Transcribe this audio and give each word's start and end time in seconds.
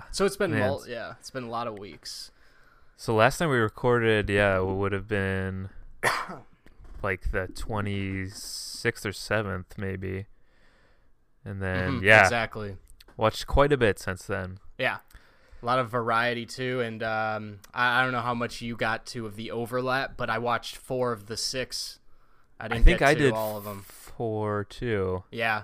yeah. 0.00 0.10
So 0.12 0.24
it's 0.24 0.36
been 0.36 0.52
mul- 0.58 0.84
yeah, 0.88 1.14
it's 1.20 1.30
been 1.30 1.44
a 1.44 1.50
lot 1.50 1.66
of 1.66 1.78
weeks. 1.78 2.30
So 2.96 3.14
last 3.14 3.38
time 3.38 3.48
we 3.50 3.56
recorded, 3.58 4.28
yeah, 4.28 4.58
it 4.58 4.64
would 4.66 4.92
have 4.92 5.08
been 5.08 5.70
like 7.02 7.30
the 7.32 7.48
26th 7.48 9.06
or 9.06 9.10
7th, 9.12 9.78
maybe. 9.78 10.26
And 11.44 11.62
then, 11.62 12.00
Mhm, 12.00 12.02
yeah, 12.02 12.20
exactly. 12.22 12.76
watched 13.16 13.46
quite 13.46 13.72
a 13.72 13.76
bit 13.78 13.98
since 13.98 14.24
then. 14.26 14.58
Yeah, 14.78 14.98
a 15.62 15.66
lot 15.66 15.78
of 15.78 15.88
variety 15.90 16.44
too, 16.44 16.80
and 16.80 17.02
um, 17.02 17.60
I, 17.72 18.00
I 18.00 18.02
don't 18.02 18.12
know 18.12 18.20
how 18.20 18.34
much 18.34 18.60
you 18.60 18.76
got 18.76 19.06
to 19.06 19.24
of 19.26 19.36
the 19.36 19.50
overlap, 19.50 20.16
but 20.18 20.28
I 20.28 20.38
watched 20.38 20.76
four 20.76 21.12
of 21.12 21.26
the 21.26 21.36
six. 21.38 21.98
I 22.58 22.66
I 22.66 22.68
didn't 22.68 22.84
think 22.84 22.98
get 22.98 23.08
I 23.08 23.14
did 23.14 23.32
all 23.32 23.56
of 23.56 23.64
them. 23.64 23.82
four 23.88 24.64
too. 24.64 25.24
Yeah, 25.30 25.62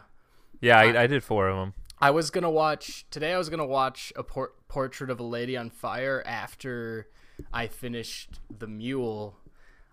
Yeah, 0.62 0.78
I- 0.78 0.92
I, 0.92 1.02
I 1.02 1.06
did 1.06 1.22
four 1.22 1.48
of 1.48 1.56
them. 1.58 1.74
I 1.98 2.10
was 2.10 2.30
gonna 2.30 2.50
watch 2.50 3.06
today. 3.10 3.32
I 3.32 3.38
was 3.38 3.48
gonna 3.48 3.66
watch 3.66 4.12
a 4.16 4.22
por- 4.22 4.52
portrait 4.68 5.10
of 5.10 5.20
a 5.20 5.24
lady 5.24 5.56
on 5.56 5.70
fire 5.70 6.22
after 6.26 7.08
I 7.52 7.66
finished 7.68 8.40
the 8.56 8.66
Mule, 8.66 9.36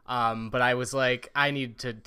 um, 0.05 0.49
but 0.49 0.61
I 0.61 0.73
was 0.73 0.93
like, 0.93 1.29
I 1.35 1.51
need 1.51 1.79
to 1.79 1.97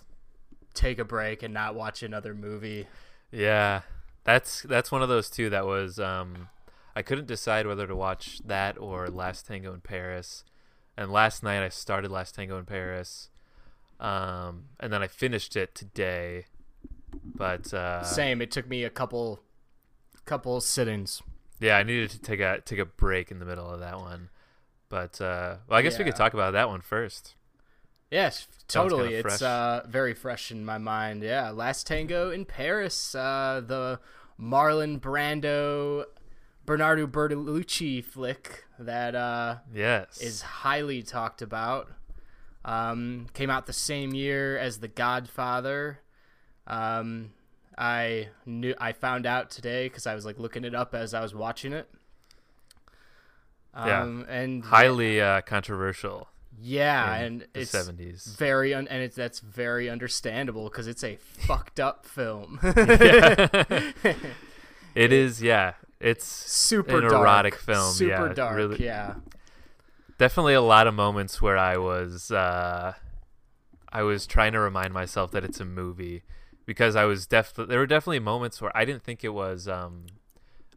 take 0.75 0.99
a 0.99 1.05
break 1.05 1.43
and 1.43 1.53
not 1.55 1.75
watch 1.75 2.03
another 2.03 2.35
movie. 2.35 2.87
Yeah, 3.31 3.83
that's 4.25 4.63
that's 4.63 4.93
one 4.93 5.03
of 5.03 5.09
those 5.09 5.31
two 5.31 5.51
that 5.51 5.67
was 5.67 5.99
um, 5.99 6.49
I 6.95 7.03
couldn't 7.03 7.27
decide 7.27 7.67
whether 7.67 7.87
to 7.87 7.97
watch 7.97 8.41
that 8.45 8.79
or 8.79 9.09
Last 9.09 9.47
Tango 9.47 9.73
in 9.75 9.81
Paris. 9.81 10.45
And 10.97 11.13
last 11.13 11.43
night 11.43 11.63
I 11.63 11.69
started 11.69 12.11
Last 12.11 12.35
Tango 12.35 12.59
in 12.59 12.65
Paris, 12.65 13.29
um, 14.01 14.65
and 14.81 14.93
then 14.93 15.03
I 15.03 15.09
finished 15.09 15.57
it 15.57 15.75
today. 15.75 16.47
But 17.23 17.73
uh, 17.75 18.03
Same. 18.03 18.41
It 18.41 18.51
took 18.51 18.67
me 18.67 18.83
a 18.85 18.91
couple, 18.91 19.41
couple 20.27 20.61
sittings. 20.61 21.23
yeah, 21.61 21.79
I 21.79 21.83
needed 21.83 22.11
to 22.11 22.19
take 22.21 22.41
a 22.41 22.61
take 22.65 22.79
a 22.79 22.85
break 22.85 23.31
in 23.31 23.39
the 23.39 23.47
middle 23.47 23.69
of 23.71 23.81
that 23.81 23.99
one. 23.99 24.29
But 24.89 25.21
uh, 25.21 25.57
well, 25.69 25.79
I 25.79 25.83
guess 25.83 25.99
we 25.99 26.05
could 26.05 26.17
talk 26.17 26.35
about 26.35 26.53
that 26.53 26.69
one 26.69 26.81
first. 26.81 27.35
Yes, 28.11 28.47
totally. 28.69 29.15
It's 29.15 29.43
uh, 29.43 29.85
very 29.89 30.15
fresh 30.15 30.53
in 30.53 30.65
my 30.65 30.79
mind. 30.79 31.23
Yeah, 31.23 31.51
Last 31.51 31.87
Tango 31.89 32.31
in 32.31 32.45
Paris, 32.45 33.15
uh, 33.17 33.63
the 33.67 33.99
Marlon 34.41 35.01
Brando, 35.01 36.05
Bernardo 36.65 37.07
Bertolucci 37.09 38.05
flick 38.05 38.65
that 38.79 39.17
uh, 39.17 39.57
Yes, 39.75 40.21
is 40.21 40.43
highly 40.43 41.03
talked 41.03 41.43
about. 41.43 41.91
Um, 42.65 43.27
came 43.33 43.51
out 43.51 43.67
the 43.67 43.73
same 43.73 44.15
year 44.15 44.57
as 44.57 44.79
The 44.79 44.89
Godfather. 44.89 46.01
Um, 46.67 47.31
I 47.79 48.29
knew 48.47 48.75
I 48.79 48.93
found 48.93 49.27
out 49.27 49.51
today 49.51 49.87
because 49.89 50.07
I 50.07 50.15
was 50.15 50.25
like 50.25 50.39
looking 50.39 50.65
it 50.65 50.75
up 50.75 50.95
as 50.95 51.13
I 51.15 51.21
was 51.21 51.35
watching 51.35 51.73
it. 51.73 51.89
Yeah. 53.75 54.03
Um, 54.03 54.25
and 54.29 54.65
highly 54.65 55.21
uh, 55.21 55.43
controversial. 55.43 56.29
yeah, 56.59 57.17
and 57.17 57.47
it's 57.55 57.71
seventies. 57.71 58.35
very 58.39 58.73
un- 58.73 58.89
and 58.89 59.03
it's 59.03 59.15
that's 59.15 59.41
very 59.41 59.91
understandable 59.91 60.65
because 60.71 60.87
it's 60.87 61.05
a 61.05 61.17
fucked 61.47 61.79
up 61.81 62.07
film. 62.07 62.59
It 64.95 65.13
is, 65.13 65.43
yeah. 65.43 65.75
It's 66.01 66.25
super 66.27 66.97
An 66.97 67.03
dark, 67.03 67.13
erotic 67.23 67.55
film, 67.57 67.93
Super 67.93 68.29
yeah, 68.29 68.33
dark. 68.33 68.57
really- 68.57 68.83
Yeah. 68.83 69.17
definitely 70.17 70.55
a 70.55 70.63
lot 70.63 70.87
of 70.87 70.95
moments 70.95 71.43
where 71.43 71.59
I 71.59 71.77
was 71.77 72.31
uh, 72.31 72.95
I 73.93 74.03
was 74.03 74.27
trying 74.27 74.53
to 74.55 74.61
remind 74.61 74.95
myself 74.95 75.33
that 75.33 75.45
it's 75.45 75.61
a 75.61 75.67
movie 75.67 76.23
because 76.67 76.95
I 76.97 77.05
was 77.05 77.27
definitely 77.27 77.71
there 77.73 77.79
were 77.79 77.87
definitely 77.87 78.19
moments 78.21 78.61
where 78.61 78.77
I 78.77 78.85
didn't 78.85 79.03
think 79.05 79.25
it 79.25 79.31
was 79.31 79.67
um, 79.69 80.07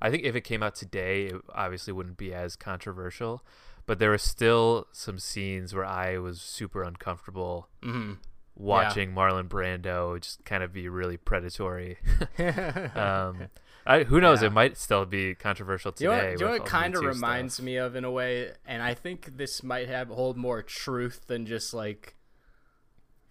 I 0.02 0.10
think 0.10 0.24
if 0.24 0.36
it 0.36 0.42
came 0.42 0.64
out 0.64 0.76
today 0.76 1.26
it 1.26 1.42
obviously 1.54 1.92
wouldn't 1.92 2.18
be 2.18 2.34
as 2.34 2.56
controversial 2.56 3.44
but 3.86 3.98
there 4.00 4.12
were 4.12 4.18
still 4.20 4.88
some 4.92 5.18
scenes 5.20 5.74
where 5.74 5.86
I 5.86 6.18
was 6.20 6.42
super 6.42 6.84
uncomfortable 6.84 7.68
hmm 7.84 8.14
watching 8.56 9.14
Marlon 9.14 9.48
Brando 9.48 10.20
just 10.20 10.44
kind 10.44 10.64
of 10.64 10.74
be 10.74 10.90
really 10.90 11.16
predatory 11.18 11.98
um, 12.96 13.48
I, 13.86 14.04
who 14.04 14.20
knows 14.20 14.42
Yeah. 14.42 14.48
it 14.48 14.52
might 14.52 14.78
still 14.78 15.06
be 15.06 15.34
controversial 15.34 15.92
today 15.94 16.10
what, 16.10 16.32
you 16.32 16.38
know 16.46 16.52
with 16.52 16.62
what 16.62 16.70
kind 16.70 16.94
of 16.96 17.04
reminds 17.04 17.54
stuff. 17.56 17.66
me 17.66 17.78
of 17.78 17.96
in 17.96 18.04
a 18.04 18.12
way, 18.12 18.52
and 18.68 18.84
I 18.84 18.94
think 18.94 19.38
this 19.38 19.64
might 19.64 19.88
have 19.88 20.10
hold 20.10 20.36
more 20.38 20.62
truth 20.62 21.22
than 21.28 21.46
just 21.46 21.74
like 21.74 22.16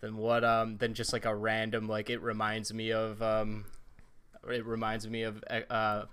than 0.00 0.16
what 0.16 0.44
um 0.44 0.76
than 0.78 0.94
just 0.94 1.12
like 1.12 1.24
a 1.24 1.34
random 1.34 1.88
like 1.88 2.10
it 2.10 2.22
reminds 2.22 2.72
me 2.72 2.92
of 2.92 3.20
um 3.22 3.64
it 4.48 4.64
reminds 4.64 5.08
me 5.08 5.22
of 5.22 5.42
uh 5.70 6.04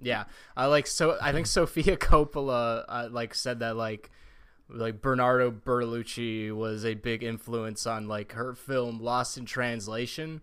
yeah 0.00 0.24
I 0.56 0.66
like 0.66 0.86
so 0.86 1.18
I 1.20 1.32
think 1.32 1.46
Sofia 1.46 1.96
Coppola 1.98 2.84
uh, 2.88 3.08
like 3.10 3.34
said 3.34 3.60
that 3.60 3.76
like 3.76 4.10
like 4.72 5.00
Bernardo 5.00 5.50
Bertolucci 5.50 6.54
was 6.54 6.84
a 6.84 6.94
big 6.94 7.22
influence 7.22 7.86
on 7.86 8.08
like 8.08 8.32
her 8.32 8.54
film 8.54 9.00
Lost 9.00 9.36
in 9.36 9.44
Translation. 9.44 10.40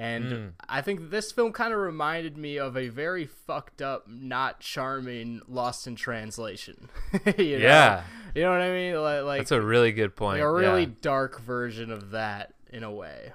And 0.00 0.24
Mm. 0.32 0.52
I 0.68 0.80
think 0.80 1.10
this 1.10 1.32
film 1.32 1.52
kind 1.52 1.72
of 1.74 1.80
reminded 1.80 2.38
me 2.38 2.56
of 2.56 2.76
a 2.76 2.88
very 2.88 3.26
fucked 3.26 3.82
up, 3.82 4.06
not 4.08 4.60
charming 4.60 5.42
Lost 5.48 5.88
in 5.88 5.96
Translation. 5.96 6.88
you 7.36 7.58
know? 7.58 7.64
Yeah. 7.64 8.04
You 8.32 8.42
know 8.42 8.52
what 8.52 8.60
I 8.60 8.70
mean? 8.70 8.94
Like, 8.94 9.24
like, 9.24 9.40
That's 9.40 9.50
a 9.50 9.60
really 9.60 9.90
good 9.90 10.14
point. 10.14 10.38
like 10.38 10.46
a 10.46 10.52
really 10.52 10.84
yeah. 10.84 10.94
dark 11.02 11.40
version 11.40 11.90
of 11.90 12.10
that 12.12 12.54
in 12.70 12.84
a 12.84 12.92
way. 12.92 13.32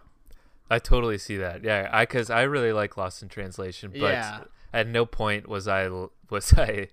I 0.69 0.79
totally 0.79 1.17
see 1.17 1.35
that. 1.37 1.63
Yeah, 1.65 1.89
I 1.91 2.03
because 2.03 2.29
I 2.29 2.43
really 2.43 2.71
like 2.71 2.95
Lost 2.95 3.21
in 3.21 3.27
Translation, 3.27 3.91
but 3.91 3.99
Yeah. 4.13 4.39
at 4.71 4.87
no 4.87 5.05
point 5.05 5.49
was 5.49 5.67
I 5.67 5.89
was 6.29 6.53
I 6.57 6.87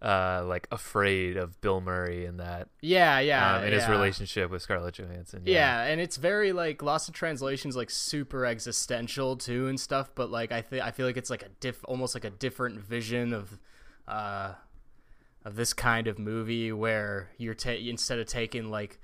uh, 0.00 0.44
like 0.46 0.68
afraid 0.70 1.36
of 1.36 1.60
Bill 1.60 1.80
Murray 1.80 2.24
in 2.24 2.36
that 2.36 2.68
Yeah, 2.80 3.18
yeah. 3.18 3.56
um, 3.56 3.64
in 3.64 3.72
his 3.72 3.88
relationship 3.88 4.50
with 4.50 4.62
Scarlett 4.62 4.94
Johansson. 4.94 5.42
Yeah, 5.44 5.82
and 5.84 6.00
it's 6.00 6.16
very 6.16 6.52
like 6.52 6.82
Lost 6.82 7.08
in 7.08 7.14
Translation's 7.14 7.76
like 7.76 7.90
super 7.90 8.46
existential 8.46 9.36
too 9.36 9.66
and 9.66 9.78
stuff, 9.78 10.10
but 10.14 10.30
like 10.30 10.52
I 10.52 10.62
think 10.62 10.82
I 10.84 10.92
feel 10.92 11.06
like 11.06 11.16
it's 11.16 11.30
like 11.30 11.42
a 11.42 11.48
diff 11.60 11.80
almost 11.84 12.14
like 12.14 12.24
a 12.24 12.30
different 12.30 12.80
vision 12.80 13.32
of 13.32 13.58
uh 14.06 14.54
of 15.44 15.56
this 15.56 15.72
kind 15.72 16.06
of 16.06 16.18
movie 16.18 16.72
where 16.72 17.30
you're 17.38 17.54
ta- 17.54 17.70
instead 17.70 18.18
of 18.18 18.26
taking 18.26 18.70
like 18.70 19.00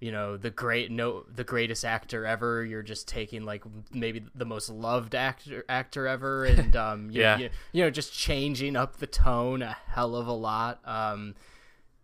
you 0.00 0.12
know 0.12 0.36
the 0.36 0.50
great 0.50 0.90
no 0.90 1.24
the 1.34 1.44
greatest 1.44 1.84
actor 1.84 2.26
ever. 2.26 2.64
You're 2.64 2.82
just 2.82 3.08
taking 3.08 3.44
like 3.44 3.64
maybe 3.92 4.24
the 4.34 4.44
most 4.44 4.68
loved 4.68 5.14
actor 5.14 5.64
actor 5.68 6.06
ever 6.06 6.44
and 6.52 6.76
um 6.76 7.10
you, 7.10 7.20
Yeah. 7.22 7.38
you, 7.38 7.50
you 7.72 7.82
know 7.84 7.90
just 7.90 8.12
changing 8.12 8.76
up 8.76 8.96
the 8.98 9.06
tone 9.06 9.62
a 9.62 9.76
hell 9.88 10.14
of 10.16 10.26
a 10.26 10.32
lot. 10.32 10.80
Um 10.84 11.34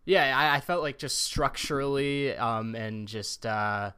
yeah 0.06 0.36
I, 0.36 0.56
I 0.56 0.60
felt 0.60 0.82
like 0.82 0.98
just 0.98 1.18
structurally 1.20 2.34
um 2.36 2.74
and 2.74 3.06
just 3.06 3.44
uh 3.44 3.90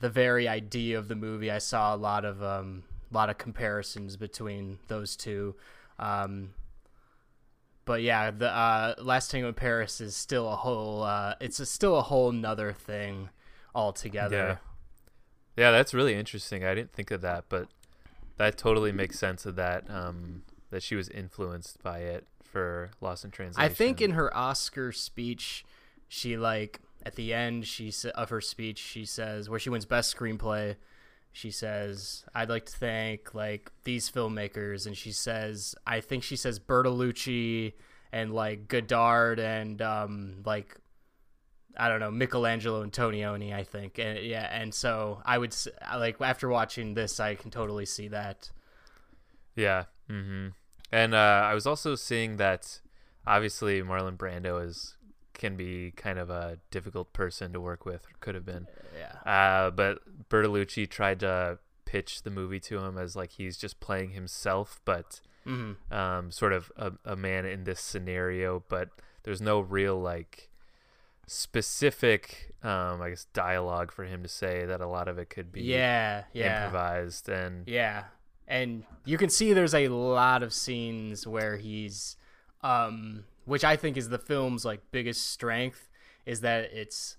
the 0.00 0.08
very 0.08 0.46
idea 0.48 0.98
of 0.98 1.08
the 1.08 1.14
movie 1.14 1.50
i 1.50 1.58
saw 1.58 1.94
a 1.94 1.96
lot 1.96 2.24
of 2.24 2.42
um 2.42 2.84
lot 3.10 3.30
of 3.30 3.38
comparisons 3.38 4.16
between 4.16 4.78
those 4.88 5.14
two. 5.16 5.54
Um 5.98 6.50
but 7.86 8.02
yeah 8.02 8.30
the 8.30 8.54
uh 8.54 8.94
last 8.98 9.30
tango 9.30 9.48
in 9.48 9.54
paris 9.54 10.00
is 10.02 10.14
still 10.14 10.52
a 10.52 10.56
whole 10.56 11.02
uh 11.02 11.34
it's 11.40 11.58
a, 11.60 11.64
still 11.64 11.96
a 11.96 12.02
whole 12.02 12.30
nother 12.30 12.72
thing 12.72 13.30
altogether 13.74 14.36
Yeah, 14.36 14.56
yeah, 15.56 15.70
that's 15.70 15.94
really 15.94 16.14
interesting. 16.14 16.64
I 16.64 16.74
didn't 16.74 16.92
think 16.92 17.10
of 17.10 17.22
that, 17.22 17.44
but 17.48 17.68
that 18.36 18.58
totally 18.58 18.92
makes 18.92 19.18
sense 19.18 19.46
of 19.46 19.56
that. 19.56 19.84
Um, 19.88 20.42
that 20.70 20.82
she 20.82 20.94
was 20.94 21.08
influenced 21.08 21.82
by 21.82 22.00
it 22.00 22.26
for 22.42 22.90
Lost 23.00 23.24
in 23.24 23.30
Translation. 23.30 23.70
I 23.70 23.72
think 23.72 24.00
in 24.00 24.10
her 24.12 24.34
Oscar 24.36 24.92
speech, 24.92 25.64
she 26.08 26.36
like 26.36 26.80
at 27.04 27.14
the 27.14 27.32
end 27.32 27.66
she 27.66 27.92
of 28.14 28.30
her 28.30 28.40
speech 28.40 28.78
she 28.78 29.04
says 29.04 29.48
where 29.48 29.60
she 29.60 29.70
wins 29.70 29.86
best 29.86 30.14
screenplay. 30.14 30.76
She 31.36 31.50
says, 31.50 32.24
"I'd 32.34 32.48
like 32.48 32.64
to 32.64 32.72
thank 32.72 33.34
like 33.34 33.70
these 33.84 34.10
filmmakers," 34.10 34.86
and 34.86 34.96
she 34.96 35.12
says, 35.12 35.74
"I 35.86 36.00
think 36.00 36.22
she 36.22 36.34
says 36.34 36.58
Bertolucci 36.58 37.74
and 38.10 38.32
like 38.32 38.68
Godard 38.68 39.38
and 39.38 39.82
um 39.82 40.42
like." 40.46 40.78
I 41.78 41.90
don't 41.90 42.00
know 42.00 42.10
Michelangelo 42.10 42.82
Antonioni, 42.82 43.52
I 43.52 43.64
think, 43.64 43.98
and 43.98 44.18
yeah, 44.20 44.48
and 44.50 44.72
so 44.72 45.20
I 45.26 45.36
would 45.36 45.54
like 45.94 46.16
after 46.22 46.48
watching 46.48 46.94
this, 46.94 47.20
I 47.20 47.34
can 47.34 47.50
totally 47.50 47.84
see 47.84 48.08
that. 48.08 48.50
Yeah. 49.54 49.84
Mm-hmm. 50.08 50.48
And 50.90 51.14
uh, 51.14 51.42
I 51.44 51.52
was 51.52 51.66
also 51.66 51.96
seeing 51.96 52.38
that 52.38 52.80
obviously 53.26 53.82
Marlon 53.82 54.16
Brando 54.16 54.66
is 54.66 54.96
can 55.38 55.56
be 55.56 55.92
kind 55.96 56.18
of 56.18 56.30
a 56.30 56.58
difficult 56.70 57.12
person 57.12 57.52
to 57.52 57.60
work 57.60 57.84
with, 57.84 58.04
or 58.06 58.14
could 58.20 58.34
have 58.34 58.44
been. 58.46 58.66
Yeah, 58.98 59.30
Uh, 59.30 59.70
but 59.70 60.00
Bertolucci 60.28 60.88
tried 60.88 61.20
to 61.20 61.58
pitch 61.84 62.22
the 62.22 62.30
movie 62.30 62.60
to 62.60 62.78
him 62.78 62.98
as 62.98 63.14
like 63.16 63.32
he's 63.32 63.56
just 63.56 63.78
playing 63.80 64.10
himself, 64.10 64.80
but 64.84 65.20
hmm 65.44 65.72
um, 65.90 66.30
sort 66.32 66.52
of 66.52 66.72
a, 66.76 66.92
a 67.04 67.14
man 67.16 67.44
in 67.46 67.64
this 67.64 67.80
scenario. 67.80 68.64
But 68.68 68.88
there's 69.22 69.40
no 69.40 69.60
real 69.60 70.00
like 70.00 70.50
specific, 71.26 72.52
um, 72.62 73.02
I 73.02 73.10
guess, 73.10 73.26
dialogue 73.32 73.92
for 73.92 74.04
him 74.04 74.22
to 74.22 74.28
say 74.28 74.64
that 74.64 74.80
a 74.80 74.86
lot 74.86 75.08
of 75.08 75.18
it 75.18 75.30
could 75.30 75.52
be 75.52 75.62
Yeah, 75.62 76.24
yeah. 76.32 76.64
improvised 76.64 77.28
and 77.28 77.66
Yeah. 77.68 78.04
And 78.48 78.84
you 79.04 79.18
can 79.18 79.28
see 79.28 79.52
there's 79.52 79.74
a 79.74 79.88
lot 79.88 80.42
of 80.42 80.52
scenes 80.52 81.26
where 81.26 81.56
he's 81.56 82.16
um 82.62 83.24
which 83.46 83.64
I 83.64 83.76
think 83.76 83.96
is 83.96 84.10
the 84.10 84.18
film's 84.18 84.64
like 84.64 84.80
biggest 84.92 85.30
strength 85.30 85.88
is 86.26 86.42
that 86.42 86.64
it's 86.72 87.16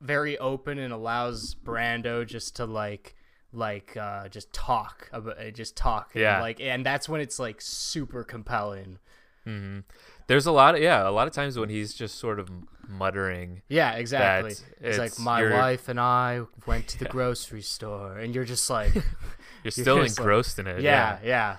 very 0.00 0.36
open 0.38 0.78
and 0.78 0.92
allows 0.92 1.54
Brando 1.54 2.26
just 2.26 2.56
to 2.56 2.66
like 2.66 3.14
like 3.52 3.96
uh 3.96 4.28
just 4.28 4.52
talk 4.52 5.08
about 5.12 5.38
uh, 5.38 5.50
just 5.50 5.76
talk 5.76 6.10
and, 6.14 6.22
Yeah. 6.22 6.40
like 6.40 6.60
and 6.60 6.84
that's 6.86 7.08
when 7.08 7.20
it's 7.20 7.38
like 7.38 7.60
super 7.60 8.22
compelling. 8.24 8.98
hmm 9.44 9.80
there's 10.28 10.46
a 10.46 10.52
lot 10.52 10.76
of 10.76 10.80
yeah, 10.80 11.08
a 11.08 11.10
lot 11.10 11.26
of 11.26 11.32
times 11.32 11.58
when 11.58 11.68
he's 11.70 11.92
just 11.92 12.14
sort 12.20 12.38
of 12.38 12.48
muttering. 12.88 13.62
Yeah, 13.68 13.92
exactly. 13.94 14.54
That 14.54 14.88
It's 14.88 14.98
like 14.98 15.18
my 15.18 15.40
you're- 15.40 15.52
wife 15.54 15.88
and 15.88 15.98
I 15.98 16.42
went 16.66 16.86
to 16.88 16.98
the 17.00 17.04
grocery 17.16 17.62
store 17.62 18.16
and 18.18 18.32
you're 18.32 18.44
just 18.44 18.70
like 18.70 18.94
You're 19.64 19.72
still 19.72 20.02
just 20.02 20.18
like- 20.18 20.22
engrossed 20.22 20.58
in 20.60 20.66
it. 20.68 20.82
yeah, 20.82 21.18
yeah. 21.24 21.56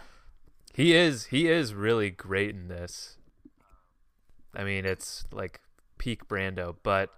He 0.73 0.95
is 0.95 1.25
he 1.25 1.49
is 1.49 1.73
really 1.73 2.09
great 2.11 2.51
in 2.51 2.69
this. 2.69 3.17
I 4.55 4.63
mean, 4.63 4.85
it's 4.85 5.25
like 5.31 5.61
peak 5.97 6.27
Brando, 6.27 6.75
but 6.83 7.09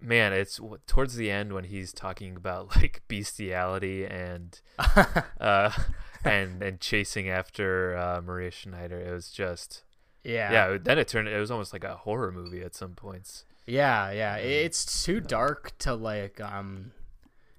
man, 0.00 0.32
it's 0.32 0.60
towards 0.86 1.16
the 1.16 1.30
end 1.30 1.52
when 1.52 1.64
he's 1.64 1.92
talking 1.92 2.36
about 2.36 2.76
like 2.76 3.02
bestiality 3.08 4.04
and 4.04 4.60
uh 5.40 5.70
and 6.24 6.62
and 6.62 6.80
chasing 6.80 7.28
after 7.28 7.96
uh, 7.96 8.20
Maria 8.20 8.50
Schneider. 8.50 8.98
It 9.00 9.12
was 9.12 9.30
just 9.30 9.84
yeah. 10.24 10.52
yeah. 10.52 10.78
Then 10.80 10.98
it 10.98 11.08
turned 11.08 11.28
it 11.28 11.38
was 11.38 11.50
almost 11.50 11.72
like 11.72 11.84
a 11.84 11.96
horror 11.96 12.32
movie 12.32 12.62
at 12.62 12.74
some 12.74 12.92
points. 12.94 13.44
Yeah, 13.66 14.10
yeah. 14.10 14.36
It's 14.36 15.04
too 15.04 15.20
dark 15.20 15.76
to 15.78 15.94
like 15.94 16.40
um 16.40 16.92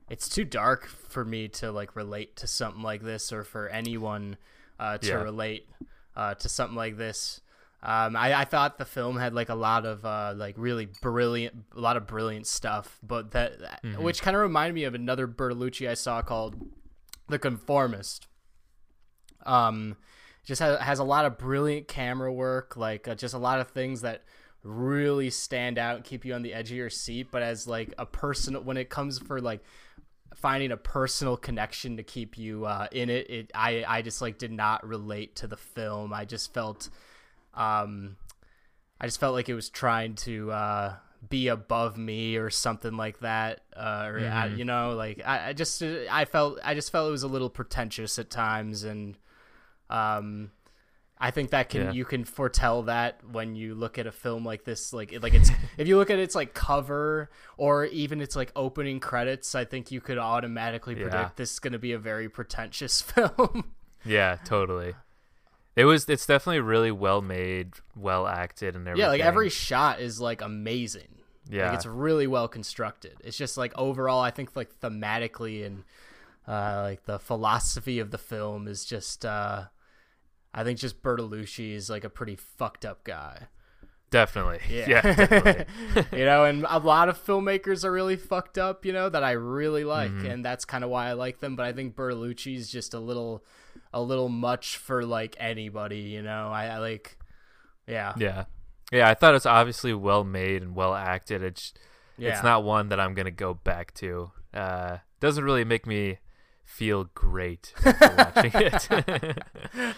it's 0.09 0.27
too 0.27 0.43
dark 0.43 0.85
for 0.85 1.23
me 1.23 1.47
to 1.47 1.71
like 1.71 1.95
relate 1.95 2.35
to 2.37 2.47
something 2.47 2.83
like 2.83 3.01
this 3.03 3.31
or 3.31 3.43
for 3.43 3.69
anyone 3.69 4.37
uh 4.79 4.97
to 4.97 5.07
Yeah. 5.07 5.21
relate 5.23 5.67
uh 6.15 6.35
to 6.35 6.49
something 6.49 6.75
like 6.75 6.97
this. 6.97 7.41
Um 7.83 8.15
I, 8.15 8.33
I 8.41 8.45
thought 8.45 8.79
the 8.79 8.85
film 8.85 9.17
had 9.17 9.33
like 9.35 9.49
a 9.49 9.55
lot 9.55 9.85
of 9.85 10.03
uh 10.05 10.33
like 10.35 10.55
really 10.57 10.87
brilliant 11.01 11.65
a 11.75 11.79
lot 11.79 11.97
of 11.97 12.07
brilliant 12.07 12.47
stuff, 12.47 12.97
but 13.03 13.31
that 13.31 13.53
which 13.99 14.21
kind 14.21 14.35
of 14.35 14.41
reminded 14.41 14.73
me 14.73 14.85
of 14.85 14.95
another 14.95 15.27
Bertolucci 15.27 15.87
I 15.87 15.93
saw 15.93 16.21
called 16.21 16.55
The 17.27 17.37
Conformist. 17.37 18.27
Um 19.45 19.97
just 20.45 20.59
has, 20.59 20.79
has 20.79 20.99
a 20.99 21.03
lot 21.03 21.25
of 21.25 21.37
brilliant 21.37 21.87
camera 21.87 22.31
work, 22.31 22.75
like 22.75 23.07
uh, 23.07 23.15
just 23.15 23.33
a 23.33 23.37
lot 23.37 23.59
of 23.59 23.69
things 23.69 24.01
that 24.01 24.23
really 24.61 25.29
stand 25.29 25.77
out 25.77 25.97
and 25.97 26.05
keep 26.05 26.25
you 26.25 26.33
on 26.33 26.41
the 26.41 26.53
edge 26.53 26.71
of 26.71 26.77
your 26.77 26.89
seat. 26.89 27.27
But 27.31 27.43
as 27.43 27.67
like 27.67 27.93
a 27.97 28.05
personal, 28.05 28.61
when 28.61 28.77
it 28.77 28.89
comes 28.89 29.19
for 29.19 29.39
like 29.39 29.63
finding 30.35 30.71
a 30.71 30.77
personal 30.77 31.37
connection 31.37 31.95
to 31.97 32.03
keep 32.03 32.37
you 32.37 32.65
uh, 32.65 32.87
in 32.91 33.09
it, 33.09 33.29
it 33.29 33.51
I 33.55 33.85
I 33.87 34.01
just 34.01 34.21
like 34.21 34.37
did 34.37 34.51
not 34.51 34.85
relate 34.85 35.35
to 35.37 35.47
the 35.47 35.57
film. 35.57 36.11
I 36.13 36.25
just 36.25 36.53
felt, 36.53 36.89
um, 37.53 38.17
I 38.99 39.05
just 39.05 39.19
felt 39.19 39.33
like 39.33 39.49
it 39.49 39.53
was 39.55 39.69
trying 39.69 40.15
to 40.15 40.51
uh, 40.51 40.95
be 41.29 41.47
above 41.47 41.97
me 41.97 42.37
or 42.37 42.49
something 42.49 42.95
like 42.97 43.19
that, 43.19 43.61
uh, 43.75 44.05
or 44.07 44.19
uh, 44.19 44.47
you 44.47 44.65
know, 44.65 44.93
like 44.95 45.21
I, 45.25 45.49
I 45.49 45.53
just 45.53 45.81
I 45.81 46.25
felt 46.25 46.59
I 46.63 46.73
just 46.73 46.91
felt 46.91 47.07
it 47.07 47.11
was 47.11 47.23
a 47.23 47.27
little 47.27 47.49
pretentious 47.49 48.17
at 48.19 48.29
times 48.29 48.83
and. 48.83 49.17
Um, 49.89 50.51
I 51.19 51.31
think 51.31 51.51
that 51.51 51.69
can 51.69 51.81
Yeah. 51.83 51.91
you 51.93 52.03
can 52.03 52.25
foretell 52.25 52.83
that 52.83 53.21
when 53.31 53.55
you 53.55 53.75
look 53.75 53.97
at 53.97 54.07
a 54.07 54.11
film 54.11 54.43
like 54.43 54.65
this, 54.65 54.91
like 54.91 55.13
like 55.21 55.33
it's 55.33 55.51
if 55.77 55.87
you 55.87 55.95
look 55.97 56.09
at 56.09 56.19
its 56.19 56.35
like 56.35 56.53
cover 56.53 57.29
or 57.55 57.85
even 57.85 58.19
its 58.19 58.35
like 58.35 58.51
opening 58.57 58.99
credits, 58.99 59.55
I 59.55 59.63
think 59.63 59.89
you 59.91 60.01
could 60.01 60.17
automatically 60.17 60.95
Yeah. 60.95 61.03
predict 61.03 61.37
this 61.37 61.53
is 61.53 61.59
going 61.59 61.73
to 61.73 61.79
be 61.79 61.93
a 61.93 61.99
very 61.99 62.27
pretentious 62.27 63.01
film. 63.01 63.73
Yeah, 64.03 64.37
totally. 64.43 64.95
It 65.75 65.85
was. 65.85 66.07
It's 66.07 66.25
definitely 66.25 66.59
really 66.61 66.91
well 66.91 67.21
made, 67.21 67.73
well 67.95 68.27
acted, 68.27 68.75
and 68.75 68.87
everything. 68.87 69.01
yeah, 69.05 69.09
like 69.09 69.21
every 69.21 69.49
shot 69.49 69.99
is 69.99 70.19
like 70.21 70.41
amazing. 70.41 71.07
Yeah. 71.49 71.67
like 71.67 71.75
it's 71.75 71.85
really 71.85 72.27
well 72.27 72.47
constructed. 72.47 73.15
It's 73.23 73.35
just 73.37 73.57
like 73.57 73.73
overall, 73.77 74.21
I 74.21 74.31
think 74.31 74.55
like 74.55 74.79
thematically 74.79 75.65
and 75.65 75.83
uh, 76.47 76.81
like 76.83 77.03
the 77.05 77.19
philosophy 77.19 77.99
of 77.99 78.11
the 78.11 78.17
film 78.17 78.67
is 78.67 78.85
just. 78.85 79.25
uh 79.25 79.63
I 80.55 80.63
think 80.63 80.77
just 80.77 81.01
Bertolucci 81.01 81.73
is 81.73 81.89
like 81.89 82.03
a 82.03 82.09
pretty 82.11 82.35
fucked 82.35 82.85
up 82.85 83.03
guy. 83.03 83.47
definitely. 84.11 84.59
Yeah. 84.69 84.85
Yeah, 84.87 85.01
definitely. 85.01 85.65
you 86.19 86.25
know, 86.25 86.45
and 86.45 86.65
a 86.69 86.77
lot 86.77 87.09
of 87.09 87.17
filmmakers 87.17 87.83
are 87.83 87.91
really 87.91 88.15
fucked 88.17 88.59
up, 88.59 88.85
you 88.85 88.93
know, 88.93 89.09
that 89.09 89.23
I 89.23 89.31
really 89.31 89.83
like, 89.83 90.11
Mm-hmm. 90.11 90.27
and 90.27 90.45
that's 90.45 90.63
kind 90.65 90.83
of 90.83 90.91
why 90.91 91.07
I 91.07 91.13
like 91.13 91.39
them. 91.39 91.55
But 91.55 91.65
I 91.65 91.73
think 91.73 91.95
Bertolucci's 91.95 92.69
just 92.71 92.93
a 92.93 92.99
little, 92.99 93.43
a 93.93 94.01
little 94.01 94.29
much 94.29 94.77
for 94.77 95.05
like 95.05 95.35
anybody, 95.39 95.99
you 95.99 96.21
know. 96.21 96.49
I, 96.49 96.67
I 96.67 96.77
like, 96.79 97.17
yeah, 97.87 98.13
yeah, 98.17 98.45
yeah. 98.91 99.09
I 99.09 99.13
thought 99.13 99.35
it's 99.35 99.45
obviously 99.45 99.93
well 99.93 100.23
made 100.23 100.61
and 100.61 100.75
well 100.75 100.93
acted. 100.93 101.43
It's 101.43 101.73
yeah. 102.17 102.33
it's 102.33 102.43
not 102.43 102.63
one 102.63 102.89
that 102.89 102.99
I'm 102.99 103.13
gonna 103.13 103.31
go 103.31 103.53
back 103.53 103.93
to. 103.95 104.31
Uh, 104.53 104.97
doesn't 105.19 105.43
really 105.43 105.63
make 105.63 105.85
me 105.85 106.19
feel 106.63 107.05
great 107.13 107.73
watching 107.85 108.51
it. 108.55 108.89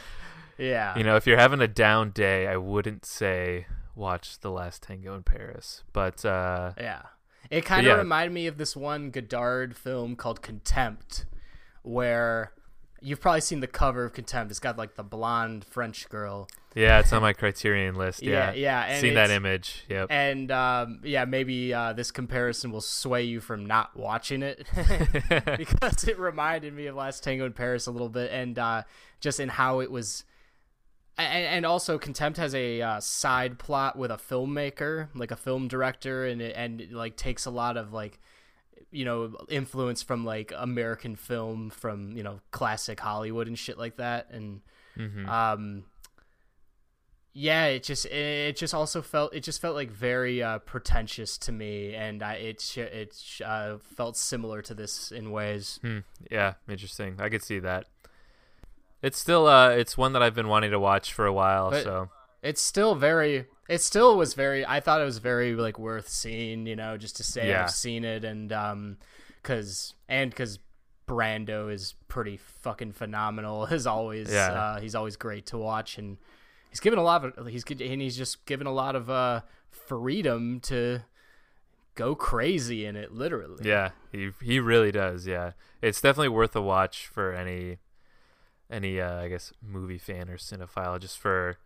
yeah, 0.58 0.98
you 0.98 1.04
know, 1.04 1.16
if 1.16 1.26
you're 1.26 1.38
having 1.38 1.62
a 1.62 1.68
down 1.68 2.12
day, 2.12 2.48
I 2.48 2.58
wouldn't 2.58 3.06
say 3.06 3.68
watch 3.96 4.40
The 4.40 4.52
Last 4.52 4.84
Tango 4.84 5.16
in 5.16 5.24
Paris. 5.24 5.84
But 5.94 6.26
uh, 6.26 6.74
yeah. 6.78 7.02
It 7.52 7.64
kind 7.64 7.86
of 7.86 7.92
yeah. 7.92 7.98
reminded 8.00 8.34
me 8.34 8.48
of 8.48 8.58
this 8.58 8.76
one 8.76 9.12
Godard 9.12 9.76
film 9.76 10.16
called 10.16 10.42
Contempt, 10.42 11.26
where 11.84 12.54
you've 13.02 13.22
probably 13.22 13.42
seen 13.42 13.60
the 13.60 13.68
cover 13.68 14.06
of 14.06 14.14
Contempt. 14.14 14.52
It's 14.52 14.60
got 14.60 14.78
like 14.78 14.96
the 14.96 15.04
blonde 15.04 15.66
French 15.66 16.10
girl. 16.10 16.48
yeah, 16.76 17.00
it's 17.00 17.14
on 17.14 17.22
my 17.22 17.34
Criterion 17.34 17.96
list. 17.96 18.22
Yeah, 18.24 18.54
Yeah, 18.54 18.88
yeah, 18.88 19.00
Seen 19.00 19.14
that 19.14 19.30
image. 19.30 19.86
Yep. 19.90 20.08
And 20.10 20.52
um, 20.52 21.00
yeah, 21.04 21.26
maybe 21.26 21.74
uh, 21.74 21.94
this 21.94 22.12
comparison 22.12 22.72
will 22.72 22.82
sway 22.82 23.24
you 23.24 23.40
from 23.40 23.66
not 23.66 23.96
watching 23.96 24.42
it 24.42 24.66
because 25.58 26.04
it 26.06 26.18
reminded 26.20 26.74
me 26.74 26.88
of 26.88 26.96
Last 26.96 27.24
Tango 27.24 27.46
in 27.46 27.54
Paris 27.54 27.88
a 27.88 27.92
little 27.92 28.10
bit, 28.10 28.32
and 28.32 28.58
uh, 28.58 28.84
just 29.20 29.40
in 29.40 29.50
how 29.50 29.80
it 29.80 29.92
was. 29.92 30.24
And, 31.18 31.46
and 31.46 31.66
also, 31.66 31.98
Contempt 31.98 32.38
has 32.40 32.54
a 32.54 32.82
uh, 32.82 33.00
side 33.00 33.58
plot 33.58 33.98
with 33.98 34.12
a 34.12 34.18
filmmaker, 34.18 35.08
like 35.16 35.32
a 35.32 35.38
film 35.38 35.70
director, 35.70 36.26
and 36.26 36.42
it, 36.42 36.54
and 36.58 36.82
it, 36.82 36.92
like 36.92 37.16
takes 37.16 37.46
a 37.46 37.52
lot 37.52 37.78
of 37.78 37.94
like, 37.94 38.20
you 38.96 39.06
know, 39.06 39.36
influence 39.50 40.02
from 40.02 40.26
like 40.26 40.54
American 40.56 41.16
film, 41.16 41.70
from 41.70 42.16
you 42.18 42.24
know 42.24 42.40
classic 42.52 43.00
Hollywood 43.00 43.48
and 43.48 43.58
shit 43.60 43.78
like 43.78 43.98
that, 43.98 44.28
and 44.32 44.62
Mhm. 44.98 45.28
um 45.28 45.84
yeah 47.34 47.66
it 47.66 47.84
just 47.84 48.06
it 48.06 48.56
just 48.56 48.74
also 48.74 49.02
felt 49.02 49.34
it 49.36 49.42
just 49.44 49.60
felt 49.62 49.76
like 49.76 49.92
very 49.92 50.42
uh 50.42 50.58
pretentious 50.60 51.38
to 51.38 51.52
me 51.52 51.94
and 51.94 52.24
i 52.24 52.36
it 52.36 52.62
sh- 52.62 52.78
it 52.78 53.14
sh- 53.14 53.42
uh, 53.46 53.78
felt 53.80 54.16
similar 54.16 54.62
to 54.62 54.74
this 54.74 55.12
in 55.12 55.32
ways 55.32 55.78
Hmm. 55.82 56.00
Yeah, 56.32 56.54
interesting. 56.70 57.18
I 57.20 57.28
could 57.28 57.44
see 57.44 57.60
that. 57.60 57.88
It's 59.02 59.20
still 59.20 59.48
uh 59.48 59.70
it's 59.72 59.98
one 59.98 60.14
that 60.14 60.24
I've 60.24 60.34
been 60.34 60.48
wanting 60.48 60.72
to 60.72 60.80
watch 60.80 61.12
for 61.12 61.26
a 61.26 61.34
while, 61.34 61.72
But- 61.72 61.84
so 61.84 62.10
it's 62.46 62.62
still 62.62 62.96
very 62.96 63.46
it 63.68 63.82
still 63.82 64.16
was 64.18 64.34
very 64.36 64.66
i 64.66 64.80
thought 64.80 65.02
it 65.02 65.06
was 65.06 65.18
very 65.18 65.56
like 65.56 65.78
worth 65.80 66.08
seeing 66.08 66.66
you 66.68 66.76
know 66.76 66.96
just 66.98 67.18
to 67.18 67.24
say 67.24 67.50
Yeah. 67.50 67.64
i've 67.64 67.72
seen 67.72 68.06
it 68.06 68.24
and 68.24 68.54
um 68.54 68.98
because 69.42 69.94
and 70.08 70.30
because 70.30 70.60
brando 71.08 71.72
is 71.72 71.96
pretty 72.08 72.38
fucking 72.38 72.92
phenomenal 72.94 73.66
as 73.72 73.86
always 73.88 74.32
Yeah. 74.32 74.52
uh 74.54 74.80
he's 74.80 74.96
always 74.96 75.16
great 75.18 75.46
to 75.48 75.58
watch 75.58 75.98
and 75.98 76.18
he's 76.70 76.80
given 76.80 77.00
a 77.00 77.04
lot 77.04 77.26
of 77.26 77.48
he's 77.48 77.64
good 77.64 77.82
and 77.82 78.02
he's 78.02 78.16
just 78.18 78.46
given 78.46 78.68
a 78.68 78.74
lot 78.74 78.96
of 78.96 79.10
uh 79.10 79.42
freedom 79.70 80.60
to 80.62 81.02
go 81.96 82.14
crazy 82.16 82.86
in 82.86 82.96
it 82.96 83.12
literally 83.14 83.68
yeah, 83.68 83.90
he 84.12 84.32
he 84.42 84.60
really 84.60 84.92
does, 84.92 85.26
yeah. 85.26 85.52
It's 85.82 86.02
definitely 86.02 86.28
worth 86.30 86.56
a 86.56 86.62
watch 86.62 87.08
for 87.08 87.32
any 87.34 87.78
any 88.70 89.00
uh 89.00 89.16
I 89.22 89.28
guess 89.30 89.54
movie 89.62 89.98
fan 89.98 90.30
or 90.30 90.38
cinephile 90.38 91.00
just 91.00 91.18
for 91.18 91.58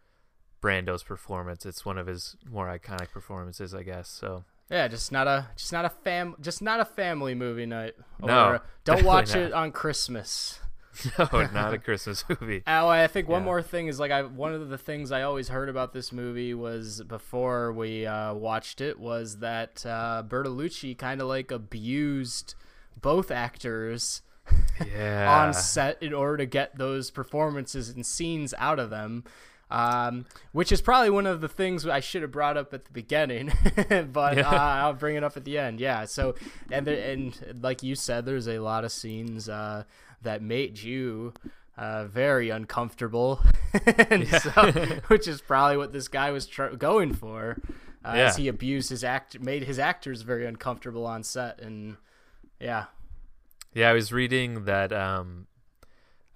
Brando's 0.61 1.03
performance. 1.03 1.65
It's 1.65 1.85
one 1.85 1.97
of 1.97 2.07
his 2.07 2.35
more 2.49 2.67
iconic 2.67 3.11
performances, 3.11 3.73
I 3.73 3.83
guess. 3.83 4.09
So 4.09 4.43
Yeah, 4.69 4.87
just 4.87 5.11
not 5.11 5.27
a 5.27 5.47
just 5.55 5.71
not 5.71 5.85
a 5.85 5.89
fam 5.89 6.35
just 6.41 6.61
not 6.61 6.79
a 6.79 6.85
family 6.85 7.35
movie 7.35 7.65
night. 7.65 7.95
Or, 8.21 8.27
No, 8.27 8.59
don't 8.83 9.03
watch 9.03 9.29
not. 9.29 9.37
it 9.37 9.53
on 9.53 9.71
Christmas. 9.71 10.59
no, 11.19 11.27
not 11.53 11.73
a 11.73 11.77
Christmas 11.87 12.25
movie. 12.27 12.63
Oh, 12.67 12.87
I 12.87 13.07
think 13.07 13.29
one 13.29 13.41
Yeah. 13.41 13.45
more 13.45 13.61
thing 13.61 13.87
is 13.87 13.99
like 13.99 14.11
I 14.11 14.23
one 14.23 14.53
of 14.53 14.69
the 14.69 14.77
things 14.77 15.11
I 15.11 15.21
always 15.21 15.47
heard 15.49 15.69
about 15.69 15.93
this 15.93 16.11
movie 16.11 16.53
was 16.53 17.03
before 17.03 17.71
we 17.71 18.05
uh, 18.05 18.33
watched 18.33 18.81
it 18.81 18.99
was 18.99 19.37
that 19.37 19.85
uh, 19.85 20.23
Bertolucci 20.27 20.97
kind 20.97 21.21
of 21.21 21.27
like 21.27 21.51
abused 21.51 22.55
both 22.99 23.31
actors 23.31 24.23
Yeah. 24.85 25.41
on 25.45 25.53
set 25.53 26.01
in 26.01 26.13
order 26.13 26.37
to 26.37 26.45
get 26.45 26.77
those 26.77 27.11
performances 27.11 27.89
and 27.89 28.05
scenes 28.05 28.53
out 28.57 28.79
of 28.79 28.89
them. 28.89 29.23
Um, 29.71 30.25
which 30.51 30.71
is 30.71 30.81
probably 30.81 31.09
one 31.09 31.25
of 31.25 31.41
the 31.41 31.47
things 31.49 31.85
I 31.87 31.99
should 31.99 32.21
have 32.21 32.31
brought 32.31 32.57
up 32.57 32.73
at 32.73 32.85
the 32.85 32.91
beginning, 32.91 33.51
but 34.11 34.37
Yeah. 34.37 34.49
uh, 34.49 34.55
I'll 34.83 34.93
bring 34.93 35.15
it 35.15 35.23
up 35.23 35.37
at 35.37 35.45
the 35.45 35.57
end. 35.57 35.79
Yeah. 35.79 36.05
So 36.05 36.35
and 36.71 36.85
there, 36.87 37.11
and 37.11 37.59
like 37.61 37.83
you 37.83 37.95
said, 37.95 38.25
there's 38.25 38.47
a 38.47 38.59
lot 38.59 38.83
of 38.83 38.91
scenes 38.91 39.47
uh, 39.49 39.83
that 40.21 40.41
made 40.41 40.79
you. 40.81 41.33
Uh, 41.77 42.03
very 42.07 42.49
uncomfortable, 42.49 43.39
so, 44.41 44.49
which 45.07 45.29
is 45.29 45.39
probably 45.39 45.77
what 45.77 45.93
this 45.93 46.09
guy 46.09 46.29
was 46.29 46.45
tr- 46.45 46.65
going 46.75 47.13
for, 47.13 47.55
uh, 48.03 48.11
Yeah. 48.17 48.25
as 48.25 48.35
he 48.35 48.49
abused 48.49 48.89
his 48.89 49.01
act, 49.01 49.39
made 49.39 49.63
his 49.63 49.79
actors 49.79 50.23
very 50.23 50.45
uncomfortable 50.45 51.05
on 51.05 51.23
set, 51.23 51.61
and 51.61 51.95
yeah, 52.59 52.87
Yeah, 53.73 53.91
I 53.91 53.93
was 53.93 54.11
reading 54.11 54.65
that. 54.65 54.91
Um, 54.91 55.47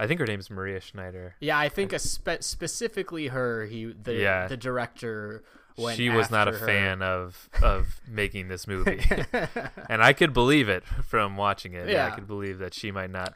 I 0.04 0.08
think 0.08 0.20
her 0.20 0.26
name's 0.28 0.50
Maria 0.50 0.80
Schneider. 0.82 1.36
Yeah, 1.40 1.58
I 1.58 1.70
think 1.70 1.94
a 1.94 2.00
spe- 2.00 2.42
specifically 2.42 3.28
her, 3.28 3.66
he 3.66 3.86
the 3.86 4.16
Yeah. 4.16 4.48
the 4.48 4.58
director 4.58 5.44
went 5.78 5.98
she 5.98 6.10
was 6.10 6.30
not 6.30 6.48
a 6.48 6.52
her. 6.52 6.66
fan 6.68 7.02
of 7.02 7.50
of 7.62 8.00
making 8.08 8.48
this 8.50 8.68
movie, 8.68 9.02
and 9.90 10.04
I 10.04 10.14
could 10.14 10.34
believe 10.34 10.70
it 10.70 10.84
from 10.84 11.38
watching 11.38 11.74
it. 11.74 11.90
Yeah, 11.90 12.08
I 12.08 12.12
could 12.12 12.28
believe 12.28 12.60
that 12.60 12.74
she 12.74 12.92
might 12.92 13.10
not 13.12 13.34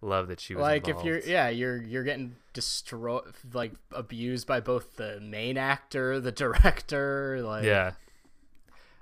love 0.00 0.28
that 0.28 0.38
she 0.40 0.54
was 0.54 0.62
like 0.62 0.86
involved. 0.86 1.06
if 1.08 1.24
you're 1.26 1.32
yeah 1.32 1.48
you're 1.48 1.76
you're 1.82 2.04
getting 2.04 2.36
destroyed 2.52 3.22
like 3.52 3.72
abused 3.90 4.46
by 4.46 4.60
both 4.60 4.94
the 4.96 5.18
main 5.20 5.56
actor 5.58 6.20
the 6.20 6.30
director 6.30 7.40
like 7.42 7.64
yeah, 7.64 7.92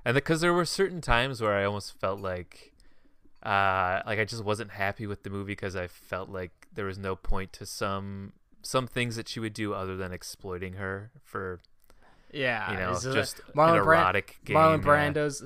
and 0.05 0.15
because 0.15 0.41
there 0.41 0.55
were 0.55 0.65
certain 0.65 1.01
times 1.01 1.41
where 1.43 1.53
I 1.55 1.65
almost 1.65 1.99
felt 2.01 2.21
like, 2.21 2.73
uh, 3.43 4.01
like 4.07 4.19
I 4.19 4.25
just 4.25 4.45
wasn't 4.45 4.71
happy 4.71 5.07
with 5.07 5.23
the 5.23 5.31
movie 5.31 5.53
because 5.53 5.77
I 5.77 5.87
felt 5.87 6.31
like 6.31 6.66
there 6.77 6.85
was 6.85 6.99
no 6.99 7.17
point 7.17 7.53
to 7.55 7.67
some 7.67 8.33
some 8.63 8.87
things 8.87 9.17
that 9.17 9.29
she 9.29 9.41
would 9.41 9.53
do 9.55 9.75
other 9.75 9.97
than 9.97 10.13
exploiting 10.13 10.75
her 10.75 11.11
for 11.25 11.61
yeah 12.33 12.71
you 12.73 12.79
know 12.79 12.93
it- 12.93 13.03
just 13.15 13.41
Marlon 13.55 13.79
erotic 13.79 14.39
game. 14.45 14.57
Marlon 14.57 14.79
yeah. 14.79 14.85
Brando's 14.89 15.45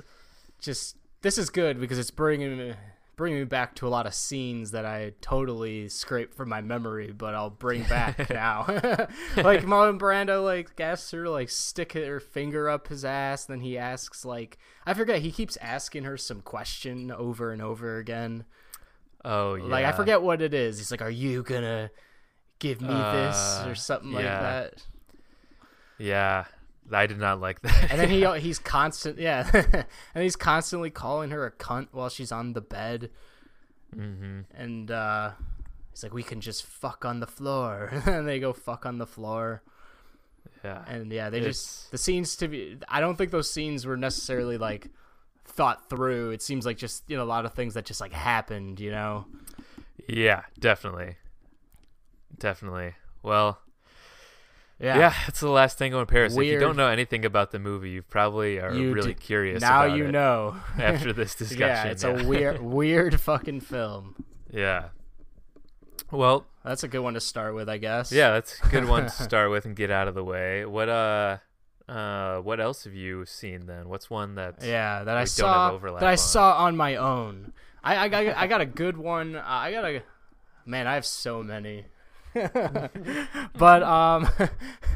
just 0.59 0.97
this 1.21 1.37
is 1.37 1.49
good 1.49 1.79
because 1.79 1.97
it's 1.99 2.11
bringing 2.11 2.57
me 2.57 2.73
bringing 3.15 3.39
me 3.39 3.45
back 3.45 3.75
to 3.75 3.87
a 3.87 3.89
lot 3.89 4.07
of 4.07 4.15
scenes 4.15 4.71
that 4.71 4.83
I 4.83 5.13
totally 5.21 5.89
scraped 5.89 6.33
from 6.33 6.49
my 6.49 6.61
memory, 6.61 7.11
but 7.11 7.35
I'll 7.35 7.51
bring 7.51 7.83
back 7.83 8.29
now. 8.31 8.65
like 9.37 9.61
Marlon 9.63 9.99
Brando, 9.99 10.43
like 10.43 10.79
asks 10.79 11.11
her 11.11 11.29
like 11.29 11.49
stick 11.49 11.93
her 11.93 12.19
finger 12.19 12.67
up 12.67 12.87
his 12.87 13.05
ass, 13.05 13.45
then 13.45 13.59
he 13.59 13.77
asks 13.77 14.25
like 14.25 14.57
I 14.87 14.95
forget 14.95 15.21
he 15.21 15.31
keeps 15.31 15.55
asking 15.57 16.03
her 16.05 16.17
some 16.17 16.41
question 16.41 17.11
over 17.11 17.51
and 17.51 17.61
over 17.61 17.97
again. 17.97 18.45
Oh 19.23 19.55
yeah, 19.55 19.65
Like 19.65 19.85
I 19.85 19.91
forget 19.91 20.21
what 20.21 20.41
it 20.41 20.53
is. 20.53 20.77
He's 20.77 20.91
like, 20.91 21.01
"Are 21.01 21.09
you 21.09 21.43
gonna 21.43 21.91
give 22.59 22.81
me 22.81 22.87
this?" 22.87 23.37
Uh, 23.59 23.65
or 23.67 23.75
something 23.75 24.11
like 24.11 24.23
that. 24.25 24.83
Yeah, 25.97 26.45
I 26.91 27.05
did 27.07 27.19
not 27.19 27.39
like 27.39 27.61
that. 27.61 27.91
And 27.91 27.99
then 27.99 28.09
he 28.09 28.25
he's 28.39 28.59
constant 28.59 29.19
yeah, 29.19 29.49
and 30.15 30.23
he's 30.23 30.35
constantly 30.35 30.89
calling 30.89 31.29
her 31.31 31.45
a 31.45 31.51
cunt 31.51 31.89
while 31.91 32.09
she's 32.09 32.31
on 32.31 32.53
the 32.53 32.61
bed. 32.61 33.09
hmm 33.93 34.41
And 34.55 34.89
uh, 34.89 35.31
he's 35.91 36.03
like, 36.03 36.13
"We 36.13 36.23
can 36.23 36.41
just 36.41 36.65
fuck 36.65 37.05
on 37.05 37.19
the 37.19 37.27
floor," 37.27 37.91
and 38.05 38.27
they 38.27 38.39
go 38.39 38.53
fuck 38.53 38.85
on 38.85 38.97
the 38.97 39.07
floor. 39.07 39.61
Yeah, 40.63 40.83
And 40.87 41.11
yeah, 41.11 41.29
they 41.29 41.37
It's- 41.39 41.55
just 41.55 41.91
the 41.91 41.97
scenes 41.97 42.35
to 42.37 42.47
be. 42.47 42.77
I 42.87 42.99
don't 42.99 43.15
think 43.17 43.31
those 43.31 43.51
scenes 43.51 43.85
were 43.85 43.97
necessarily 43.97 44.57
like 44.57 44.89
thought 45.51 45.89
through. 45.89 46.31
It 46.31 46.41
seems 46.41 46.65
like 46.65 46.77
just 46.77 47.03
you 47.07 47.17
know 47.17 47.23
a 47.23 47.25
lot 47.25 47.45
of 47.45 47.53
things 47.53 47.73
that 47.75 47.85
just 47.85 48.01
like 48.01 48.11
happened. 48.13 48.79
You 48.79 48.91
know. 48.91 49.25
yeah, 50.07 50.41
definitely, 50.59 51.15
definitely. 52.37 52.95
Well, 53.23 53.59
Yeah. 54.79 54.97
yeah, 54.97 55.13
it's 55.27 55.39
the 55.41 55.49
last 55.49 55.77
tango 55.77 55.99
in 55.99 56.05
Paris. 56.07 56.35
If 56.35 56.43
you 56.43 56.59
don't 56.59 56.75
know 56.75 56.87
anything 56.87 57.23
about 57.25 57.51
the 57.51 57.59
movie, 57.59 57.91
you 57.91 58.01
probably 58.01 58.59
are 58.59 58.73
You 58.73 58.93
really 58.93 59.13
do- 59.13 59.19
curious. 59.19 59.61
now 59.61 59.83
you 59.85 60.05
it 60.07 60.11
know. 60.11 60.55
after 60.79 61.13
this 61.21 61.35
discussion. 61.35 61.59
yeah, 61.67 61.83
it's 61.85 62.03
a 62.03 62.23
weird, 62.25 62.61
weird 62.63 63.19
fucking 63.21 63.61
film. 63.61 64.15
Yeah. 64.49 64.85
Well, 66.09 66.45
That's 66.65 66.83
a 66.83 66.87
good 66.89 66.99
one 66.99 67.13
to 67.13 67.21
start 67.21 67.55
with, 67.55 67.69
I 67.69 67.77
guess. 67.77 68.11
yeah, 68.11 68.31
that's 68.31 68.59
a 68.63 68.67
good 68.67 68.85
one 68.85 69.03
to 69.03 69.09
start 69.09 69.49
with 69.49 69.65
and 69.65 69.75
get 69.75 69.91
out 69.91 70.07
of 70.09 70.15
the 70.15 70.23
way. 70.23 70.65
What 70.65 70.89
uh, 70.89 71.37
uh, 71.91 72.39
what 72.41 72.59
else 72.59 72.85
have 72.85 72.93
you 72.93 73.25
seen 73.25 73.65
then? 73.65 73.89
What's 73.89 74.09
one 74.09 74.35
that? 74.35 74.63
Yeah, 74.63 75.03
that 75.03 75.17
I 75.17 75.25
saw 75.25 75.71
overlap 75.71 75.99
that 75.99 76.07
I 76.09 76.13
on. 76.13 76.17
saw 76.17 76.57
on 76.65 76.77
my 76.77 76.95
own. 76.95 77.53
I 77.83 78.05
I 78.05 78.09
got 78.09 78.37
I 78.37 78.47
got 78.47 78.61
a 78.61 78.65
good 78.65 78.97
one. 78.97 79.35
Uh, 79.35 79.43
I 79.45 79.71
got 79.71 79.85
a 79.85 80.01
man. 80.65 80.87
I 80.87 80.93
have 80.95 81.05
so 81.05 81.43
many. 81.43 81.85
but 82.33 83.83
um, 83.83 84.29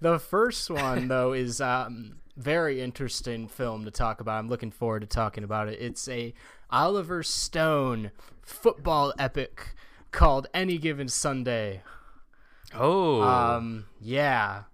the 0.00 0.18
first 0.18 0.70
one 0.70 1.08
though 1.08 1.32
is 1.32 1.60
um 1.60 2.16
very 2.36 2.82
interesting 2.82 3.48
film 3.48 3.84
to 3.86 3.90
talk 3.90 4.20
about. 4.20 4.38
I'm 4.38 4.48
looking 4.48 4.70
forward 4.70 5.00
to 5.00 5.06
talking 5.06 5.44
about 5.44 5.68
it. 5.68 5.80
It's 5.80 6.06
a 6.08 6.34
Oliver 6.70 7.22
Stone 7.22 8.10
football 8.42 9.14
epic 9.18 9.74
called 10.12 10.46
Any 10.52 10.76
Given 10.76 11.08
Sunday. 11.08 11.82
Oh, 12.74 13.22
Um, 13.22 13.86
yeah, 14.00 14.64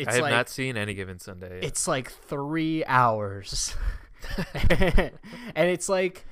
it's 0.00 0.08
I 0.08 0.14
have 0.14 0.22
like 0.22 0.32
not 0.32 0.48
seen 0.48 0.76
any 0.76 0.94
given 0.94 1.18
Sunday. 1.18 1.56
Yet. 1.56 1.64
it's 1.64 1.86
like 1.86 2.10
three 2.10 2.84
hours 2.86 3.76
and 4.70 5.10
it's 5.56 5.88
like 5.88 6.26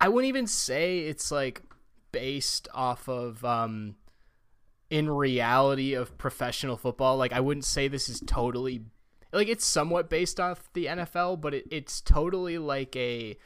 i 0.00 0.08
wouldn't 0.08 0.28
even 0.28 0.46
say 0.46 1.00
it's 1.00 1.30
like 1.30 1.62
based 2.12 2.68
off 2.74 3.08
of 3.08 3.44
um 3.44 3.96
in 4.90 5.08
reality 5.08 5.94
of 5.94 6.16
professional 6.18 6.76
football 6.76 7.16
like 7.16 7.32
i 7.32 7.40
wouldn't 7.40 7.64
say 7.64 7.88
this 7.88 8.08
is 8.08 8.20
totally 8.26 8.82
like 9.32 9.48
it's 9.48 9.64
somewhat 9.64 10.10
based 10.10 10.38
off 10.38 10.68
the 10.74 10.86
nfl 10.86 11.40
but 11.40 11.54
it, 11.54 11.64
it's 11.70 12.00
totally 12.00 12.58
like 12.58 12.94
a 12.96 13.36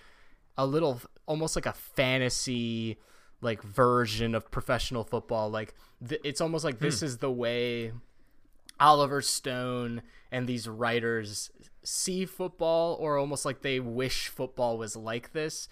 a 0.59 0.67
little 0.67 1.01
almost 1.27 1.57
like 1.57 1.67
a 1.67 1.73
fantasy 1.73 2.99
like 3.41 3.63
version 3.63 4.35
of 4.35 4.51
professional 4.51 5.05
football 5.05 5.49
like 5.51 5.75
th- 6.07 6.21
it's 6.25 6.41
almost 6.41 6.65
like 6.65 6.79
this 6.79 7.03
is 7.03 7.19
the 7.19 7.31
way 7.31 7.93
Oliver 8.79 9.23
Stone 9.23 10.03
and 10.31 10.47
these 10.47 10.69
writers 10.69 11.51
see 11.83 12.25
football 12.25 12.97
or 13.01 13.17
almost 13.17 13.45
like 13.45 13.63
they 13.63 13.81
wish 13.81 14.29
football 14.29 14.77
was 14.79 14.97
like 14.97 15.33
this. 15.33 15.69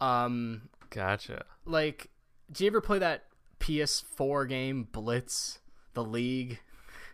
Um 0.00 0.68
gotcha. 0.90 1.44
like 1.64 2.10
do 2.52 2.64
you 2.64 2.70
ever 2.70 2.80
play 2.80 2.98
that 2.98 3.24
PS4 3.60 4.48
game 4.48 4.88
Blitz, 4.92 5.60
the 5.94 6.04
league? 6.04 6.60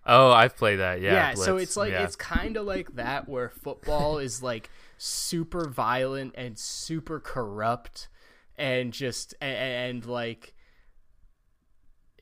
Oh, 0.06 0.32
I've 0.32 0.56
played 0.56 0.76
that. 0.76 1.00
Yeah. 1.00 1.12
Yeah, 1.12 1.34
so 1.34 1.56
it's 1.56 1.76
like 1.76 1.92
yeah. 1.92 2.04
it's 2.04 2.16
kind 2.16 2.56
of 2.56 2.66
like 2.66 2.94
that 2.96 3.28
where 3.28 3.50
football 3.50 4.18
is 4.18 4.42
like 4.42 4.70
super 4.96 5.68
violent 5.68 6.34
and 6.36 6.58
super 6.58 7.20
corrupt 7.20 8.08
and 8.56 8.92
just 8.92 9.34
and, 9.40 9.56
and 9.56 10.06
like 10.06 10.54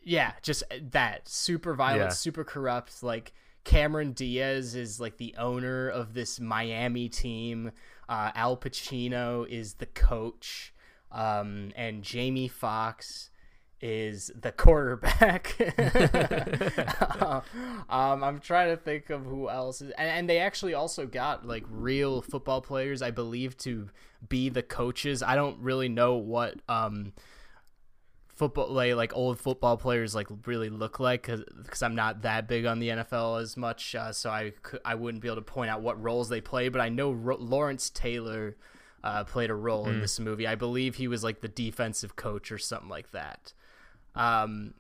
yeah, 0.09 0.33
just 0.43 0.63
that 0.91 1.29
super 1.29 1.75
violent, 1.75 2.03
Yeah. 2.05 2.09
super 2.09 2.43
corrupt. 2.43 3.03
Like 3.03 3.33
Cameron 3.65 4.13
Diaz 4.13 4.75
is 4.75 4.99
like 4.99 5.19
the 5.19 5.35
owner 5.37 5.89
of 5.89 6.15
this 6.15 6.41
Miami 6.41 7.09
team. 7.11 7.73
Uh, 8.09 8.31
Al 8.35 8.57
Pacino 8.57 9.47
is 9.47 9.75
the 9.75 9.85
coach, 9.87 10.73
um, 11.13 11.73
and 11.77 12.03
Jamie 12.03 12.49
Foxx 12.49 13.29
is 13.83 14.31
the 14.35 14.51
quarterback. 14.51 15.55
um, 17.91 18.25
I'm 18.25 18.41
trying 18.41 18.71
to 18.75 18.77
think 18.83 19.11
of 19.11 19.25
who 19.27 19.49
else 19.49 19.83
is, 19.83 19.91
and, 19.93 20.09
and 20.09 20.29
they 20.31 20.39
actually 20.39 20.75
also 20.75 21.07
got 21.07 21.47
like 21.47 21.65
real 21.69 22.23
football 22.23 22.61
players, 22.63 23.03
I 23.03 23.11
believe, 23.11 23.57
to 23.59 23.91
be 24.27 24.49
the 24.49 24.63
coaches. 24.63 25.23
I 25.23 25.35
don't 25.37 25.59
really 25.61 25.89
know 25.91 26.15
what 26.17 26.57
um 26.69 27.13
football 28.39 28.71
like, 28.71 28.95
like 28.95 29.15
old 29.17 29.39
football 29.39 29.77
players 29.77 30.15
like 30.15 30.29
really 30.47 30.71
look 30.71 31.01
like 31.01 31.27
because 31.27 31.83
I'm 31.83 31.95
not 31.95 32.23
that 32.23 32.47
big 32.47 32.65
on 32.65 32.79
the 32.79 32.89
NFL 32.89 33.43
as 33.43 33.57
much, 33.57 33.95
uh, 33.95 34.13
so 34.13 34.31
I 34.31 34.53
I 34.85 34.95
wouldn't 34.95 35.23
be 35.23 35.29
able 35.29 35.37
to 35.37 35.43
point 35.43 35.71
out 35.71 35.83
what 35.83 36.03
roles 36.03 36.29
they 36.29 36.41
play. 36.41 36.69
But 36.69 36.81
I 36.81 36.89
know 36.89 37.11
Ro- 37.11 37.37
Lawrence 37.39 37.91
Taylor 37.91 38.57
uh, 39.03 39.25
played 39.25 39.51
a 39.51 39.55
role 39.55 39.89
in 39.89 40.01
this 40.01 40.19
movie. 40.21 40.47
I 40.47 40.55
believe 40.55 40.95
he 40.95 41.09
was 41.09 41.23
like 41.25 41.41
the 41.41 41.49
defensive 41.49 42.17
coach 42.17 42.51
or 42.53 42.59
something 42.59 42.89
like 42.89 43.11
that. 43.11 43.53
Um. 44.15 44.75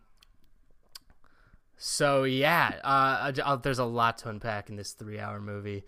So 1.77 2.25
yeah, 2.25 2.81
uh, 2.83 3.57
there's 3.57 3.79
a 3.79 3.85
lot 3.85 4.19
to 4.19 4.29
unpack 4.29 4.69
in 4.69 4.77
this 4.77 4.93
three-hour 4.93 5.41
movie. 5.41 5.85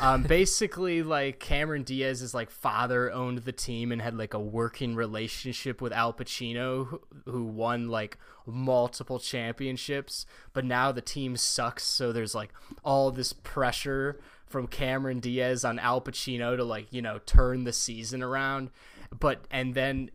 Um, 0.00 0.22
basically, 0.22 1.02
like 1.02 1.38
Cameron 1.38 1.82
Diaz's 1.82 2.34
like 2.34 2.50
father 2.50 3.12
owned 3.12 3.38
the 3.38 3.52
team 3.52 3.92
and 3.92 4.00
had 4.00 4.16
like 4.16 4.34
a 4.34 4.40
working 4.40 4.94
relationship 4.94 5.80
with 5.80 5.92
Al 5.92 6.12
Pacino, 6.12 6.86
who, 6.86 7.00
who 7.26 7.44
won 7.44 7.88
like 7.88 8.18
multiple 8.46 9.18
championships. 9.18 10.26
But 10.52 10.64
now 10.64 10.92
the 10.92 11.02
team 11.02 11.36
sucks, 11.36 11.84
so 11.84 12.12
there's 12.12 12.34
like 12.34 12.52
all 12.84 13.10
this 13.10 13.32
pressure 13.32 14.18
from 14.46 14.66
Cameron 14.66 15.20
Diaz 15.20 15.64
on 15.64 15.78
Al 15.78 16.00
Pacino 16.00 16.56
to 16.56 16.64
like 16.64 16.92
you 16.92 17.02
know 17.02 17.20
turn 17.26 17.64
the 17.64 17.72
season 17.72 18.22
around. 18.22 18.70
But 19.18 19.44
and 19.50 19.74
then 19.74 20.10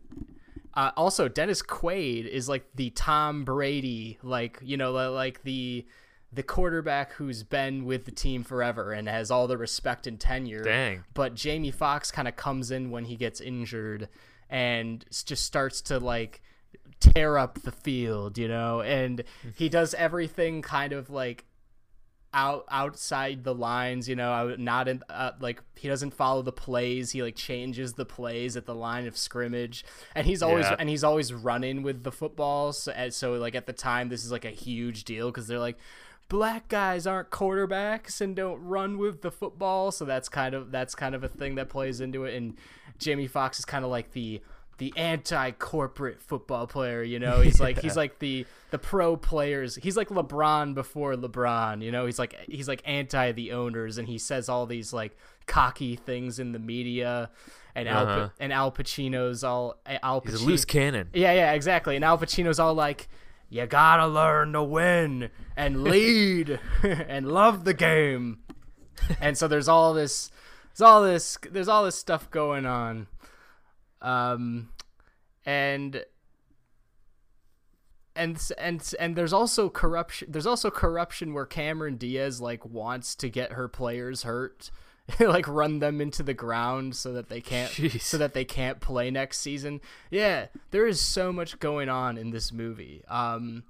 uh, 0.78 0.92
also, 0.96 1.26
Dennis 1.26 1.60
Quaid 1.60 2.24
is 2.24 2.48
like 2.48 2.64
the 2.76 2.90
Tom 2.90 3.44
Brady, 3.44 4.18
like 4.22 4.60
you 4.62 4.76
know, 4.76 4.92
like 4.92 5.42
the 5.42 5.84
the 6.32 6.42
quarterback 6.42 7.12
who's 7.12 7.42
been 7.42 7.84
with 7.84 8.04
the 8.04 8.10
team 8.10 8.44
forever 8.44 8.92
and 8.92 9.08
has 9.08 9.30
all 9.30 9.46
the 9.46 9.56
respect 9.56 10.06
and 10.06 10.20
tenure. 10.20 10.62
Dang. 10.62 11.04
But 11.14 11.34
Jamie 11.34 11.70
Foxx 11.70 12.10
kind 12.10 12.28
of 12.28 12.36
comes 12.36 12.70
in 12.70 12.90
when 12.90 13.06
he 13.06 13.16
gets 13.16 13.40
injured 13.40 14.08
and 14.50 15.04
just 15.10 15.44
starts 15.44 15.80
to 15.82 15.98
like 15.98 16.42
tear 17.00 17.38
up 17.38 17.62
the 17.62 17.72
field, 17.72 18.36
you 18.36 18.48
know, 18.48 18.80
and 18.82 19.24
he 19.56 19.68
does 19.70 19.94
everything 19.94 20.60
kind 20.62 20.92
of 20.92 21.08
like 21.08 21.44
out 22.34 22.66
outside 22.70 23.42
the 23.42 23.54
lines, 23.54 24.06
you 24.06 24.14
know, 24.14 24.54
not 24.58 24.86
in 24.86 25.02
uh, 25.08 25.30
like 25.40 25.62
he 25.76 25.88
doesn't 25.88 26.12
follow 26.12 26.42
the 26.42 26.52
plays. 26.52 27.10
He 27.12 27.22
like 27.22 27.36
changes 27.36 27.94
the 27.94 28.04
plays 28.04 28.54
at 28.54 28.66
the 28.66 28.74
line 28.74 29.06
of 29.06 29.16
scrimmage, 29.16 29.82
and 30.14 30.26
he's 30.26 30.42
always 30.42 30.66
Yeah. 30.66 30.76
and 30.78 30.90
he's 30.90 31.04
always 31.04 31.32
running 31.32 31.82
with 31.82 32.04
the 32.04 32.12
football. 32.12 32.74
So, 32.74 32.92
so 33.10 33.32
like 33.34 33.54
at 33.54 33.66
the 33.66 33.72
time, 33.72 34.10
this 34.10 34.26
is 34.26 34.30
like 34.30 34.44
a 34.44 34.50
huge 34.50 35.04
deal 35.04 35.28
because 35.30 35.46
they're 35.46 35.58
like. 35.58 35.78
Black 36.28 36.68
guys 36.68 37.06
aren't 37.06 37.30
quarterbacks 37.30 38.20
and 38.20 38.36
don't 38.36 38.60
run 38.62 38.98
with 38.98 39.22
the 39.22 39.30
football, 39.30 39.90
so 39.90 40.04
that's 40.04 40.28
kind 40.28 40.54
of 40.54 40.70
that's 40.70 40.94
kind 40.94 41.14
of 41.14 41.24
a 41.24 41.28
thing 41.28 41.54
that 41.54 41.68
plays 41.70 42.00
into 42.00 42.24
it. 42.24 42.34
And 42.34 42.56
Jamie 42.98 43.26
Foxx 43.26 43.58
is 43.58 43.64
kind 43.64 43.84
of 43.84 43.90
like 43.90 44.12
the 44.12 44.40
the 44.78 44.92
anti-corporate 44.96 46.20
football 46.22 46.66
player 46.66 47.02
you 47.02 47.18
know 47.18 47.40
he's 47.40 47.60
like 47.60 47.80
he's 47.80 47.96
like 48.02 48.18
the 48.20 48.46
the 48.70 48.78
pro 48.78 49.16
players 49.16 49.74
he's 49.76 49.96
like 49.96 50.08
lebron 50.08 50.72
before 50.74 51.14
lebron 51.14 51.82
you 51.82 51.90
know 51.90 52.06
he's 52.06 52.18
like 52.18 52.34
he's 52.48 52.68
like 52.68 52.80
anti 52.84 53.32
the 53.32 53.50
owners 53.52 53.98
and 53.98 54.06
he 54.06 54.18
says 54.18 54.48
all 54.48 54.66
these 54.66 54.92
like 54.92 55.16
cocky 55.46 55.96
things 55.96 56.38
in 56.38 56.52
the 56.52 56.58
media 56.60 57.28
and 57.74 57.88
al 57.88 58.06
Uh-huh. 58.06 58.28
and 58.38 58.52
al 58.52 58.70
pacino's 58.70 59.42
all 59.42 59.80
al 59.86 60.20
He's 60.20 60.42
a 60.42 60.44
loose 60.44 60.64
cannon. 60.64 61.08
yeah 61.12 61.32
yeah 61.32 61.52
exactly 61.54 61.96
and 61.96 62.04
al 62.04 62.16
pacino's 62.18 62.60
all 62.60 62.74
like 62.74 63.08
you 63.48 63.66
gotta 63.66 64.06
learn 64.06 64.52
to 64.52 64.62
win 64.62 65.30
and 65.56 65.82
lead 65.82 66.60
and 66.82 67.30
love 67.30 67.64
the 67.64 67.74
game. 67.74 68.40
And 69.20 69.38
so 69.38 69.48
there's 69.48 69.68
all 69.68 69.94
this 69.94 70.30
there's 70.76 70.86
all 70.86 71.02
this 71.02 71.38
there's 71.50 71.68
all 71.68 71.84
this 71.84 71.96
stuff 71.96 72.30
going 72.30 72.66
on. 72.66 73.06
Um 74.02 74.70
and 75.46 76.04
and 78.14 78.50
and 78.58 78.94
and 78.98 79.16
there's 79.16 79.32
also 79.32 79.70
corruption 79.70 80.30
there's 80.30 80.46
also 80.46 80.70
corruption 80.70 81.32
where 81.32 81.46
Cameron 81.46 81.96
Diaz 81.96 82.40
like 82.40 82.66
wants 82.66 83.14
to 83.16 83.28
get 83.30 83.52
her 83.52 83.68
players 83.68 84.24
hurt 84.24 84.70
like 85.20 85.48
run 85.48 85.78
them 85.78 86.00
into 86.00 86.22
the 86.22 86.34
ground 86.34 86.94
so 86.94 87.12
that 87.12 87.28
they 87.28 87.40
can't 87.40 87.70
Jeez. 87.70 88.02
so 88.02 88.18
that 88.18 88.34
they 88.34 88.44
can't 88.44 88.80
play 88.80 89.10
next 89.10 89.40
season 89.40 89.80
yeah 90.10 90.46
there 90.70 90.86
is 90.86 91.00
so 91.00 91.32
much 91.32 91.58
going 91.58 91.88
on 91.88 92.18
in 92.18 92.30
this 92.30 92.52
movie 92.52 93.02
um 93.08 93.64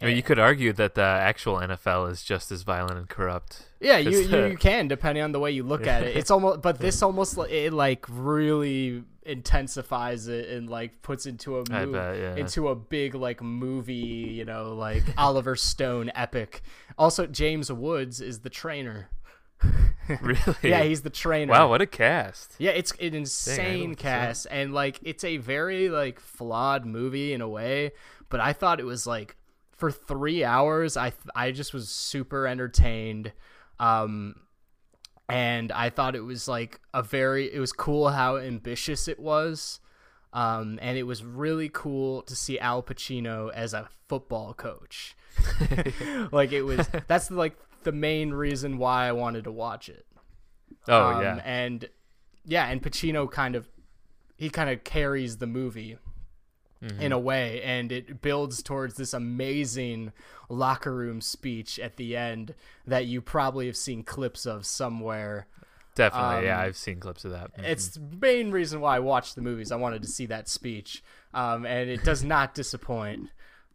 I 0.00 0.04
mean, 0.04 0.16
you 0.16 0.22
could 0.22 0.38
argue 0.38 0.72
that 0.74 0.94
the 0.94 1.02
actual 1.02 1.56
NFL 1.56 2.10
is 2.12 2.22
just 2.22 2.52
as 2.52 2.62
violent 2.62 2.98
and 2.98 3.08
corrupt. 3.08 3.66
Yeah, 3.80 3.98
you, 3.98 4.20
you, 4.20 4.46
you 4.50 4.56
can 4.56 4.86
depending 4.86 5.24
on 5.24 5.32
the 5.32 5.40
way 5.40 5.50
you 5.50 5.64
look 5.64 5.88
at 5.88 6.04
it. 6.04 6.16
It's 6.16 6.30
almost, 6.30 6.62
but 6.62 6.78
this 6.78 7.02
almost 7.02 7.36
it 7.36 7.72
like 7.72 8.06
really 8.08 9.02
intensifies 9.28 10.28
it 10.28 10.48
and 10.48 10.70
like 10.70 11.02
puts 11.02 11.26
into 11.26 11.58
a 11.58 11.64
mov- 11.64 11.92
bet, 11.92 12.16
yeah. 12.16 12.36
into 12.36 12.68
a 12.68 12.76
big 12.76 13.14
like 13.16 13.42
movie, 13.42 13.94
you 13.94 14.44
know, 14.44 14.74
like 14.74 15.02
Oliver 15.18 15.56
Stone 15.56 16.12
epic. 16.14 16.62
Also, 16.96 17.26
James 17.26 17.70
Woods 17.70 18.20
is 18.20 18.40
the 18.40 18.50
trainer. 18.50 19.08
Really? 20.22 20.56
Yeah, 20.62 20.84
he's 20.84 21.02
the 21.02 21.10
trainer. 21.10 21.52
Wow, 21.52 21.68
what 21.68 21.82
a 21.82 21.86
cast. 21.86 22.54
Yeah, 22.58 22.70
it's 22.70 22.92
an 22.92 23.14
insane 23.14 23.92
up. 23.92 23.98
cast, 23.98 24.46
and 24.50 24.72
like 24.72 24.98
it's 25.02 25.22
a 25.22 25.36
very 25.36 25.90
like 25.90 26.18
flawed 26.18 26.86
movie 26.86 27.34
in 27.34 27.42
a 27.42 27.48
way. 27.48 27.92
But 28.30 28.40
I 28.40 28.54
thought 28.54 28.80
it 28.80 28.86
was 28.86 29.06
like 29.06 29.36
for 29.76 29.90
three 29.90 30.44
hours, 30.44 30.96
I 30.96 31.12
I 31.34 31.52
just 31.52 31.74
was 31.74 31.90
super 31.90 32.46
entertained, 32.46 33.32
um, 33.78 34.36
and 35.28 35.70
I 35.72 35.90
thought 35.90 36.16
it 36.16 36.24
was 36.24 36.48
like 36.48 36.80
a 36.94 37.02
very 37.02 37.52
it 37.52 37.60
was 37.60 37.72
cool 37.72 38.08
how 38.08 38.38
ambitious 38.38 39.08
it 39.08 39.20
was, 39.20 39.78
um, 40.32 40.78
and 40.80 40.96
it 40.96 41.04
was 41.04 41.22
really 41.22 41.68
cool 41.68 42.22
to 42.22 42.34
see 42.34 42.58
Al 42.58 42.82
Pacino 42.82 43.52
as 43.52 43.74
a 43.74 43.88
football 44.08 44.54
coach. 44.54 45.14
like 46.32 46.52
it 46.52 46.62
was 46.62 46.88
that's 47.06 47.30
like 47.30 47.56
the 47.84 47.92
main 47.92 48.30
reason 48.32 48.78
why 48.78 49.06
I 49.08 49.12
wanted 49.12 49.44
to 49.44 49.52
watch 49.52 49.88
it. 49.88 50.06
Oh 50.88 51.14
Um, 51.14 51.22
yeah. 51.22 51.40
and 51.44 51.88
yeah, 52.44 52.66
and 52.68 52.82
Pacino 52.82 53.30
kind 53.30 53.54
of 53.54 53.68
he 54.36 54.50
kind 54.50 54.70
of 54.70 54.84
carries 54.84 55.38
the 55.38 55.46
movie 55.46 55.98
Mm-hmm. 56.80 57.00
in 57.02 57.10
a 57.10 57.18
way, 57.18 57.60
and 57.62 57.90
it 57.90 58.22
builds 58.22 58.62
towards 58.62 58.94
this 58.94 59.12
amazing 59.12 60.12
locker 60.48 60.94
room 60.94 61.20
speech 61.20 61.76
at 61.80 61.96
the 61.96 62.16
end 62.16 62.54
that 62.86 63.06
you 63.06 63.20
probably 63.20 63.66
have 63.66 63.76
seen 63.76 64.04
clips 64.04 64.46
of 64.46 64.64
somewhere. 64.64 65.48
Definitely. 65.96 66.46
yeah, 66.46 66.60
um, 66.60 66.66
I've 66.66 66.76
seen 66.76 67.00
clips 67.00 67.24
of 67.24 67.32
that. 67.32 67.52
Mhm. 67.58 67.64
It's 67.64 67.88
the 67.88 68.00
main 68.20 68.52
reason 68.52 68.80
why 68.80 68.94
I 68.94 69.00
watched 69.00 69.34
the 69.34 69.40
movies. 69.42 69.72
I 69.72 69.76
wanted 69.76 70.02
to 70.02 70.08
see 70.08 70.26
that 70.26 70.48
speech, 70.48 71.02
um, 71.34 71.66
and 71.66 71.90
it 71.90 72.04
does 72.04 72.22
not 72.22 72.54
disappoint. 72.54 73.28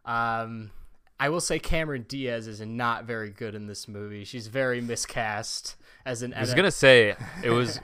Um, 0.06 0.72
I 1.19 1.30
will 1.30 1.41
say 1.41 1.60
Cameron 1.60 2.06
Diaz 2.08 2.47
is 2.47 2.62
not 2.62 3.06
very 3.06 3.30
good 3.30 3.56
in 3.56 3.67
this 3.67 3.88
movie. 3.88 4.23
She's 4.23 4.47
very 4.47 4.82
miscast 4.82 5.76
as 6.06 6.21
an. 6.21 6.34
I 6.34 6.41
was 6.41 6.54
gonna 6.54 6.71
say 6.71 7.15
it 7.43 7.49
was 7.52 7.80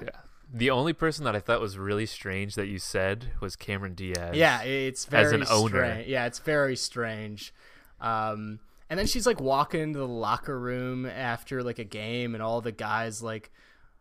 the 0.52 0.72
only 0.72 0.94
person 0.94 1.26
that 1.26 1.36
I 1.36 1.40
thought 1.40 1.62
was 1.62 1.78
really 1.78 2.06
strange 2.06 2.56
that 2.56 2.68
you 2.68 2.80
said 2.80 3.32
was 3.40 3.56
Cameron 3.56 3.94
Diaz. 3.94 4.36
Yeah, 4.36 4.62
it's 4.64 5.06
very 5.06 5.26
as 5.26 5.32
an 5.32 5.46
owner. 5.50 5.86
strange. 5.86 6.08
Yeah, 6.08 6.26
it's 6.26 6.40
very 6.40 6.76
strange. 6.76 7.54
Um, 8.02 8.60
and 8.90 8.98
then 8.98 9.06
she's 9.06 9.28
like 9.28 9.40
walking 9.40 9.82
into 9.82 10.00
the 10.00 10.08
locker 10.08 10.60
room 10.60 11.06
after 11.06 11.62
like 11.62 11.80
a 11.80 11.84
game, 11.84 12.34
and 12.34 12.42
all 12.42 12.62
the 12.62 12.72
guys 12.72 13.22
like, 13.22 13.52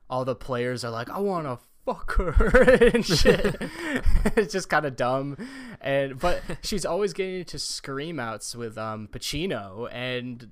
all 0.08 0.24
the 0.24 0.34
players 0.34 0.84
are 0.84 0.90
like, 0.90 1.10
"I 1.10 1.18
want 1.18 1.46
to 1.46 1.58
fuck 1.88 2.16
her" 2.16 2.62
and 2.94 3.04
shit. 3.20 3.56
it's 4.36 4.52
just 4.52 4.68
kind 4.68 4.84
of 4.84 4.96
dumb, 4.96 5.36
and 5.80 6.18
but 6.18 6.42
she's 6.62 6.84
always 6.84 7.12
getting 7.12 7.40
into 7.40 7.58
scream 7.58 8.20
outs 8.20 8.54
with 8.54 8.76
um 8.78 9.08
Pacino 9.10 9.88
and. 9.92 10.50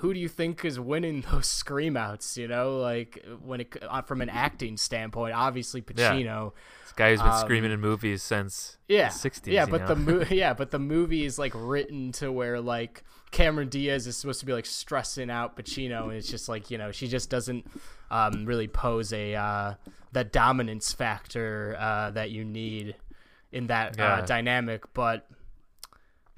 Who 0.00 0.12
do 0.12 0.20
you 0.20 0.28
think 0.28 0.64
is 0.66 0.78
winning 0.78 1.24
those 1.32 1.46
scream 1.46 1.96
outs? 1.96 2.36
You 2.36 2.46
know, 2.46 2.76
like 2.78 3.24
when 3.42 3.62
it 3.62 3.74
uh, 3.82 4.02
from 4.02 4.20
an 4.20 4.28
acting 4.28 4.76
standpoint, 4.76 5.34
obviously 5.34 5.82
Yeah. 5.96 6.12
Pacino. 6.12 6.52
this 6.84 6.92
guy 6.92 7.10
who's 7.10 7.20
been 7.20 7.30
um, 7.30 7.38
screaming 7.40 7.72
in 7.72 7.80
movies 7.80 8.22
since 8.22 8.76
yeah, 8.86 9.08
the 9.08 9.14
60s. 9.30 9.46
Yeah, 9.46 9.64
you 9.64 9.70
but 9.70 9.80
know? 9.80 9.86
the 9.88 9.96
mo- 9.96 10.24
yeah, 10.30 10.52
but 10.52 10.70
the 10.70 10.78
movie 10.78 11.24
is 11.24 11.38
like 11.38 11.52
written 11.56 12.12
to 12.12 12.30
where 12.30 12.60
like 12.60 13.02
Cameron 13.30 13.70
Diaz 13.70 14.06
is 14.06 14.16
supposed 14.16 14.40
to 14.40 14.46
be 14.46 14.52
like 14.52 14.66
stressing 14.66 15.30
out 15.30 15.56
Pacino, 15.56 16.04
and 16.04 16.12
it's 16.12 16.28
just 16.30 16.50
like 16.50 16.70
you 16.70 16.78
know 16.78 16.92
she 16.92 17.08
just 17.08 17.30
doesn't 17.30 17.66
um, 18.10 18.44
really 18.44 18.68
pose 18.68 19.12
a 19.14 19.34
uh, 19.34 19.74
the 20.12 20.24
dominance 20.24 20.92
factor 20.92 21.76
uh, 21.78 22.10
that 22.12 22.30
you 22.30 22.44
need 22.44 22.96
in 23.52 23.66
that 23.68 23.96
Yeah. 23.98 24.14
uh, 24.14 24.20
dynamic. 24.26 24.84
But 24.94 25.28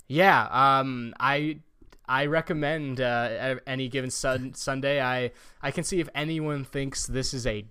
yeah, 0.08 0.48
um, 0.50 1.14
I 1.20 1.60
I 2.08 2.26
recommend 2.26 3.00
uh, 3.00 3.56
any 3.66 3.88
given 3.88 4.10
sun- 4.10 4.54
Sunday. 4.54 5.00
I 5.00 5.30
I 5.62 5.70
can 5.70 5.84
see 5.84 6.00
if 6.00 6.08
anyone 6.14 6.64
thinks 6.64 7.06
this 7.06 7.32
is 7.32 7.46
a 7.46 7.64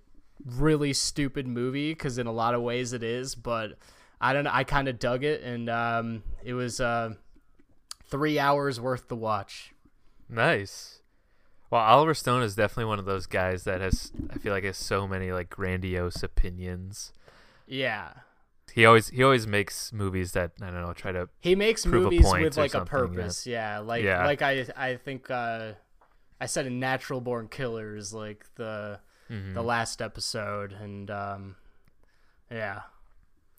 really 0.46 0.94
stupid 0.94 1.46
movie 1.48 1.92
because 1.92 2.18
in 2.18 2.28
a 2.28 2.32
lot 2.32 2.54
of 2.56 2.62
ways 2.62 2.94
it 2.94 3.04
is, 3.04 3.36
but 3.36 3.78
I 4.22 4.32
don't 4.34 4.46
know. 4.46 4.52
I 4.54 4.64
kind 4.64 4.88
of 4.88 5.00
dug 5.00 5.24
it, 5.24 5.42
and 5.44 5.70
um, 5.70 6.24
it 6.44 6.54
was 6.54 6.80
uh, 6.80 7.14
three 8.06 8.40
hours 8.40 8.80
worth 8.80 9.08
the 9.10 9.16
watch. 9.18 9.74
Nice. 10.30 10.99
Well, 11.70 11.82
Oliver 11.82 12.14
Stone 12.14 12.42
is 12.44 12.56
definitely 12.56 12.86
one 12.86 13.00
of 13.00 13.06
those 13.06 13.26
guys 13.28 13.64
that 13.66 13.82
has 13.82 14.12
I 14.32 14.38
feel 14.40 14.54
like 14.54 14.64
has 14.64 14.78
so 14.78 15.08
many 15.08 15.32
like 15.32 15.50
grandiose 15.50 16.24
opinions. 16.24 17.14
Yeah, 17.68 18.14
He 18.74 18.86
always 18.86 19.10
he 19.10 19.22
always 19.24 19.46
makes 19.46 19.94
movies 19.94 20.32
that 20.32 20.52
I 20.62 20.72
don't 20.72 20.82
know 20.82 20.94
try 20.94 21.12
to 21.12 21.30
he 21.40 21.54
makes 21.56 21.86
Prove 21.86 22.02
a 22.02 22.04
movies 22.06 22.24
point 22.24 22.44
with 22.44 22.58
like 22.58 22.74
a 22.74 22.86
purpose. 22.86 23.46
Yeah, 23.46 23.80
like 23.80 24.04
Yeah. 24.04 24.26
like 24.26 24.42
I 24.42 24.66
I 24.76 24.96
think 24.96 25.30
uh, 25.30 25.74
I 26.42 26.46
said 26.48 26.66
in 26.66 26.80
Natural 26.80 27.22
Born 27.22 27.48
Killers, 27.48 28.14
like 28.14 28.46
the 28.56 29.00
Mhm. 29.30 29.54
the 29.54 29.62
last 29.62 30.02
episode, 30.02 30.72
and 30.72 31.12
um, 31.12 31.56
yeah. 32.50 32.82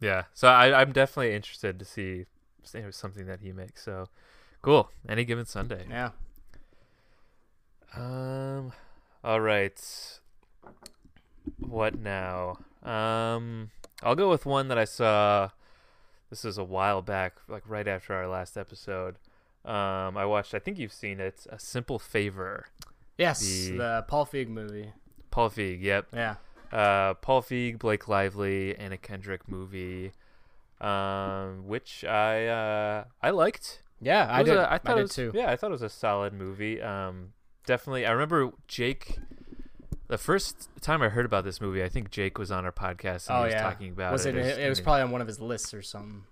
yeah. 0.01 0.25
So 0.35 0.49
I 0.49 0.81
I'm 0.81 0.91
definitely 0.93 1.33
interested 1.35 1.79
to 1.79 1.85
see 1.85 2.27
something 2.91 3.27
that 3.27 3.41
he 3.41 3.53
makes. 3.53 3.85
So 3.85 4.09
cool. 4.63 4.91
Any 5.09 5.25
given 5.25 5.47
Sunday. 5.47 5.87
Yeah. 5.89 6.11
Um. 7.97 8.73
All 9.25 9.41
right. 9.41 9.81
What 11.59 11.99
now? 11.99 12.59
Um. 12.83 13.71
I'll 14.03 14.15
go 14.15 14.31
with 14.31 14.47
one 14.47 14.69
that 14.69 14.79
I 14.79 14.85
saw. 14.85 15.51
This 16.31 16.45
is 16.45 16.59
a 16.59 16.65
while 16.65 17.03
back, 17.03 17.35
like 17.49 17.63
right 17.69 17.87
after 17.89 18.15
our 18.15 18.29
last 18.29 18.57
episode. 18.57 19.17
Um, 19.65 20.17
I 20.17 20.25
watched. 20.25 20.55
I 20.55 20.59
think 20.59 20.79
you've 20.79 20.93
seen 20.93 21.21
it. 21.21 21.47
A 21.51 21.59
Simple 21.59 21.99
Favor. 21.99 22.67
Yes, 23.19 23.41
The- 23.41 23.77
the 23.77 24.05
Paul 24.09 24.25
Feig 24.27 24.49
movie. 24.49 24.93
Paul 25.31 25.51
Feig. 25.51 25.83
Yep. 25.83 26.07
Yeah. 26.15 26.37
Uh, 26.73 27.15
Paul 27.15 27.43
Feig, 27.43 27.79
Blake 27.79 28.09
Lively, 28.09 28.75
Anna 28.77 28.97
Kendrick 28.97 29.49
movie. 29.49 30.13
Um, 30.81 31.67
which 31.67 32.05
I 32.05 32.47
uh 32.47 33.05
I 33.21 33.31
liked. 33.31 33.83
Yeah, 34.01 34.27
I 34.31 34.43
did. 34.43 34.57
a- 34.57 34.71
I 34.71 34.75
I 34.77 34.79
thought 34.79 34.95
did 34.95 34.99
it 35.01 35.03
was, 35.03 35.15
too. 35.15 35.33
Yeah, 35.35 35.51
I 35.51 35.57
thought 35.57 35.67
it 35.69 35.73
was 35.73 35.83
a 35.83 35.91
solid 35.91 36.33
movie. 36.33 36.81
Um, 36.81 37.33
definitely. 37.71 38.05
I 38.05 38.11
remember 38.11 38.51
Jake. 38.67 39.17
The 40.09 40.19
first 40.19 40.69
time 40.81 41.03
I 41.03 41.09
heard 41.09 41.25
about 41.25 41.45
this 41.45 41.61
movie, 41.61 41.85
I 41.85 41.89
think 41.89 42.11
Jake 42.11 42.37
was 42.37 42.51
on 42.51 42.65
our 42.65 42.73
podcast 42.73 43.29
and 43.29 43.37
oh 43.37 43.39
he 43.39 43.45
was 43.45 43.53
yeah, 43.53 43.63
talking 43.63 43.93
about 43.93 44.13
was 44.13 44.27
it. 44.27 44.35
it? 44.35 44.59
It, 44.59 44.69
was 44.69 44.81
probably 44.81 45.03
on 45.03 45.13
one 45.13 45.21
of 45.21 45.29
his 45.29 45.39
lists 45.39 45.73
or 45.73 45.83
something. 45.83 46.25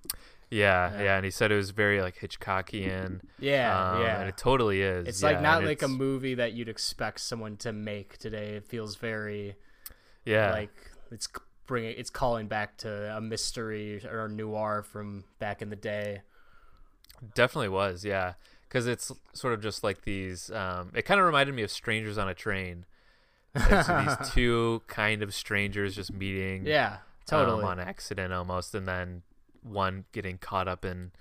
yeah, 0.51 0.91
yeah. 0.91 1.03
yeah, 1.03 1.17
and 1.17 1.25
he 1.25 1.31
said 1.31 1.53
it 1.53 1.57
was 1.57 1.71
very 1.71 2.03
like 2.03 2.19
Hitchcockian. 2.19 3.21
Yeah, 3.39 3.93
um, 3.93 4.03
yeah. 4.03 4.19
and 4.19 4.29
it 4.29 4.37
totally 4.37 4.83
is. 4.83 5.07
It's 5.07 5.23
yeah, 5.23 5.29
like 5.29 5.43
not 5.43 5.63
like 5.63 5.83
a 5.83 5.89
movie 5.89 6.35
that 6.35 6.55
you'd 6.55 6.69
expect 6.69 7.21
someone 7.21 7.57
to 7.59 7.73
make 7.73 8.19
today. 8.19 8.57
It 8.57 8.67
feels 8.67 8.97
very 8.97 9.55
Yeah, 10.25 10.51
like 10.51 10.75
it's 11.13 11.29
bringing 11.69 11.95
it's 11.97 12.11
calling 12.11 12.49
back 12.49 12.79
to 12.79 13.17
a 13.17 13.21
mystery 13.21 14.05
or 14.05 14.25
a 14.25 14.29
noir 14.29 14.83
from 14.83 15.23
back 15.39 15.63
in 15.63 15.71
the 15.71 15.77
day. 15.77 16.23
Definitely 17.35 17.69
was, 17.69 18.05
yeah. 18.05 18.35
Because 18.69 18.87
it's 18.87 19.11
sort 19.33 19.55
of 19.55 19.63
just 19.63 19.83
like 19.83 20.03
these. 20.03 20.51
Um, 20.51 20.93
it 20.95 21.03
kind 21.03 21.19
of 21.19 21.25
reminded 21.27 21.55
me 21.55 21.63
of 21.63 21.71
Strangers 21.71 22.19
on 22.19 22.29
a 22.29 22.35
Train. 22.35 22.85
It's 23.55 23.89
these 23.89 24.31
two 24.35 24.83
kind 24.87 25.23
of 25.23 25.35
strangers 25.35 25.95
just 25.97 26.13
meeting, 26.13 26.67
Yeah, 26.67 26.99
totally. 27.27 27.63
um, 27.65 27.69
on 27.71 27.81
accident 27.81 28.33
almost, 28.33 28.75
and 28.75 28.87
then 28.87 29.23
one 29.63 30.05
getting 30.13 30.37
caught 30.39 30.69
up 30.69 30.85
in 30.85 31.13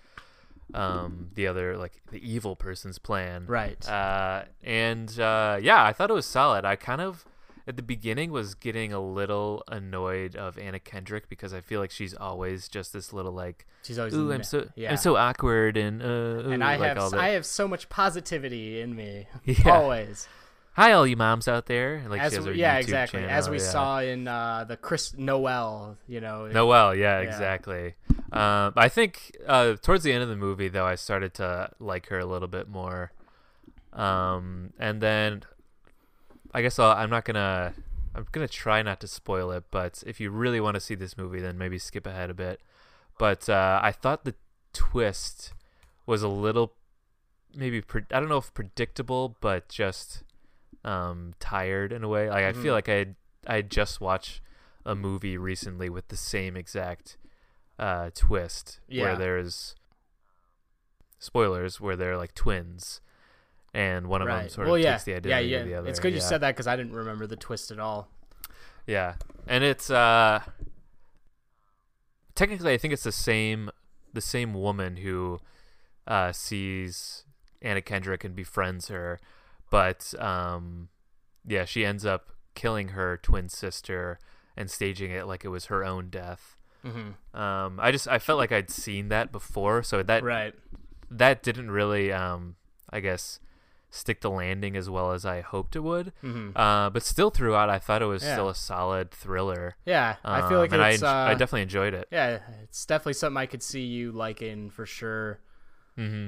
um, 0.74 1.30
the 1.34 1.48
other, 1.48 1.78
like 1.78 2.02
the 2.12 2.20
evil 2.20 2.56
person's 2.56 3.00
plan. 3.00 3.46
right. 3.48 3.88
Uh, 3.88 4.44
and 4.64 5.18
uh, 5.20 5.58
yeah, 5.62 5.84
I 5.84 5.94
thought 5.94 6.10
it 6.10 6.14
was 6.14 6.26
solid. 6.26 6.66
I 6.66 6.76
kind 6.76 7.00
of 7.02 7.26
at 7.68 7.76
the 7.76 7.84
beginning 7.84 8.32
was 8.32 8.56
getting 8.56 8.94
a 8.94 9.00
little 9.00 9.64
annoyed 9.68 10.36
of 10.36 10.58
Anna 10.58 10.80
Kendrick 10.80 11.28
because 11.30 11.54
I 11.54 11.60
feel 11.62 11.80
like 11.82 11.92
she's 11.92 12.14
always 12.14 12.68
just 12.70 12.94
this 12.94 13.12
little 13.12 13.34
like, 13.34 13.66
She's 13.84 14.00
always 14.00 14.14
ooh, 14.14 14.32
I'm 14.32 14.44
so 14.44 14.68
yeah. 14.76 14.92
I'm 14.92 14.98
so 14.98 15.18
awkward 15.18 15.76
and 15.78 16.02
uh, 16.02 16.06
ooh, 16.06 16.52
and 16.52 16.64
I 16.64 16.78
like 16.78 16.98
have. 16.98 17.14
I 17.14 17.30
have 17.30 17.46
so 17.46 17.68
much 17.68 17.90
positivity 17.90 18.80
in 18.82 18.96
me 18.96 19.28
Yeah. 19.46 19.72
always. 19.78 20.28
Hi, 20.74 20.92
all 20.92 21.08
you 21.08 21.16
moms 21.18 21.48
out 21.48 21.66
there. 21.66 22.04
Like 22.08 22.22
As 22.22 22.40
we- 22.40 22.54
yeah, 22.54 22.78
YouTube 22.78 22.82
exactly. 22.84 23.20
channel, 23.22 23.36
As 23.36 23.50
we 23.50 23.58
yeah. 23.58 23.64
saw 23.64 24.00
in 24.00 24.28
uh, 24.28 24.64
the 24.68 24.78
Chris 24.78 25.14
Noel, 25.18 25.98
you 26.08 26.22
know. 26.22 26.46
Noel, 26.48 26.94
yeah, 26.96 27.20
Yeah. 27.20 27.28
exactly. 27.28 27.96
Um, 28.32 28.74
I 28.76 28.88
think 28.88 29.36
uh, 29.48 29.74
towards 29.82 30.04
the 30.04 30.12
end 30.14 30.22
of 30.22 30.30
the 30.30 30.36
movie, 30.36 30.68
though, 30.68 30.86
I 30.86 30.94
started 30.94 31.34
to 31.36 31.72
like 31.80 32.10
her 32.10 32.20
a 32.20 32.26
little 32.28 32.48
bit 32.48 32.68
more. 32.68 33.12
Um, 33.94 34.72
and 34.80 35.02
then 35.02 35.44
I 36.54 36.62
guess 36.62 36.80
I'll, 36.80 36.92
I'm 36.92 37.10
not 37.10 37.26
gonna. 37.26 37.74
I'm 38.16 38.26
gonna 38.32 38.48
try 38.48 38.82
not 38.82 39.00
to 39.02 39.08
spoil 39.08 39.52
it, 39.52 39.66
but 39.70 40.04
if 40.08 40.20
you 40.20 40.32
really 40.32 40.60
want 40.60 40.74
to 40.76 40.80
see 40.82 40.96
this 40.96 41.18
movie, 41.18 41.40
then 41.40 41.58
maybe 41.58 41.78
skip 41.78 42.08
ahead 42.08 42.30
a 42.30 42.34
bit. 42.34 42.62
But 43.20 43.48
uh, 43.50 43.80
I 43.84 43.92
thought 43.92 44.26
the 44.26 44.34
twist 44.74 45.54
was 46.08 46.24
a 46.24 46.28
little, 46.28 46.74
maybe 47.56 47.82
pre- 47.82 48.06
I 48.12 48.20
don't 48.20 48.30
know 48.30 48.38
if 48.38 48.54
predictable, 48.54 49.36
but 49.40 49.70
just 49.70 50.24
um, 50.84 51.34
tired 51.40 51.92
in 51.92 52.04
a 52.04 52.08
way. 52.08 52.30
Like 52.30 52.44
I 52.46 52.54
Mhm. 52.54 52.62
feel 52.64 52.74
like 52.74 52.90
I 52.90 52.94
had, 52.94 53.16
I 53.46 53.56
had 53.58 53.70
just 53.70 54.00
watched 54.02 54.42
a 54.86 54.96
movie 54.96 55.38
recently 55.38 55.90
with 55.90 56.08
the 56.08 56.18
same 56.18 56.56
exact 56.58 57.18
uh, 57.78 58.10
twist, 58.16 58.80
Yeah. 58.88 59.04
where 59.04 59.16
there's 59.16 59.76
spoilers 61.20 61.80
where 61.82 61.96
they're 61.96 62.18
like 62.18 62.34
twins, 62.34 63.02
and 63.74 64.08
one 64.08 64.22
of 64.22 64.28
them 64.28 64.50
sort 64.50 64.68
well, 64.68 64.76
of 64.76 64.82
yeah. 64.82 64.94
takes 64.94 65.04
the 65.04 65.12
yeah, 65.12 65.18
identity 65.18 65.50
yeah. 65.50 65.58
of 65.60 65.66
the 65.68 65.74
other. 65.76 65.90
It's 65.90 66.00
good 66.00 66.14
you 66.14 66.20
yeah. 66.20 66.26
said 66.26 66.42
that 66.42 66.56
because 66.56 66.68
I 66.68 66.76
didn't 66.76 66.94
remember 66.94 67.28
the 67.28 67.36
twist 67.36 67.72
at 67.72 67.80
all. 67.80 68.10
Yeah, 68.86 69.16
and 69.46 69.64
it's 69.64 69.90
uh 69.90 70.42
technically 72.36 72.74
I 72.74 72.78
think 72.78 72.94
it's 72.94 73.04
the 73.04 73.12
same 73.12 73.70
the 74.14 74.22
same 74.22 74.54
woman 74.54 74.98
who 74.98 75.40
uh 76.08 76.32
sees 76.32 77.26
Anna 77.62 77.82
Kendrick 77.82 78.24
and 78.24 78.36
befriends 78.36 78.88
her, 78.88 79.20
but 79.70 80.14
um 80.20 80.90
yeah, 81.46 81.66
she 81.66 81.86
ends 81.86 82.06
up 82.06 82.32
killing 82.56 82.90
her 82.90 83.18
twin 83.18 83.50
sister 83.50 84.20
and 84.56 84.72
staging 84.72 85.12
it 85.12 85.28
like 85.28 85.46
it 85.46 85.50
was 85.50 85.66
her 85.66 85.84
own 85.84 86.10
death. 86.10 86.58
Mm-hmm. 86.86 87.40
Um 87.40 87.80
I 87.82 87.92
just 87.92 88.08
I 88.08 88.20
felt 88.20 88.38
like 88.38 88.52
I'd 88.52 88.70
seen 88.70 89.10
that 89.10 89.32
before, 89.32 89.84
so 89.84 90.02
that 90.04 90.24
Right. 90.24 90.54
that 91.12 91.44
didn't 91.44 91.72
really 91.72 92.12
um 92.14 92.56
I 92.90 93.02
guess 93.02 93.40
stick 93.90 94.22
the 94.22 94.30
landing 94.30 94.76
as 94.76 94.90
well 94.90 95.12
as 95.14 95.26
I 95.26 95.42
hoped 95.42 95.76
it 95.76 95.80
would. 95.80 96.12
Mm-hmm. 96.24 96.58
Uh, 96.58 96.90
but 96.90 97.04
still, 97.04 97.30
throughout, 97.30 97.70
I 97.70 97.80
thought 97.80 98.02
it 98.02 98.06
was 98.06 98.24
Yeah. 98.24 98.34
still 98.34 98.50
a 98.50 98.56
solid 98.56 99.12
thriller. 99.12 99.76
Yeah, 99.86 100.18
I 100.26 100.42
feel 100.42 100.58
Um, 100.58 100.64
like 100.64 100.72
and 100.74 100.82
it's. 100.82 101.04
I, 101.04 101.28
uh, 101.28 101.30
I 101.30 101.34
definitely 101.34 101.62
enjoyed 101.64 101.94
it. 101.94 102.08
yeah, 102.12 102.40
it's 102.64 102.86
definitely 102.86 103.14
something 103.14 103.38
I 103.38 103.46
could 103.46 103.64
see 103.64 103.82
you 103.86 104.12
liking 104.12 104.70
for 104.70 104.86
sure. 104.86 105.40
hmm 105.96 106.28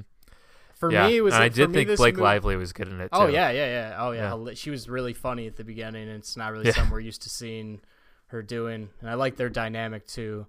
For 0.75 0.91
yeah, 0.91 1.07
me, 1.07 1.17
it 1.17 1.21
was. 1.21 1.33
and 1.33 1.43
I 1.43 1.49
did 1.49 1.73
think 1.73 1.95
Blake 1.97 2.13
movie- 2.15 2.23
Lively 2.23 2.55
was 2.55 2.71
good 2.71 2.87
in 2.87 3.01
it. 3.01 3.09
Oh 3.11 3.27
yeah, 3.27 3.49
yeah, 3.51 3.65
yeah. 3.65 3.95
Oh 3.99 4.11
yeah. 4.11 4.35
Yeah. 4.35 4.53
She 4.53 4.69
was 4.69 4.87
really 4.87 5.13
funny 5.13 5.45
at 5.45 5.57
the 5.57 5.65
beginning, 5.65 6.07
and 6.07 6.17
it's 6.17 6.37
not 6.37 6.53
really 6.53 6.67
Yeah. 6.67 6.71
something 6.71 6.91
we're 6.93 7.01
used 7.01 7.21
to 7.23 7.29
seeing 7.29 7.81
her 8.27 8.41
doing. 8.41 8.89
And 9.01 9.09
I 9.09 9.15
like 9.15 9.35
their 9.35 9.49
dynamic 9.49 10.07
too. 10.07 10.47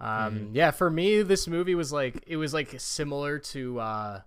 Um, 0.00 0.06
Mhm. 0.38 0.50
Yeah, 0.54 0.70
for 0.70 0.88
me, 0.90 1.20
this 1.22 1.46
movie 1.46 1.74
was 1.74 1.92
like 1.92 2.24
it 2.26 2.36
was 2.38 2.54
like 2.54 2.74
similar 2.80 3.38
to. 3.38 3.78
Uh, 3.80 4.20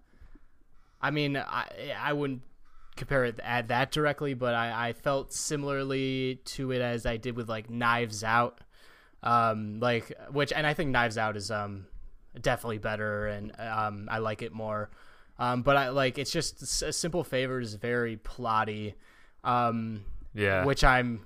I 1.01 1.11
mean, 1.11 1.37
I 1.37 1.93
I 1.99 2.13
wouldn't 2.13 2.41
compare 2.95 3.25
it 3.25 3.39
at 3.41 3.69
that 3.69 3.91
directly, 3.91 4.33
but 4.33 4.53
I, 4.53 4.89
I 4.89 4.93
felt 4.93 5.33
similarly 5.33 6.41
to 6.45 6.71
it 6.71 6.81
as 6.81 7.05
I 7.05 7.17
did 7.17 7.35
with 7.35 7.47
like 7.49 7.69
Knives 7.69 8.23
Out, 8.23 8.59
um, 9.23 9.79
like 9.79 10.11
which 10.31 10.51
and 10.53 10.67
I 10.67 10.73
think 10.73 10.91
Knives 10.91 11.17
Out 11.17 11.37
is 11.37 11.49
um 11.49 11.87
definitely 12.39 12.77
better 12.77 13.27
and 13.27 13.53
um 13.59 14.07
I 14.11 14.19
like 14.19 14.41
it 14.41 14.51
more, 14.51 14.89
um 15.37 15.61
but 15.61 15.77
I 15.77 15.89
like 15.89 16.17
it's 16.17 16.31
just 16.31 16.61
a 16.83 16.93
Simple 16.93 17.23
Favor 17.23 17.59
is 17.59 17.75
very 17.75 18.17
plotty, 18.17 18.95
um 19.43 20.03
yeah, 20.33 20.65
which 20.65 20.83
I'm. 20.83 21.21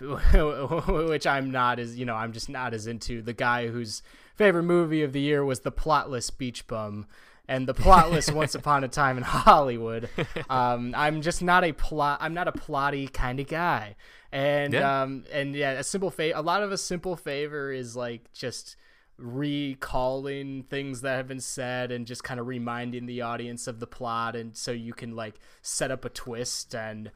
which 0.00 1.26
I'm 1.26 1.50
not 1.50 1.80
as 1.80 1.98
you 1.98 2.04
know 2.04 2.14
I'm 2.14 2.32
just 2.32 2.48
not 2.48 2.72
as 2.72 2.86
into. 2.86 3.20
The 3.20 3.32
guy 3.32 3.66
whose 3.66 4.00
favorite 4.36 4.62
movie 4.62 5.02
of 5.02 5.12
the 5.12 5.20
year 5.20 5.44
was 5.44 5.60
the 5.60 5.72
plotless 5.72 6.30
beach 6.36 6.68
bum 6.68 7.06
and 7.48 7.66
the 7.66 7.74
plotless 7.74 8.32
Once 8.42 8.54
Upon 8.54 8.84
a 8.84 8.88
Time 8.88 9.16
in 9.16 9.24
Hollywood. 9.24 10.08
Um, 10.50 10.94
I'm 10.96 11.20
just 11.22 11.42
not 11.42 11.64
a 11.64 11.72
plot. 11.72 12.18
I'm 12.22 12.32
not 12.34 12.46
a 12.48 12.52
plotty 12.52 13.12
kind 13.12 13.40
of 13.40 13.48
guy, 13.48 13.96
and 14.32 14.72
Yeah. 14.72 15.02
um, 15.02 15.24
and 15.32 15.54
yeah, 15.54 15.72
a 15.72 15.82
simple 15.84 16.10
favor. 16.10 16.38
A 16.38 16.42
lot 16.42 16.62
of 16.62 16.70
a 16.72 16.78
simple 16.78 17.16
favor 17.16 17.70
is 17.72 17.96
like 17.96 18.32
just 18.32 18.76
recalling 19.18 20.62
things 20.64 21.00
that 21.02 21.16
have 21.16 21.28
been 21.28 21.40
said 21.40 21.90
and 21.92 22.06
just 22.06 22.24
kind 22.24 22.40
of 22.40 22.46
reminding 22.46 23.06
the 23.06 23.22
audience 23.22 23.66
of 23.66 23.80
the 23.80 23.86
plot, 23.86 24.34
and 24.36 24.56
so 24.56 24.70
you 24.72 24.92
can 24.92 25.14
like 25.16 25.34
set 25.62 25.90
up 25.90 26.04
a 26.04 26.08
twist 26.08 26.74
and. 26.74 27.10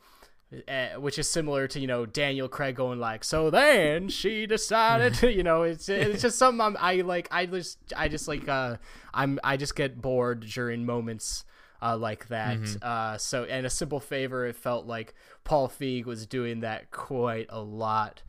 Uh, 0.68 1.00
which 1.00 1.18
is 1.18 1.30
similar 1.30 1.66
to 1.66 1.80
you 1.80 1.86
know 1.86 2.04
Daniel 2.04 2.46
Craig 2.46 2.76
going 2.76 3.00
like 3.00 3.24
so 3.24 3.48
then 3.48 4.10
she 4.10 4.44
decided 4.44 5.14
to 5.14 5.32
you 5.36 5.42
know 5.42 5.62
it's 5.62 5.88
it's 5.88 6.20
just 6.20 6.36
something 6.36 6.60
I'm, 6.60 6.76
I 6.78 7.00
like 7.00 7.26
I 7.30 7.46
just 7.46 7.78
I 7.96 8.08
just 8.08 8.28
like 8.28 8.46
uh 8.48 8.76
I'm 9.14 9.38
I 9.42 9.56
just 9.56 9.74
get 9.74 10.02
bored 10.02 10.40
during 10.40 10.84
moments 10.84 11.46
uh 11.80 11.96
like 11.96 12.28
that. 12.28 12.58
Uh 12.82 13.16
so 13.16 13.44
and 13.44 13.64
a 13.64 13.70
simple 13.70 13.98
favor 13.98 14.44
it 14.44 14.54
felt 14.54 14.86
like 14.86 15.14
Paul 15.42 15.70
Feig 15.70 16.04
was 16.04 16.26
doing 16.26 16.60
that 16.60 16.90
quite 16.90 17.46
a 17.48 17.62
lot. 17.62 18.22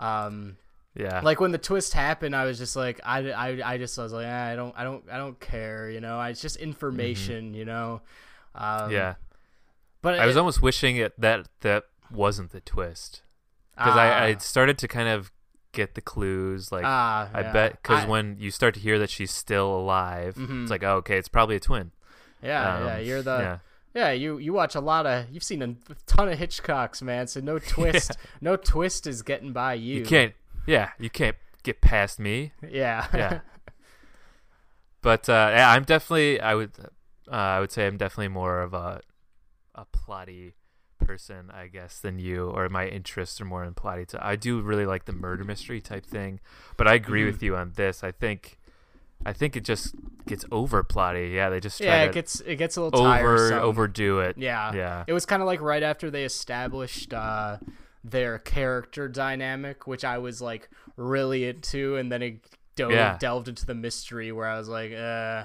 Um 0.00 0.56
yeah, 0.96 1.20
like 1.22 1.38
when 1.38 1.52
the 1.52 1.58
twist 1.58 1.92
happened 1.92 2.34
I 2.34 2.44
was 2.44 2.58
just 2.58 2.74
like 2.74 3.00
I, 3.04 3.30
I, 3.30 3.74
I 3.74 3.78
just 3.78 3.96
was 3.96 4.12
like 4.12 4.26
eh, 4.26 4.52
I 4.52 4.56
don't 4.56 4.74
I 4.76 4.82
don't 4.82 5.04
I 5.12 5.16
don't 5.16 5.38
care 5.38 5.88
you 5.88 6.00
know? 6.00 6.20
It's 6.22 6.40
just 6.42 6.56
information 6.56 7.54
you 7.54 7.64
know? 7.64 8.00
Um, 8.56 8.90
yeah. 8.90 9.14
But 10.02 10.18
I 10.18 10.26
was 10.26 10.36
almost 10.36 10.62
wishing 10.62 10.96
it 10.96 11.18
that 11.20 11.48
that 11.60 11.84
wasn't 12.10 12.50
the 12.52 12.60
twist 12.60 13.22
because 13.76 13.94
ah, 13.96 14.00
I, 14.00 14.24
I 14.26 14.36
started 14.36 14.78
to 14.78 14.88
kind 14.88 15.08
of 15.08 15.30
get 15.72 15.94
the 15.94 16.00
clues. 16.00 16.72
Like 16.72 16.84
ah, 16.84 17.28
I 17.32 17.40
yeah. 17.42 17.52
bet 17.52 17.82
because 17.82 18.06
when 18.06 18.36
you 18.38 18.50
start 18.50 18.74
to 18.74 18.80
hear 18.80 18.98
that 18.98 19.10
she's 19.10 19.30
still 19.30 19.72
alive, 19.74 20.36
Mhm. 20.36 20.62
it's 20.62 20.70
like 20.70 20.82
oh, 20.82 20.96
okay, 20.96 21.18
it's 21.18 21.28
probably 21.28 21.56
a 21.56 21.60
twin. 21.60 21.92
Yeah, 22.42 22.84
yeah, 22.86 22.94
Um, 22.96 23.04
you're 23.04 23.22
the 23.22 23.38
yeah. 23.38 23.58
yeah. 23.94 24.10
You 24.12 24.38
you 24.38 24.52
watch 24.52 24.74
a 24.74 24.80
lot 24.80 25.06
of 25.06 25.28
you've 25.30 25.42
seen 25.44 25.62
a 25.62 25.74
ton 26.06 26.28
of 26.28 26.38
Hitchcocks, 26.38 27.02
man. 27.02 27.26
So 27.26 27.40
no 27.40 27.58
twist, 27.74 28.16
no 28.40 28.56
twist 28.56 29.06
is 29.06 29.22
getting 29.22 29.52
by 29.52 29.74
you. 29.74 29.96
You 29.98 30.04
can't. 30.04 30.34
Yeah, 30.66 30.90
you 30.98 31.10
can't 31.10 31.36
get 31.62 31.80
past 31.80 32.18
me. 32.18 32.52
Yeah, 32.68 33.06
Yeah. 33.14 33.40
But 35.00 35.28
uh, 35.28 35.50
yeah, 35.54 35.70
I'm 35.70 35.84
definitely. 35.84 36.40
I 36.40 36.54
would. 36.54 36.72
Uh, 37.30 37.34
I 37.34 37.60
would 37.60 37.70
say 37.70 37.86
I'm 37.86 37.96
definitely 37.96 38.28
more 38.28 38.60
of 38.60 38.74
a 38.74 39.00
a 39.78 39.86
plotty 39.96 40.52
person, 40.98 41.50
I 41.52 41.68
guess, 41.68 42.00
than 42.00 42.18
you, 42.18 42.48
or 42.50 42.68
my 42.68 42.86
interests 42.88 43.40
are 43.40 43.44
more 43.44 43.64
in 43.64 43.74
plotty. 43.74 44.06
T- 44.08 44.18
I 44.20 44.34
do 44.36 44.60
really 44.60 44.84
like 44.86 45.04
the 45.04 45.12
murder 45.12 45.44
mystery 45.44 45.80
type 45.80 46.04
thing, 46.04 46.40
but 46.76 46.88
I 46.88 46.94
agree 46.94 47.22
Mhm. 47.22 47.26
with 47.32 47.42
you 47.42 47.56
on 47.56 47.72
this. 47.76 48.02
I 48.02 48.10
think, 48.10 48.58
I 49.24 49.32
think 49.32 49.54
it 49.56 49.64
just 49.64 49.94
gets 50.26 50.44
over 50.50 50.82
plotty. 50.82 51.32
Yeah, 51.32 51.50
they 51.50 51.60
just 51.60 51.78
try 51.78 51.86
yeah. 51.86 52.04
to 52.04 52.10
It 52.10 52.14
gets 52.14 52.40
it 52.40 52.56
gets 52.56 52.76
a 52.76 52.82
little 52.82 53.00
over 53.06 53.16
tiresome. 53.18 53.58
overdo 53.60 54.18
it. 54.20 54.36
Yeah, 54.38 54.72
Yeah. 54.74 55.04
It 55.06 55.12
was 55.12 55.24
kind 55.24 55.40
of 55.42 55.46
like 55.46 55.60
right 55.60 55.82
after 55.82 56.10
they 56.10 56.24
established 56.24 57.14
uh, 57.14 57.58
their 58.04 58.38
character 58.38 59.08
dynamic, 59.08 59.86
which 59.86 60.04
I 60.04 60.18
was 60.18 60.40
like 60.42 60.68
really 60.96 61.44
into, 61.48 61.96
and 61.96 62.10
then 62.10 62.22
it 62.22 62.40
dove, 62.76 62.90
Yeah. 62.92 63.16
delved 63.18 63.48
into 63.48 63.64
the 63.66 63.74
mystery 63.74 64.30
where 64.32 64.46
I 64.48 64.58
was 64.58 64.68
like, 64.68 64.92
uh, 64.92 65.44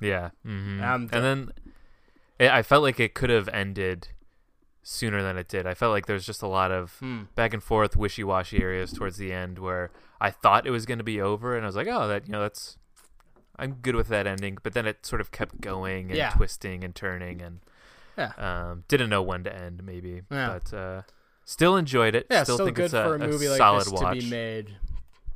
Yeah. 0.00 0.30
hmm 0.44 0.80
and 0.82 1.08
then 1.10 1.50
it, 2.38 2.50
I 2.50 2.62
felt 2.62 2.82
like 2.82 2.98
it 3.00 3.14
could 3.14 3.30
have 3.30 3.48
ended 3.48 4.08
sooner 4.82 5.22
than 5.22 5.36
it 5.36 5.48
did. 5.48 5.66
I 5.66 5.74
felt 5.74 5.90
like 5.92 6.06
there 6.06 6.14
was 6.14 6.26
just 6.26 6.42
a 6.42 6.46
lot 6.46 6.70
of 6.70 6.98
Hmm. 7.00 7.22
back 7.34 7.52
and 7.52 7.62
forth, 7.62 7.96
wishy 7.96 8.22
washy 8.24 8.62
areas 8.62 8.92
towards 8.92 9.16
the 9.16 9.32
end 9.32 9.58
where 9.58 9.90
I 10.20 10.30
thought 10.30 10.66
it 10.66 10.70
was 10.70 10.86
going 10.86 10.98
to 10.98 11.04
be 11.04 11.20
over, 11.20 11.56
and 11.56 11.64
I 11.64 11.68
was 11.68 11.76
like, 11.76 11.88
oh, 11.88 12.06
that 12.08 12.26
you 12.26 12.32
know, 12.32 12.40
that's 12.40 12.78
I'm 13.58 13.72
good 13.74 13.96
with 13.96 14.08
that 14.08 14.26
ending. 14.26 14.58
But 14.62 14.74
then 14.74 14.86
it 14.86 15.04
sort 15.06 15.20
of 15.20 15.30
kept 15.32 15.60
going 15.60 16.06
and 16.10 16.16
Yeah. 16.16 16.30
twisting 16.30 16.84
and 16.84 16.94
turning, 16.94 17.40
and 17.42 17.60
Yeah. 18.16 18.32
um, 18.38 18.84
didn't 18.88 19.08
know 19.10 19.22
when 19.22 19.44
to 19.44 19.54
end, 19.54 19.82
maybe. 19.82 20.22
Yeah. 20.30 20.58
But 20.58 20.74
uh, 20.76 21.02
still 21.44 21.76
enjoyed 21.76 22.14
it. 22.14 22.26
Yeah, 22.30 22.42
still, 22.44 22.56
still, 22.56 22.66
think 22.66 22.76
good 22.76 22.84
it's 22.86 22.94
a, 22.94 23.02
for 23.04 23.14
a 23.16 23.18
movie 23.18 23.48
like 23.48 23.58
solid 23.58 23.86
this 23.86 23.92
watch. 23.92 24.14
to 24.14 24.20
be 24.24 24.30
made. 24.30 24.76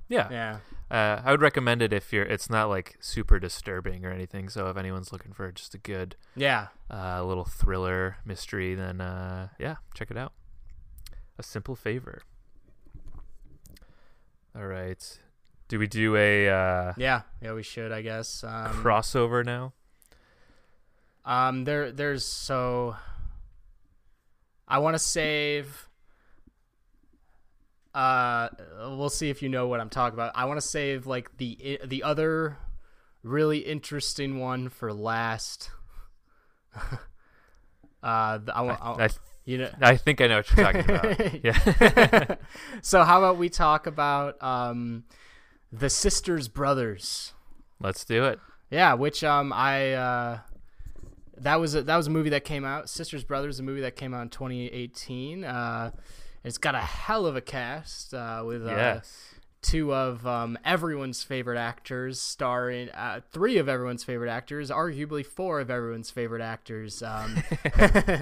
Yeah, 0.09 0.29
Yeah. 0.31 0.59
Uh, 0.91 1.21
I 1.25 1.31
would 1.31 1.41
recommend 1.41 1.83
it 1.83 1.93
if 1.93 2.13
you're. 2.13 2.25
It's 2.25 2.51
not 2.51 2.69
like 2.69 2.97
super 3.01 3.39
disturbing 3.39 4.05
or 4.05 4.11
anything. 4.11 4.49
So 4.49 4.69
if 4.69 4.77
anyone's 4.77 5.13
looking 5.13 5.33
for 5.33 5.51
just 5.53 5.75
a 5.75 5.79
good 5.79 6.17
Yeah. 6.35 6.69
uh, 6.93 7.23
little 7.25 7.45
thriller 7.45 8.17
mystery, 8.25 8.75
then 8.75 9.01
uh, 9.01 9.49
yeah, 9.59 9.77
check 9.95 10.11
it 10.11 10.17
out. 10.17 10.33
A 11.39 11.43
simple 11.43 11.77
favor. 11.77 12.23
All 14.57 14.67
right. 14.67 15.19
Do 15.69 15.79
we 15.79 15.87
do 15.87 16.17
a 16.17 16.49
uh, 16.49 16.93
Yeah. 16.97 17.23
Yeah, 17.41 17.53
we 17.53 17.63
should, 17.63 17.93
I 17.93 18.03
guess. 18.03 18.43
Um, 18.43 18.83
crossover 18.83 19.45
now? 19.45 19.73
Um, 21.25 21.65
there, 21.65 21.93
there's 21.93 22.25
so. 22.25 22.97
I 24.67 24.79
want 24.79 24.95
to 24.95 24.99
save. 24.99 25.87
Uh, 27.95 28.49
we'll 28.79 29.11
see 29.11 29.31
if 29.31 29.43
you 29.43 29.49
know 29.49 29.67
what 29.67 29.81
I'm 29.81 29.91
talking 29.91 30.15
about. 30.15 30.33
I 30.35 30.45
want 30.45 30.61
to 30.61 30.67
save 30.67 31.07
like 31.07 31.37
the 31.39 31.81
the 31.85 32.03
other 32.03 32.59
really 33.23 33.59
interesting 33.59 34.39
one 34.39 34.69
for 34.69 34.93
last. 34.93 35.71
uh, 36.77 36.99
I, 38.03 38.61
want, 38.63 38.79
I, 38.81 39.05
I, 39.05 39.09
you 39.45 39.59
know. 39.59 39.71
I 39.81 39.97
think 39.97 40.21
I 40.21 40.29
know 40.29 40.37
what 40.37 40.57
you're 40.57 40.73
talking 40.73 40.85
about. 40.85 41.45
Yeah. 41.45 42.35
so 42.83 43.03
how 43.03 43.19
about 43.19 43.39
we 43.39 43.49
talk 43.49 43.87
about 43.87 44.41
um, 44.43 45.05
the 45.73 45.91
sisters 45.91 46.49
brothers? 46.49 47.33
Let's 47.81 48.05
do 48.05 48.25
it. 48.25 48.39
Yeah, 48.71 48.95
which 48.95 49.25
um 49.25 49.53
I 49.53 49.95
uh 49.95 50.39
that 51.39 51.59
was 51.59 51.75
a, 51.75 51.83
that 51.83 51.97
was 51.97 52.07
a 52.07 52.11
movie 52.11 52.31
that 52.31 52.45
came 52.45 52.65
out. 52.65 52.89
Sisters 52.89 53.25
Brothers, 53.25 53.59
a 53.59 53.63
movie 53.63 53.81
that 53.81 53.97
came 53.97 54.15
out 54.15 54.23
in 54.23 54.29
2018. 54.29 55.45
Uh, 55.45 55.91
it's 56.45 56.59
got 56.59 56.75
a 56.75 56.81
hell 56.81 57.27
of 57.27 57.37
a 57.37 57.41
cast 57.41 58.15
uh, 58.15 58.43
with 58.45 58.67
uh, 58.67 58.71
yes. 58.71 59.35
two 59.63 59.95
of 59.95 60.27
um, 60.27 60.59
everyone's 60.65 61.23
favorite 61.23 61.59
actors, 61.59 62.21
starring 62.21 62.89
uh, 62.91 63.21
three 63.31 63.59
of 63.59 63.69
everyone's 63.69 64.05
favorite 64.05 64.31
actors, 64.31 64.71
arguably 64.71 65.25
four 65.25 65.61
of 65.61 65.71
everyone's 65.71 66.11
favorite 66.11 66.43
actors. 66.43 67.03
Um, 67.03 67.43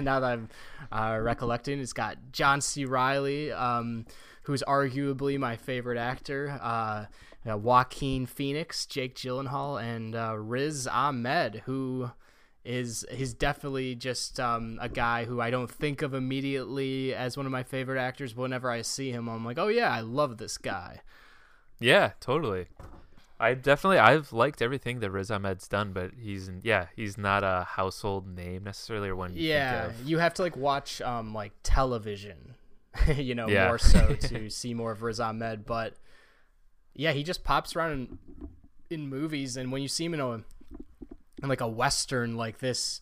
now 0.03 0.19
that 0.19 0.23
I'm 0.23 0.49
uh, 0.91 1.19
recollecting, 1.21 1.79
it's 1.79 1.93
got 1.93 2.17
John 2.31 2.61
C. 2.61 2.85
Reilly, 2.85 3.51
um, 3.51 4.05
who's 4.43 4.63
arguably 4.63 5.37
my 5.37 5.55
favorite 5.55 5.97
actor. 5.97 6.59
Uh, 6.61 7.05
uh, 7.49 7.57
Joaquin 7.57 8.25
Phoenix, 8.25 8.85
Jake 8.85 9.15
Gyllenhaal, 9.15 9.81
and 9.81 10.15
uh, 10.15 10.37
Riz 10.37 10.87
Ahmed, 10.87 11.63
who 11.65 12.11
is 12.69 13.03
he's 13.11 13.33
definitely 13.33 13.95
just 13.95 14.39
um, 14.39 14.77
a 14.79 14.87
guy 14.87 15.25
who 15.25 15.41
I 15.41 15.49
don't 15.49 15.69
think 15.71 16.03
of 16.03 16.13
immediately 16.13 17.15
as 17.15 17.35
one 17.35 17.47
of 17.47 17.51
my 17.51 17.63
favorite 17.63 17.99
actors. 17.99 18.33
But 18.33 18.43
whenever 18.43 18.69
I 18.69 18.83
see 18.83 19.09
him, 19.09 19.27
I'm 19.27 19.43
like, 19.43 19.57
oh 19.57 19.69
yeah, 19.69 19.89
I 19.91 20.01
love 20.01 20.37
this 20.37 20.57
guy. 20.59 21.01
Yeah, 21.79 22.11
totally. 22.19 22.67
I 23.39 23.55
definitely 23.55 23.97
I've 23.97 24.31
liked 24.33 24.61
everything 24.61 24.99
that 24.99 25.09
Riz 25.09 25.31
Ahmed's 25.31 25.67
done, 25.67 25.93
but 25.93 26.11
he's 26.21 26.51
yeah 26.61 26.87
he's 26.95 27.17
not 27.17 27.43
a 27.43 27.63
household 27.63 28.27
name 28.27 28.65
necessarily 28.65 29.09
or 29.09 29.15
one. 29.15 29.33
you 29.33 29.47
Yeah, 29.49 29.87
of. 29.87 30.05
you 30.05 30.19
have 30.19 30.35
to 30.35 30.43
like 30.43 30.55
watch 30.55 31.01
um 31.01 31.33
like 31.33 31.53
television, 31.63 32.53
you 33.15 33.33
know, 33.33 33.47
Yeah. 33.49 33.67
more 33.67 33.79
so 33.79 34.15
to 34.21 34.49
see 34.51 34.75
more 34.75 34.91
of 34.91 35.01
Riz 35.01 35.19
Ahmed. 35.19 35.65
But 35.65 35.95
yeah, 36.93 37.13
he 37.13 37.23
just 37.23 37.43
pops 37.43 37.75
around 37.75 37.91
in, 37.93 38.19
in 38.91 39.07
movies, 39.07 39.57
and 39.57 39.71
when 39.71 39.81
you 39.81 39.87
see 39.87 40.05
him 40.05 40.13
in 40.13 40.19
a 40.19 40.43
in 41.41 41.49
like 41.49 41.61
a 41.61 41.67
western 41.67 42.35
like 42.35 42.59
this, 42.59 43.01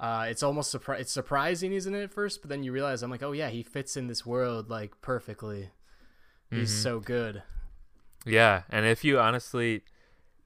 uh, 0.00 0.26
it's 0.28 0.42
almost 0.42 0.74
surpri- 0.74 1.00
it's 1.00 1.12
surprising, 1.12 1.72
isn't 1.72 1.94
it? 1.94 2.02
At 2.04 2.12
first, 2.12 2.40
but 2.42 2.50
then 2.50 2.62
you 2.62 2.72
realize 2.72 3.02
I'm 3.02 3.10
like, 3.10 3.22
oh 3.22 3.32
yeah, 3.32 3.48
he 3.48 3.62
fits 3.62 3.96
in 3.96 4.06
this 4.06 4.24
world 4.26 4.68
like 4.70 5.00
perfectly. 5.00 5.70
He's 6.50 6.70
Mhm. 6.72 6.82
so 6.82 7.00
good. 7.00 7.42
Yeah, 8.24 8.62
and 8.70 8.84
if 8.86 9.04
you 9.04 9.18
honestly, 9.18 9.82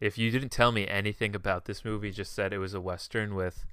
if 0.00 0.16
you 0.18 0.30
didn't 0.30 0.50
tell 0.50 0.72
me 0.72 0.86
anything 0.86 1.34
about 1.34 1.64
this 1.66 1.84
movie, 1.84 2.10
just 2.10 2.32
said 2.34 2.52
it 2.52 2.58
was 2.58 2.74
a 2.74 2.80
western 2.80 3.34
with 3.34 3.64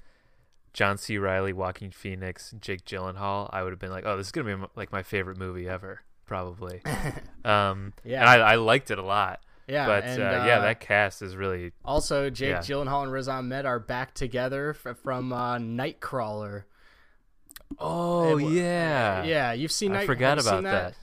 John 0.73 0.97
C. 0.97 1.17
Reilly, 1.17 1.53
Joaquin 1.53 1.91
Phoenix, 1.91 2.53
Jake 2.59 2.85
Gyllenhaal, 2.85 3.49
I 3.51 3.63
would 3.63 3.71
have 3.71 3.79
been 3.79 3.91
like, 3.91 4.05
oh, 4.05 4.15
this 4.17 4.27
is 4.27 4.31
gonna 4.31 4.57
be 4.57 4.63
like 4.75 4.91
my 4.91 5.03
favorite 5.03 5.37
movie 5.37 5.67
ever, 5.67 6.01
probably. 6.25 6.81
um, 7.45 7.93
Yeah. 8.03 8.19
and 8.21 8.29
I, 8.29 8.51
I 8.53 8.55
liked 8.55 8.91
it 8.91 8.99
a 8.99 9.03
lot. 9.03 9.41
Yeah, 9.67 9.85
but 9.85 10.03
and, 10.05 10.21
uh, 10.23 10.43
yeah, 10.47 10.59
uh, 10.59 10.61
that 10.61 10.79
cast 10.79 11.21
is 11.21 11.35
really 11.35 11.73
Also, 11.83 12.29
Jake 12.29 12.49
Yeah. 12.51 12.57
Gyllenhaal 12.59 13.03
and 13.03 13.11
Riz 13.11 13.27
Ahmed 13.27 13.65
are 13.65 13.79
back 13.79 14.13
together 14.13 14.75
f- 14.85 14.97
from 15.03 15.33
uh, 15.33 15.57
Nightcrawler. 15.57 16.63
oh 17.79 18.37
It 18.37 18.51
yeah 18.53 19.23
Yeah, 19.23 19.51
you've 19.53 19.71
seen. 19.71 19.91
I 19.91 19.95
Night- 19.97 20.05
forgot 20.05 20.37
have 20.37 20.47
about 20.47 20.63
that. 20.63 20.95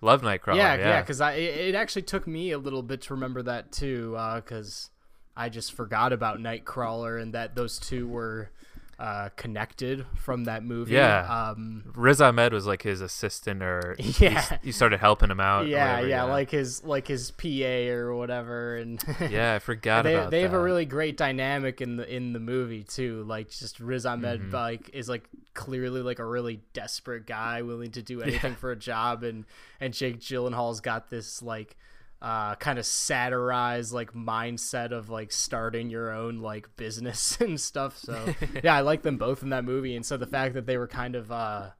Love 0.00 0.22
Nightcrawler. 0.22 0.56
Yeah, 0.56 0.74
Yeah, 0.76 0.88
yeah, 0.88 1.00
because 1.02 1.20
I 1.20 1.32
it, 1.32 1.68
it 1.68 1.74
actually 1.74 2.02
took 2.02 2.26
me 2.26 2.52
a 2.52 2.58
little 2.58 2.82
bit 2.82 3.02
to 3.02 3.14
remember 3.14 3.42
that 3.42 3.72
too, 3.72 4.12
because 4.36 4.90
I 5.36 5.48
just 5.48 5.72
forgot 5.72 6.12
about 6.12 6.38
Nightcrawler 6.38 7.20
and 7.20 7.34
that 7.34 7.54
those 7.56 7.78
two 7.78 8.08
were 8.08 8.50
uh, 8.98 9.28
connected 9.36 10.04
from 10.16 10.44
that 10.44 10.64
movie. 10.64 10.94
Yeah. 10.94 11.50
Um, 11.50 11.84
Riz 11.94 12.20
Ahmed 12.20 12.52
was 12.52 12.66
like 12.66 12.82
his 12.82 13.00
assistant, 13.00 13.62
or 13.62 13.94
Yeah. 14.18 14.40
he, 14.40 14.56
he 14.68 14.72
started 14.72 14.98
helping 14.98 15.30
him 15.30 15.38
out. 15.38 15.68
yeah, 15.68 15.92
whatever, 15.96 16.08
yeah, 16.08 16.22
like 16.24 16.50
his 16.50 16.82
like 16.82 17.06
his 17.06 17.30
PA 17.30 17.92
or 17.92 18.14
whatever, 18.16 18.76
and 18.76 19.00
yeah, 19.30 19.54
I 19.54 19.60
forgot 19.60 20.02
they 20.02 20.14
about 20.14 20.30
they 20.32 20.42
have 20.42 20.52
a 20.52 20.60
really 20.60 20.84
great 20.84 21.16
dynamic 21.16 21.80
in 21.80 21.96
the 21.96 22.12
in 22.12 22.32
the 22.32 22.40
movie 22.40 22.82
too. 22.82 23.22
Like 23.24 23.50
just 23.50 23.78
Riz 23.78 24.04
Ahmed 24.04 24.40
Mhm. 24.40 24.52
like 24.52 24.90
is 24.92 25.08
like 25.08 25.28
clearly 25.54 26.02
like 26.02 26.18
a 26.18 26.24
really 26.24 26.60
desperate 26.72 27.26
guy 27.26 27.62
willing 27.62 27.92
to 27.92 28.02
do 28.02 28.20
anything 28.22 28.56
for 28.56 28.72
a 28.72 28.76
job, 28.76 29.22
and 29.22 29.44
and 29.80 29.94
Jake 29.94 30.18
Gyllenhaal's 30.18 30.80
got 30.80 31.08
this 31.08 31.40
like 31.40 31.76
uh 32.20 32.56
kind 32.56 32.78
of 32.78 32.86
satirize 32.86 33.92
like 33.92 34.12
mindset 34.12 34.90
of 34.90 35.08
like 35.08 35.30
starting 35.30 35.88
your 35.88 36.10
own 36.12 36.40
like 36.40 36.68
business 36.76 37.40
and 37.40 37.60
stuff. 37.60 37.96
So 37.98 38.34
yeah, 38.64 38.74
I 38.74 38.80
like 38.80 39.02
them 39.02 39.16
both 39.16 39.42
in 39.42 39.50
that 39.50 39.64
movie, 39.64 39.94
and 39.96 40.04
so 40.04 40.16
the 40.16 40.26
fact 40.26 40.54
that 40.54 40.66
they 40.66 40.76
were 40.76 40.88
kind 40.88 41.14
of 41.14 41.30
uh 41.30 41.70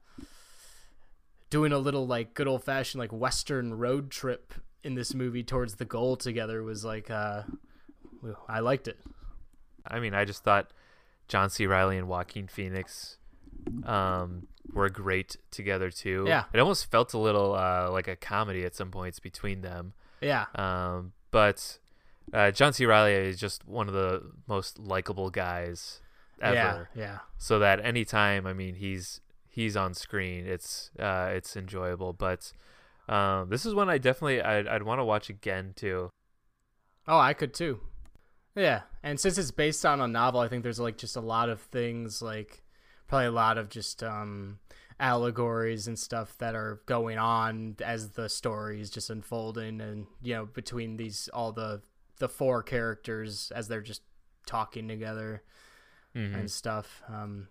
doing 1.49 1.71
a 1.71 1.79
little 1.79 2.05
like 2.05 2.33
good 2.33 2.47
old 2.47 2.63
fashioned 2.63 2.99
like 2.99 3.11
western 3.11 3.73
road 3.73 4.11
trip 4.11 4.53
in 4.83 4.95
this 4.95 5.13
movie 5.13 5.43
towards 5.43 5.75
the 5.75 5.85
goal 5.85 6.15
together 6.15 6.63
was 6.63 6.85
like 6.85 7.09
uh 7.09 7.41
I 8.47 8.59
liked 8.59 8.87
it. 8.87 8.99
I 9.87 9.99
mean, 9.99 10.13
I 10.13 10.25
just 10.25 10.43
thought 10.43 10.71
John 11.27 11.49
C. 11.49 11.65
Reilly 11.65 11.97
and 11.97 12.07
Joaquin 12.07 12.47
Phoenix 12.47 13.17
um, 13.85 14.47
were 14.73 14.89
great 14.89 15.37
together 15.51 15.89
too. 15.89 16.25
Yeah. 16.27 16.45
it 16.53 16.59
almost 16.59 16.91
felt 16.91 17.13
a 17.13 17.17
little 17.17 17.55
uh, 17.55 17.89
like 17.91 18.07
a 18.07 18.15
comedy 18.15 18.63
at 18.65 18.75
some 18.75 18.91
points 18.91 19.19
between 19.19 19.61
them. 19.61 19.93
Yeah. 20.21 20.45
Um, 20.55 21.13
but 21.31 21.79
uh, 22.33 22.51
John 22.51 22.73
C. 22.73 22.85
Reilly 22.85 23.13
is 23.13 23.39
just 23.39 23.67
one 23.67 23.87
of 23.87 23.93
the 23.93 24.31
most 24.47 24.79
likable 24.79 25.29
guys 25.29 26.01
ever. 26.41 26.89
Yeah. 26.95 27.01
Yeah. 27.01 27.17
So 27.37 27.59
that 27.59 27.83
anytime, 27.83 28.45
I 28.45 28.53
mean, 28.53 28.75
he's 28.75 29.21
he's 29.47 29.75
on 29.75 29.93
screen, 29.93 30.45
it's 30.45 30.91
uh, 30.99 31.29
it's 31.31 31.55
enjoyable. 31.55 32.13
But 32.13 32.51
um, 33.07 33.49
this 33.49 33.65
is 33.65 33.73
one 33.73 33.89
I 33.89 33.97
definitely 33.97 34.41
I'd, 34.41 34.67
I'd 34.67 34.83
want 34.83 34.99
to 34.99 35.05
watch 35.05 35.29
again 35.29 35.73
too. 35.75 36.09
Oh, 37.07 37.17
I 37.17 37.33
could 37.33 37.53
too. 37.53 37.79
Yeah. 38.55 38.81
And 39.03 39.19
since 39.19 39.37
it's 39.37 39.51
based 39.51 39.85
on 39.85 40.01
a 40.01 40.07
novel, 40.07 40.41
I 40.41 40.47
think 40.47 40.63
there's 40.63 40.79
like 40.79 40.97
just 40.97 41.15
a 41.15 41.21
lot 41.21 41.49
of 41.49 41.61
things 41.61 42.21
like 42.21 42.63
probably 43.07 43.27
a 43.27 43.31
lot 43.31 43.57
of 43.57 43.69
just 43.69 44.03
um 44.03 44.59
allegories 44.99 45.87
and 45.87 45.97
stuff 45.97 46.37
that 46.39 46.55
are 46.55 46.81
going 46.85 47.17
on 47.17 47.75
as 47.83 48.09
the 48.11 48.27
story 48.27 48.81
is 48.81 48.89
just 48.89 49.09
unfolding 49.09 49.79
and 49.79 50.07
you 50.21 50.33
know 50.33 50.45
between 50.45 50.97
these 50.97 51.29
all 51.33 51.51
the 51.53 51.81
the 52.17 52.27
four 52.27 52.61
characters 52.61 53.51
as 53.55 53.67
they're 53.69 53.81
just 53.81 54.01
talking 54.45 54.87
together 54.87 55.41
Mhm. 56.15 56.33
and 56.39 56.51
stuff. 56.51 57.01
Um, 57.07 57.47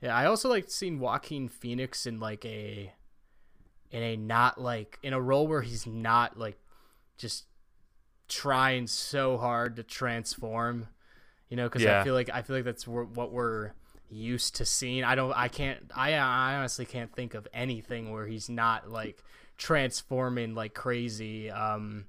yeah, 0.00 0.16
I 0.16 0.24
also 0.26 0.48
like 0.48 0.68
seeing 0.70 0.98
Joaquin 0.98 1.48
Phoenix 1.48 2.06
in 2.06 2.18
like 2.18 2.44
a 2.44 2.92
in 3.90 4.02
a 4.02 4.16
not 4.16 4.58
like 4.60 4.98
in 5.02 5.12
a 5.12 5.20
role 5.20 5.46
where 5.46 5.60
he's 5.62 5.86
not 5.86 6.36
like 6.38 6.58
just 7.18 7.44
trying 8.28 8.86
so 8.86 9.36
hard 9.36 9.76
to 9.76 9.82
transform. 9.82 10.88
You 11.50 11.56
know, 11.58 11.68
because 11.68 11.82
Yeah. 11.82 12.00
I 12.00 12.04
feel 12.04 12.14
like 12.14 12.30
I 12.32 12.40
feel 12.42 12.56
like 12.56 12.64
that's 12.64 12.88
what 12.88 13.30
we're 13.30 13.72
used 14.12 14.56
to 14.56 14.64
seeing. 14.64 15.04
I 15.04 15.14
don't. 15.14 15.32
I 15.34 15.48
can't. 15.48 15.90
I 15.96 16.12
I 16.14 16.54
honestly 16.56 16.84
can't 16.86 17.12
think 17.14 17.34
of 17.34 17.48
anything 17.52 18.12
where 18.12 18.26
he's 18.26 18.48
not 18.48 18.90
like 18.90 19.22
transforming 19.58 20.54
like 20.54 20.74
crazy. 20.74 21.50
Um, 21.50 22.04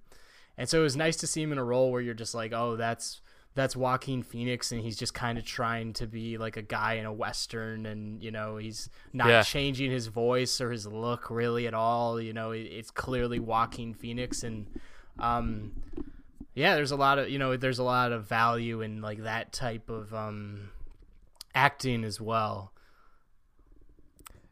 and 0.58 0.68
so 0.70 0.80
it 0.80 0.84
was 0.84 0.96
nice 0.96 1.16
to 1.18 1.28
see 1.28 1.42
him 1.42 1.52
in 1.52 1.58
a 1.58 1.64
role 1.64 1.92
where 1.92 2.02
you're 2.02 2.14
just 2.14 2.36
like, 2.36 2.52
oh, 2.54 2.76
that's 2.76 3.22
that's 3.56 3.76
Joaquin 3.76 4.24
Phoenix 4.24 4.72
and 4.72 4.82
he's 4.82 4.98
just 4.98 5.14
kind 5.14 5.38
of 5.38 5.46
trying 5.46 5.94
to 5.94 6.08
be 6.08 6.40
like 6.40 6.58
a 6.58 6.64
guy 6.64 6.94
in 6.94 7.06
a 7.06 7.14
western 7.14 7.86
and 7.86 8.24
you 8.24 8.32
know 8.32 8.58
he's 8.58 8.90
not 9.14 9.28
Yeah. 9.28 9.44
changing 9.44 9.92
his 9.92 10.08
voice 10.08 10.60
or 10.60 10.72
his 10.72 10.88
look 10.88 11.30
really 11.30 11.68
at 11.68 11.76
all 11.76 12.20
you 12.20 12.34
know 12.34 12.50
it, 12.50 12.62
it's 12.62 12.90
clearly 12.90 13.40
Joaquin 13.40 13.94
Phoenix 13.94 14.42
and 14.42 14.66
um 15.20 15.72
yeah 16.56 16.74
there's 16.74 16.90
a 16.90 16.96
lot 16.96 17.20
of 17.20 17.30
you 17.30 17.38
know 17.38 17.56
there's 17.56 17.78
a 17.78 17.84
lot 17.84 18.12
of 18.12 18.26
value 18.28 18.82
in 18.82 19.02
like 19.02 19.22
that 19.22 19.54
type 19.54 19.88
of 19.88 20.12
um 20.16 20.72
acting 21.56 22.04
as 22.04 22.20
well 22.22 22.72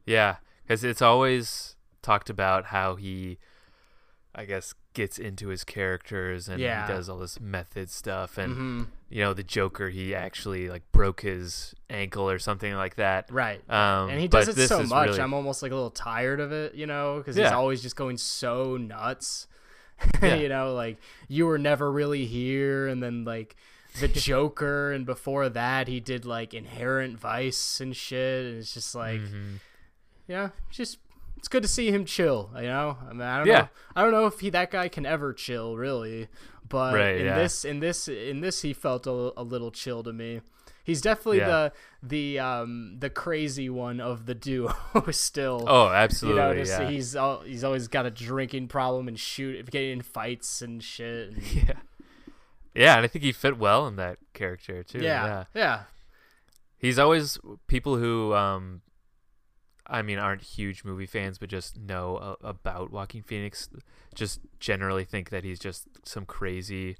Yeah, 0.05 0.37
because 0.63 0.83
it's 0.83 1.01
always 1.01 1.75
talked 2.01 2.29
about 2.29 2.65
how 2.65 2.95
he, 2.95 3.37
I 4.33 4.45
guess, 4.45 4.73
gets 4.93 5.17
into 5.19 5.47
his 5.49 5.63
characters 5.63 6.49
and 6.49 6.59
Yeah. 6.59 6.85
he 6.87 6.91
does 6.93 7.07
all 7.07 7.17
this 7.19 7.39
method 7.39 7.89
stuff. 7.89 8.37
And 8.37 8.53
hmm 8.55 8.83
you 9.13 9.21
know, 9.21 9.33
the 9.33 9.43
Joker, 9.43 9.89
he 9.89 10.15
actually 10.15 10.69
like 10.69 10.83
broke 10.93 11.19
his 11.21 11.75
ankle 11.89 12.29
or 12.29 12.39
something 12.39 12.73
like 12.75 12.95
that. 12.95 13.29
right 13.29 13.59
Um, 13.69 14.09
and 14.09 14.19
he 14.21 14.27
does 14.29 14.47
it 14.47 14.67
so 14.69 14.83
much 14.83 15.07
really- 15.09 15.19
i'm 15.21 15.33
almost 15.33 15.61
like 15.61 15.71
a 15.73 15.75
little 15.75 15.91
tired 15.91 16.39
of 16.39 16.53
it 16.53 16.75
you 16.75 16.87
know 16.87 17.17
because 17.17 17.35
he's 17.35 17.51
always 17.51 17.81
just 17.81 17.97
going 17.97 18.15
so 18.17 18.77
nuts 18.77 19.47
Yeah. 20.21 20.35
you 20.35 20.47
know 20.49 20.73
like 20.73 20.97
you 21.27 21.45
were 21.45 21.57
never 21.57 21.91
really 21.91 22.25
here 22.25 22.87
and 22.87 23.03
then 23.03 23.25
like 23.25 23.57
the 23.99 24.07
joker 24.07 24.91
and 24.93 25.05
before 25.05 25.49
that 25.49 25.87
he 25.87 25.99
did 25.99 26.25
like 26.25 26.53
inherent 26.53 27.19
vice 27.19 27.81
and 27.81 27.95
shit 27.95 28.45
and 28.45 28.57
it's 28.59 28.73
just 28.73 28.95
like 28.95 29.19
Mhm. 29.19 29.59
yeah 30.27 30.49
just 30.69 30.97
it's 31.37 31.47
good 31.47 31.61
to 31.63 31.67
see 31.67 31.91
him 31.91 32.05
chill 32.05 32.49
you 32.55 32.63
know 32.63 32.97
i 33.09 33.11
mean 33.11 33.21
i 33.21 33.37
don't 33.39 33.47
Yeah. 33.47 33.59
know 33.61 33.67
i 33.95 34.01
don't 34.03 34.11
know 34.11 34.27
if 34.27 34.39
he 34.39 34.49
that 34.51 34.71
guy 34.71 34.87
can 34.87 35.05
ever 35.05 35.33
chill 35.33 35.75
really 35.75 36.27
but 36.69 36.93
Right, 36.93 37.17
in 37.17 37.25
yeah. 37.25 37.37
this 37.37 37.65
in 37.65 37.79
this 37.81 38.07
in 38.07 38.39
this 38.39 38.61
he 38.61 38.71
felt 38.73 39.05
a, 39.07 39.33
a 39.35 39.43
little 39.43 39.71
chill 39.71 40.03
to 40.03 40.13
me 40.13 40.39
he's 40.85 41.01
definitely 41.01 41.39
Yeah. 41.39 41.47
the 41.47 41.73
the 42.01 42.39
um 42.39 42.95
the 42.99 43.09
crazy 43.09 43.69
one 43.69 43.99
of 43.99 44.25
the 44.25 44.33
duo 44.35 44.73
still 45.11 45.65
Oh, 45.67 45.87
you 45.87 45.93
absolutely. 45.93 46.41
know, 46.41 46.55
just, 46.55 46.79
yeah. 46.79 46.89
he's 46.89 47.15
al- 47.15 47.41
he's 47.41 47.63
always 47.65 47.87
got 47.89 48.05
a 48.05 48.11
drinking 48.11 48.67
problem 48.69 49.07
and 49.09 49.19
shoot 49.19 49.69
getting 49.69 49.91
in 49.91 50.01
fights 50.01 50.61
and 50.61 50.81
shit. 50.81 51.29
and- 51.33 51.43
yeah. 51.53 51.73
Yeah, 52.73 52.95
and 52.95 53.03
I 53.03 53.07
think 53.07 53.23
he 53.23 53.31
fit 53.31 53.57
well 53.57 53.85
in 53.87 53.95
that 53.97 54.17
character 54.33 54.83
too. 54.83 54.99
yeah, 54.99 55.25
yeah. 55.25 55.43
yeah, 55.53 55.81
He's 56.77 56.97
always 56.97 57.37
people 57.67 57.97
who, 57.97 58.33
um, 58.33 58.81
I 59.85 60.01
mean, 60.01 60.17
aren't 60.19 60.41
huge 60.41 60.83
movie 60.85 61.05
fans, 61.05 61.37
but 61.37 61.49
just 61.49 61.77
know 61.77 62.15
uh, 62.17 62.35
about 62.41 62.91
Joaquin 62.91 63.23
Phoenix. 63.23 63.69
Just 64.15 64.39
generally 64.59 65.03
think 65.03 65.29
that 65.31 65.43
he's 65.43 65.59
just 65.59 65.87
some 66.05 66.25
crazy, 66.25 66.95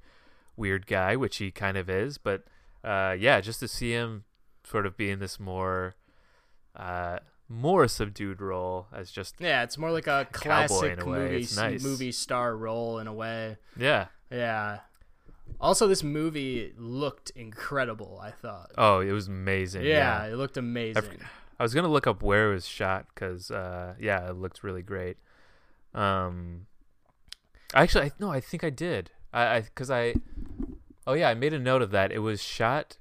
weird 0.57 0.87
guy, 0.87 1.15
which 1.15 1.37
he 1.37 1.51
kind 1.51 1.77
of 1.77 1.89
is. 1.89 2.17
But 2.17 2.43
uh, 2.83 3.15
yeah, 3.17 3.39
just 3.41 3.59
to 3.61 3.67
see 3.67 3.91
him 3.91 4.25
sort 4.65 4.85
of 4.85 4.97
be 4.97 5.09
in 5.09 5.19
this 5.19 5.39
more, 5.39 5.95
uh, 6.75 7.19
more 7.47 7.87
subdued 7.87 8.41
role 8.41 8.87
as 8.93 9.09
just 9.09 9.35
yeah. 9.39 9.63
It's 9.63 9.77
more 9.77 9.91
like 9.91 10.07
a 10.07 10.27
classic 10.31 11.01
a 11.01 11.05
movie 11.05 11.37
It's 11.37 11.55
nice. 11.55 11.83
movie 11.83 12.11
star 12.11 12.55
role 12.55 12.99
in 12.99 13.07
a 13.07 13.13
way. 13.13 13.57
yeah. 13.77 14.07
Yeah. 14.29 14.79
Also, 15.59 15.87
this 15.87 16.03
movie 16.03 16.73
looked 16.77 17.31
incredible. 17.31 18.19
I 18.21 18.31
thought. 18.31 18.71
Oh, 18.77 18.99
it 18.99 19.11
was 19.11 19.27
amazing. 19.27 19.83
Yeah, 19.83 20.25
yeah. 20.25 20.33
it 20.33 20.35
looked 20.35 20.57
amazing. 20.57 21.19
I 21.59 21.63
was 21.63 21.73
gonna 21.73 21.89
look 21.89 22.07
up 22.07 22.23
where 22.23 22.51
it 22.51 22.55
was 22.55 22.67
shot 22.67 23.05
because, 23.13 23.51
uh, 23.51 23.93
yeah, 23.99 24.27
it 24.29 24.35
looked 24.35 24.63
really 24.63 24.81
great. 24.81 25.17
Um, 25.93 26.65
actually, 27.73 28.05
I, 28.05 28.11
no, 28.19 28.31
I 28.31 28.39
think 28.39 28.63
I 28.63 28.69
did. 28.71 29.11
I 29.33 29.61
because 29.61 29.91
I, 29.91 30.15
oh 31.05 31.13
yeah, 31.13 31.29
I 31.29 31.33
made 31.35 31.53
a 31.53 31.59
note 31.59 31.81
of 31.81 31.91
that. 31.91 32.11
It 32.11 32.19
was 32.19 32.41
shot 32.41 32.97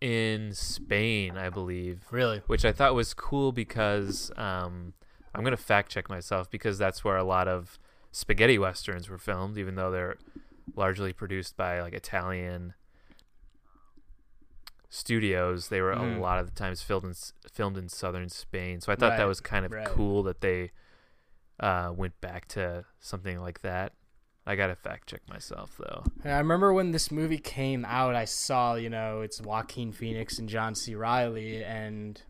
in 0.00 0.52
Spain, 0.52 1.36
I 1.36 1.48
believe, 1.50 2.06
Really? 2.10 2.42
which 2.46 2.64
I 2.64 2.72
thought 2.72 2.94
was 2.94 3.14
cool 3.14 3.52
because 3.52 4.32
um, 4.36 4.94
I'm 5.34 5.44
gonna 5.44 5.56
fact 5.56 5.92
check 5.92 6.08
myself 6.08 6.50
because 6.50 6.78
that's 6.78 7.04
where 7.04 7.16
a 7.16 7.24
lot 7.24 7.46
of 7.46 7.78
spaghetti 8.10 8.58
westerns 8.58 9.08
were 9.08 9.18
filmed, 9.18 9.56
even 9.58 9.74
though 9.76 9.90
they're 9.90 10.16
largely 10.76 11.12
produced 11.12 11.56
by 11.56 11.80
like 11.80 11.92
Italian 11.94 12.74
studios. 14.88 15.68
They 15.68 15.80
were 15.80 15.94
Mm. 15.94 16.16
a 16.18 16.20
lot 16.20 16.38
of 16.38 16.46
the 16.46 16.52
times 16.52 16.82
filmed 16.82 17.04
in 17.06 17.14
filmed 17.50 17.76
in 17.78 17.88
southern 17.88 18.28
Spain, 18.28 18.80
so 18.80 18.92
I 18.92 18.96
thought 18.96 19.16
that 19.16 19.24
was 19.24 19.40
kind 19.40 19.64
of 19.64 19.72
right. 19.72 19.86
cool 19.86 20.22
that 20.24 20.40
they 20.40 20.70
uh, 21.60 21.92
went 21.94 22.20
back 22.20 22.46
to 22.48 22.84
something 23.00 23.40
like 23.40 23.60
that. 23.62 23.92
I 24.44 24.56
gotta 24.56 24.74
fact 24.74 25.08
check 25.08 25.20
myself 25.28 25.76
though. 25.78 26.02
And 26.24 26.32
I 26.32 26.38
remember 26.38 26.72
when 26.72 26.90
this 26.90 27.10
movie 27.12 27.38
came 27.38 27.84
out, 27.84 28.14
I 28.16 28.24
saw, 28.24 28.74
you 28.74 28.90
know, 28.90 29.20
it's 29.20 29.40
Joaquin 29.40 29.92
Phoenix 29.92 30.38
and 30.38 30.48
John 30.48 30.74
C. 30.74 30.94
Reilly, 30.94 31.62
and 31.62 32.20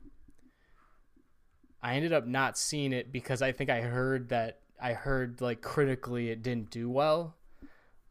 I 1.82 1.94
ended 1.94 2.12
up 2.12 2.26
not 2.26 2.58
seeing 2.58 2.92
it 2.92 3.10
because 3.12 3.40
I 3.42 3.52
think 3.52 3.70
I 3.70 3.80
heard 3.80 4.28
that 4.28 4.60
I 4.80 4.92
heard 4.92 5.40
like 5.40 5.62
critically 5.62 6.28
it 6.30 6.42
didn't 6.42 6.70
do 6.70 6.90
well. 6.90 7.36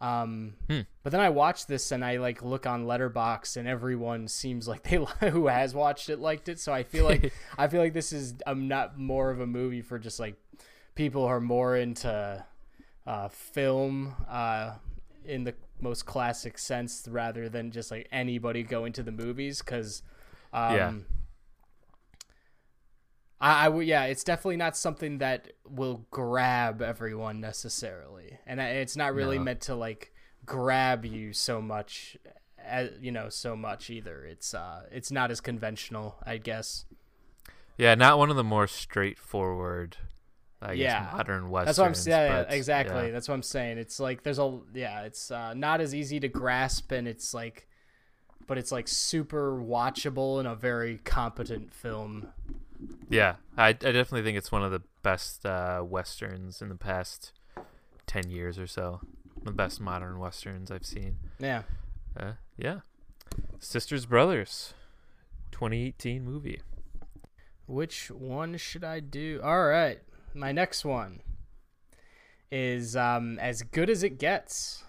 Um, 0.02 0.56
Hmm. 0.68 0.80
but 1.04 1.12
then 1.12 1.22
I 1.22 1.30
watched 1.30 1.68
this 1.68 1.92
and 1.92 2.04
I 2.04 2.18
like 2.18 2.42
look 2.42 2.66
on 2.66 2.86
Letterboxd 2.86 3.56
and 3.58 3.68
everyone 3.68 4.28
seems 4.28 4.68
like 4.68 4.84
they 4.84 4.96
who 5.30 5.48
has 5.48 5.74
watched 5.76 6.10
it 6.10 6.20
liked 6.20 6.50
it. 6.50 6.60
So 6.60 6.74
I 6.74 6.84
feel 6.84 7.06
like 7.06 7.32
I 7.58 7.68
feel 7.68 7.82
like 7.82 7.94
this 7.94 8.12
is 8.12 8.34
I'm 8.48 8.68
not 8.68 8.98
more 8.98 9.30
of 9.30 9.40
a 9.40 9.48
movie 9.48 9.82
for 9.84 10.00
just 10.00 10.20
like 10.20 10.36
people 10.96 11.22
who 11.22 11.28
are 11.28 11.40
more 11.40 11.78
into 11.78 12.44
uh, 13.08 13.28
film 13.30 14.16
uh, 14.30 14.74
in 15.26 15.44
the 15.44 15.54
most 15.80 16.06
classic 16.06 16.58
sense 16.58 17.08
rather 17.10 17.48
than 17.50 17.72
just 17.72 17.92
like 17.92 18.08
anybody 18.12 18.64
going 18.64 18.94
to 18.94 19.04
the 19.04 19.12
movies 19.12 19.60
because 19.62 20.02
um, 20.54 20.76
Yeah. 20.76 20.94
I, 23.42 23.66
I 23.66 23.70
would 23.70 23.86
yeah 23.88 24.04
it's 24.06 24.24
definitely 24.24 24.58
not 24.58 24.78
something 24.78 25.18
that 25.18 25.52
will 25.68 26.06
grab 26.12 26.82
everyone 26.82 27.42
necessarily 27.42 28.38
and 28.46 28.62
it's 28.62 28.96
not 28.96 29.14
really 29.16 29.38
No. 29.40 29.44
meant 29.46 29.62
to 29.62 29.76
like 29.76 30.14
grab 30.46 31.04
you 31.06 31.34
so 31.34 31.62
much 31.62 32.16
as, 32.64 32.92
you 33.02 33.12
know 33.12 33.30
so 33.30 33.56
much 33.56 33.90
either 33.90 34.24
it's 34.26 34.54
uh 34.54 34.84
it's 34.92 35.12
not 35.12 35.32
as 35.32 35.42
conventional 35.42 36.16
i 36.26 36.38
guess 36.38 36.86
Yeah, 37.78 37.96
not 37.96 38.18
one 38.20 38.30
of 38.30 38.36
the 38.36 38.44
more 38.44 38.68
straightforward, 38.68 39.98
I 40.62 40.74
Yeah. 40.74 41.04
guess, 41.06 41.14
modern 41.14 41.50
westerns. 41.50 41.66
That's 41.66 41.80
what 41.80 41.88
I'm 41.88 41.94
saying. 41.96 42.32
but, 42.32 42.54
exactly. 42.54 43.06
yeah. 43.08 43.12
That's 43.12 43.28
what 43.28 43.34
I'm 43.34 43.42
saying. 43.44 43.78
It's 43.80 44.00
like 44.00 44.22
there's 44.22 44.38
a 44.38 44.60
yeah. 44.76 45.02
It's 45.02 45.32
uh, 45.32 45.56
not 45.56 45.82
as 45.82 45.96
easy 45.96 46.20
to 46.20 46.28
grasp, 46.28 46.92
and 46.92 47.08
it's 47.08 47.34
like, 47.34 47.68
but 48.46 48.60
it's 48.60 48.72
like 48.72 48.88
super 48.88 49.54
watchable 49.60 50.38
and 50.38 50.48
a 50.48 50.54
very 50.54 51.00
competent 51.04 51.74
film. 51.74 52.28
Yeah, 53.10 53.36
I, 53.58 53.70
I 53.70 53.74
definitely 53.74 54.24
think 54.24 54.38
it's 54.38 54.52
one 54.52 54.64
of 54.64 54.72
the 54.72 54.82
best 55.04 55.46
uh, 55.46 55.84
westerns 55.86 56.62
in 56.62 56.70
the 56.70 56.76
past 56.76 57.32
ten 58.08 58.30
years 58.30 58.58
or 58.58 58.68
so. 58.68 59.02
The 59.44 59.52
best 59.52 59.82
modern 59.82 60.20
westerns 60.20 60.70
I've 60.72 60.86
seen. 60.86 61.16
Yeah. 61.40 61.64
Uh, 62.20 62.34
yeah, 62.58 62.82
Sisters 63.60 64.06
Brothers, 64.06 64.74
2018 65.52 66.24
movie. 66.24 66.62
Which 67.68 68.12
one 68.12 68.58
should 68.58 68.84
I 68.84 69.00
do? 69.00 69.40
All 69.44 69.66
right, 69.66 70.00
my 70.34 70.52
next 70.52 70.84
one 70.86 71.22
is 72.52 72.96
um 72.96 73.40
as 73.40 73.62
good 73.64 73.90
as 73.90 74.04
it 74.04 74.20
gets. 74.20 74.84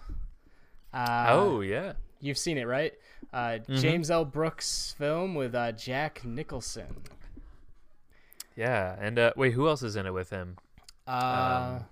Uh, 0.93 1.27
oh 1.29 1.61
yeah, 1.61 1.93
you've 2.19 2.37
seen 2.37 2.57
it, 2.57 2.65
right? 2.67 2.93
Uh, 3.31 3.57
Mhm. 3.67 3.79
James 3.79 4.11
L. 4.11 4.25
Brooks 4.25 4.93
film 4.97 5.33
with 5.33 5.55
uh, 5.55 5.71
Jack 5.71 6.23
Nicholson. 6.23 6.97
Yeah. 8.55 8.95
And 8.99 9.17
uh, 9.19 9.33
wait, 9.35 9.53
who 9.53 9.67
else 9.67 9.83
is 9.83 9.95
in 9.95 10.05
it 10.05 10.13
with 10.13 10.29
him? 10.29 10.57
Uh, 11.07 11.79
Um, 11.79 11.85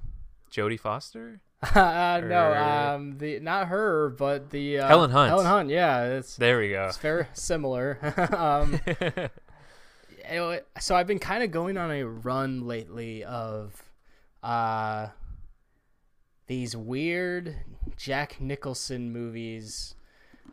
Jodie 0.51 0.79
Foster. 0.79 1.41
uh, 1.75 2.21
no, 2.25 2.53
um, 2.53 3.17
the 3.19 3.39
not 3.39 3.67
her, 3.67 4.09
but 4.09 4.49
the 4.49 4.79
uh, 4.79 4.87
Helen 4.87 5.11
Hunt. 5.11 5.29
Helen 5.29 5.45
Hunt, 5.45 5.69
yeah, 5.69 6.05
it's 6.05 6.35
There 6.35 6.57
we 6.59 6.69
go. 6.69 6.85
it's 6.87 6.97
very 6.97 7.27
similar. 7.33 7.99
um, 8.35 8.79
so 10.79 10.95
I've 10.95 11.07
been 11.07 11.19
kind 11.19 11.43
of 11.43 11.51
going 11.51 11.77
on 11.77 11.91
a 11.91 12.03
run 12.03 12.65
lately 12.67 13.23
of 13.23 13.83
uh, 14.43 15.07
these 16.47 16.75
weird 16.75 17.55
Jack 17.97 18.39
Nicholson 18.39 19.11
movies 19.11 19.95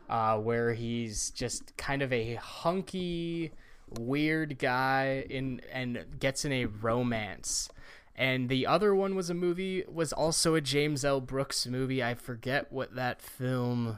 uh, 0.09 0.37
where 0.37 0.73
he's 0.73 1.31
just 1.31 1.75
kind 1.77 2.01
of 2.01 2.11
a 2.11 2.35
hunky, 2.35 3.51
weird 3.97 4.59
guy 4.59 5.25
in 5.29 5.61
and 5.71 6.05
gets 6.19 6.45
in 6.45 6.51
a 6.51 6.65
romance. 6.65 7.69
And 8.15 8.49
the 8.49 8.67
other 8.67 8.93
one 8.93 9.15
was 9.15 9.29
a 9.29 9.33
movie 9.33 9.85
was 9.87 10.11
also 10.11 10.55
a 10.55 10.61
James 10.61 11.05
L. 11.05 11.21
Brooks 11.21 11.65
movie. 11.65 12.03
I 12.03 12.15
forget 12.15 12.71
what 12.71 12.95
that 12.95 13.21
film 13.21 13.97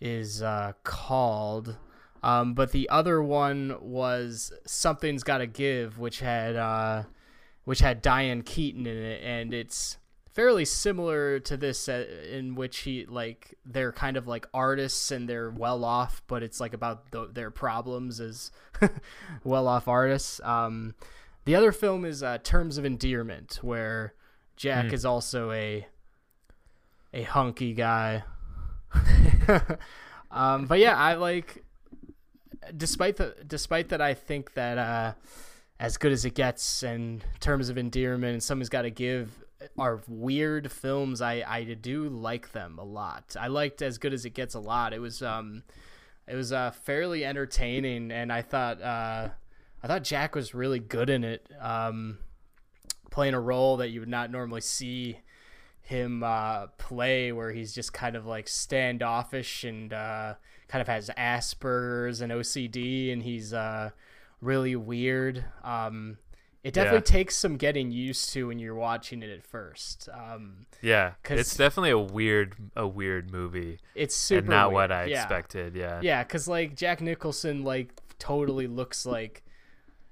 is 0.00 0.42
uh, 0.42 0.74
called. 0.84 1.76
Um, 2.22 2.54
but 2.54 2.72
the 2.72 2.88
other 2.88 3.22
one 3.22 3.76
was 3.80 4.52
Something's 4.66 5.22
Gotta 5.22 5.46
Give, 5.46 5.98
which 5.98 6.20
had 6.20 6.56
uh, 6.56 7.02
which 7.64 7.80
had 7.80 8.00
Diane 8.00 8.42
Keaton 8.42 8.86
in 8.86 8.96
it, 8.96 9.22
and 9.22 9.52
it's 9.52 9.98
fairly 10.34 10.64
similar 10.64 11.38
to 11.38 11.56
this 11.56 11.88
uh, 11.88 12.04
in 12.30 12.54
which 12.56 12.78
he 12.80 13.06
like 13.06 13.54
they're 13.64 13.92
kind 13.92 14.16
of 14.16 14.26
like 14.26 14.46
artists 14.52 15.10
and 15.10 15.28
they're 15.28 15.50
well 15.50 15.84
off 15.84 16.22
but 16.26 16.42
it's 16.42 16.58
like 16.60 16.74
about 16.74 17.10
the, 17.12 17.28
their 17.32 17.50
problems 17.50 18.20
as 18.20 18.50
well 19.44 19.66
off 19.68 19.86
artists 19.88 20.40
um, 20.42 20.94
the 21.44 21.54
other 21.54 21.70
film 21.72 22.04
is 22.04 22.22
uh, 22.22 22.36
terms 22.42 22.78
of 22.78 22.84
endearment 22.84 23.58
where 23.62 24.12
jack 24.56 24.86
Mm. 24.86 24.92
is 24.92 25.04
also 25.04 25.50
a 25.52 25.86
a 27.12 27.22
hunky 27.22 27.72
guy 27.74 28.24
um, 30.30 30.66
but 30.66 30.78
yeah 30.78 30.96
i 30.96 31.14
like 31.14 31.62
despite 32.76 33.16
the 33.16 33.34
despite 33.46 33.88
that 33.90 34.00
i 34.00 34.14
think 34.14 34.54
that 34.54 34.78
uh 34.78 35.12
as 35.80 35.96
good 35.96 36.12
as 36.12 36.24
it 36.24 36.34
gets 36.34 36.82
and 36.82 37.24
terms 37.40 37.68
of 37.68 37.76
endearment 37.76 38.32
and 38.32 38.42
someone's 38.42 38.68
got 38.68 38.82
to 38.82 38.90
give 38.90 39.43
are 39.78 40.02
weird 40.08 40.70
films. 40.70 41.20
I 41.20 41.44
i 41.46 41.64
do 41.64 42.08
like 42.08 42.52
them 42.52 42.78
a 42.78 42.84
lot. 42.84 43.36
I 43.38 43.48
liked 43.48 43.82
as 43.82 43.98
good 43.98 44.12
as 44.12 44.24
it 44.24 44.30
gets 44.30 44.54
a 44.54 44.60
lot. 44.60 44.92
It 44.92 45.00
was 45.00 45.22
um 45.22 45.62
it 46.26 46.34
was 46.34 46.52
uh 46.52 46.70
fairly 46.70 47.24
entertaining 47.24 48.10
and 48.10 48.32
i 48.32 48.40
thought 48.40 48.80
uh 48.80 49.28
i 49.82 49.86
thought 49.86 50.02
jack 50.02 50.34
was 50.34 50.54
really 50.54 50.78
good 50.78 51.10
in 51.10 51.22
it 51.22 51.46
um 51.60 52.18
playing 53.10 53.34
a 53.34 53.40
role 53.40 53.76
that 53.76 53.90
you 53.90 54.00
would 54.00 54.08
not 54.08 54.30
normally 54.30 54.60
see 54.60 55.18
him 55.82 56.22
uh 56.22 56.66
play 56.78 57.30
where 57.30 57.52
he's 57.52 57.74
just 57.74 57.92
kind 57.92 58.16
of 58.16 58.24
like 58.24 58.48
standoffish 58.48 59.64
and 59.64 59.92
uh 59.92 60.34
kind 60.66 60.80
of 60.80 60.88
has 60.88 61.10
asperger's 61.10 62.22
and 62.22 62.32
ocd 62.32 63.12
and 63.12 63.22
he's 63.22 63.52
uh 63.52 63.90
really 64.40 64.76
weird. 64.76 65.44
Um 65.62 66.18
it 66.64 66.74
definitely 66.74 66.98
Yeah. 66.98 67.12
takes 67.18 67.36
some 67.36 67.56
getting 67.56 67.92
used 67.92 68.32
to 68.32 68.48
when 68.48 68.58
you're 68.58 68.74
watching 68.74 69.22
it 69.22 69.30
at 69.30 69.44
first 69.44 70.08
um 70.12 70.66
Yeah, 70.82 71.12
it's 71.24 71.56
definitely 71.56 71.90
a 71.90 71.98
weird, 71.98 72.56
a 72.76 72.86
weird 72.86 73.30
movie, 73.30 73.78
it's 73.94 74.14
super 74.14 74.38
and 74.40 74.48
not 74.48 74.68
weird. 74.68 74.74
what 74.74 74.92
I 74.92 75.04
Yeah. 75.04 75.12
expected. 75.26 75.76
Yeah, 75.76 76.02
Yeah, 76.02 76.22
because 76.22 76.48
like 76.48 76.76
Jack 76.76 77.00
Nicholson, 77.00 77.62
like 77.64 77.90
totally 78.18 78.66
looks 78.66 79.06
like, 79.06 79.44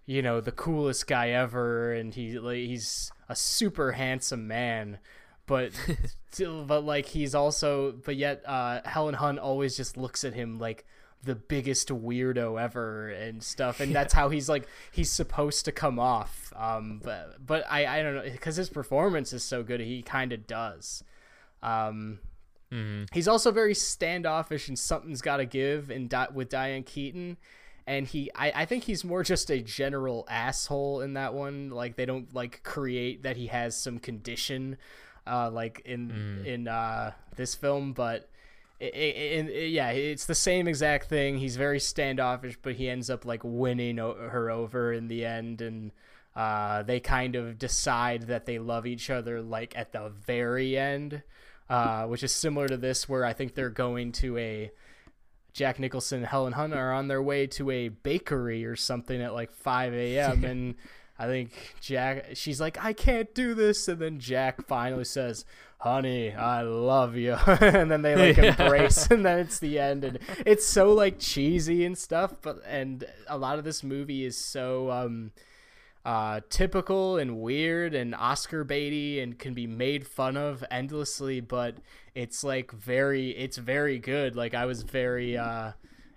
you 0.07 0.23
know, 0.23 0.41
the 0.41 0.53
coolest 0.53 1.07
guy 1.07 1.31
ever, 1.31 1.93
and 1.93 2.15
he 2.15 2.39
like 2.39 2.59
he's 2.59 3.11
a 3.29 3.37
super 3.37 3.93
handsome 3.93 4.47
man, 4.49 4.99
but 5.47 5.73
but 6.67 6.85
like 6.85 7.07
he's 7.07 7.35
also, 7.35 7.93
but 7.93 8.17
yet 8.17 8.43
uh, 8.47 8.81
Helen 8.85 9.15
Hunt 9.15 9.39
always 9.39 9.77
just 9.77 9.97
looks 9.97 10.25
at 10.25 10.35
him 10.35 10.59
like 10.59 10.87
the 11.25 11.35
biggest 11.35 11.89
weirdo 11.89 12.61
ever 12.61 13.09
and 13.09 13.43
stuff, 13.43 13.81
and 13.81 13.95
that's 13.95 14.13
how 14.13 14.29
he's 14.29 14.49
like 14.49 14.67
he's 14.91 15.11
supposed 15.11 15.65
to 15.67 15.73
come 15.73 15.99
off. 15.99 16.53
Um, 16.57 17.01
but 17.03 17.45
but 17.45 17.65
I 17.71 17.87
I 17.99 18.03
don't 18.03 18.15
know 18.17 18.23
because 18.23 18.57
his 18.57 18.69
performance 18.69 19.33
is 19.33 19.45
so 19.45 19.63
good, 19.63 19.81
he 19.81 20.03
kind 20.03 20.33
of 20.33 20.47
does. 20.47 21.05
Um, 21.63 22.19
hmm 22.71 23.05
He's 23.13 23.29
also 23.29 23.53
very 23.53 23.75
standoffish 23.75 24.69
and 24.69 24.79
something's 24.79 25.21
got 25.23 25.37
to 25.37 25.45
give 25.45 25.91
in 25.91 26.09
Di- 26.09 26.29
with 26.33 26.49
Diane 26.49 26.83
Keaton. 26.83 27.37
And 27.87 28.07
he, 28.07 28.31
I, 28.35 28.53
I 28.63 28.65
think 28.65 28.85
he's 28.85 29.05
more 29.05 29.25
just 29.25 29.51
a 29.51 29.61
general 29.61 30.25
asshole 30.31 31.01
in 31.01 31.15
that 31.15 31.35
one. 31.35 31.71
Like 31.71 31.97
they 31.97 32.07
don't 32.07 32.33
like 32.33 32.63
create 32.63 33.25
that 33.25 33.37
he 33.37 33.49
has 33.49 33.77
some 33.77 33.99
condition, 33.99 34.77
uh, 35.27 35.51
like 35.51 35.83
in 35.85 36.45
in 36.47 36.69
uh, 36.69 37.13
this 37.37 37.55
film. 37.57 37.93
But 37.93 38.29
i 38.83 39.49
yeah, 39.53 39.91
it's 39.91 40.27
the 40.27 40.35
same 40.35 40.67
exact 40.67 41.09
thing. 41.09 41.39
He's 41.39 41.57
very 41.57 41.81
standoffish, 41.81 42.59
but 42.61 42.75
he 42.75 42.89
ends 42.89 43.11
up 43.11 43.25
like 43.25 43.43
winning 43.45 43.99
o- 43.99 44.15
her 44.15 44.51
over 44.51 44.93
in 44.93 45.09
the 45.09 45.25
end, 45.25 45.63
and 45.63 45.93
uh, 46.35 46.83
they 46.83 46.99
kind 47.01 47.37
of 47.37 47.59
decide 47.59 48.23
that 48.23 48.47
they 48.47 48.59
love 48.59 48.87
each 48.87 49.11
other 49.11 49.41
like 49.41 49.77
at 49.77 49.93
the 49.93 50.11
very 50.27 50.77
end 50.77 51.23
uh, 51.73 52.07
which 52.07 52.23
is 52.23 52.33
similar 52.33 52.69
to 52.69 52.77
this, 52.77 53.09
where 53.09 53.25
I 53.25 53.33
think 53.33 53.55
they're 53.55 53.71
going 53.71 54.13
to 54.13 54.37
a 54.37 54.71
Jack 55.55 55.79
Nicholson 55.79 56.19
and 56.19 56.27
Helen 56.27 56.53
Hunt 56.53 56.75
are 56.75 56.93
on 56.93 57.09
their 57.09 57.23
way 57.23 57.47
to 57.47 57.71
a 57.71 57.89
bakery 57.89 58.67
or 58.67 58.77
something 58.77 59.23
at 59.23 59.33
like 59.33 59.51
5 59.53 59.95
a.m. 59.95 60.45
and 60.45 60.75
I 61.19 61.27
think 61.27 61.75
Jack, 61.81 62.27
she's 62.35 62.61
like, 62.61 62.83
I 62.83 62.93
can't 62.93 63.35
do 63.35 63.55
this. 63.55 63.89
And 63.89 64.01
then 64.01 64.19
Jack 64.19 64.67
finally 64.67 65.05
says, 65.05 65.47
Honey, 65.83 66.33
I 66.33 66.63
love 66.63 67.17
you. 67.17 67.33
and 67.47 67.91
then 67.91 68.03
they 68.03 68.15
like 68.15 68.37
Yeah. 68.43 68.55
embrace, 68.63 69.11
and 69.11 69.27
then 69.27 69.41
it's 69.41 69.59
the 69.59 69.81
end. 69.81 70.05
And 70.05 70.19
it's 70.47 70.65
so 70.65 70.93
like 70.93 71.19
cheesy 71.19 71.85
and 71.85 71.99
stuff. 71.99 72.35
But, 72.41 72.63
and 72.67 73.05
a 73.27 73.37
lot 73.37 73.59
of 73.59 73.65
this 73.65 73.83
movie 73.83 74.25
is 74.25 74.37
so, 74.39 74.91
um, 74.93 75.33
uh, 76.05 76.41
typical 76.51 77.17
and 77.17 77.41
weird 77.41 77.95
and 77.95 78.15
Oscar 78.15 78.65
baity 78.65 79.23
and 79.23 79.39
can 79.39 79.55
be 79.55 79.67
made 79.67 80.07
fun 80.07 80.37
of 80.37 80.65
endlessly, 80.71 81.41
but 81.41 81.77
it's 82.15 82.45
like 82.45 82.71
very, 82.73 83.31
it's 83.31 83.57
very 83.57 83.99
good. 83.99 84.37
Like 84.37 84.55
I 84.55 84.67
was 84.67 84.83
very, 84.83 85.37
uh, 85.37 85.73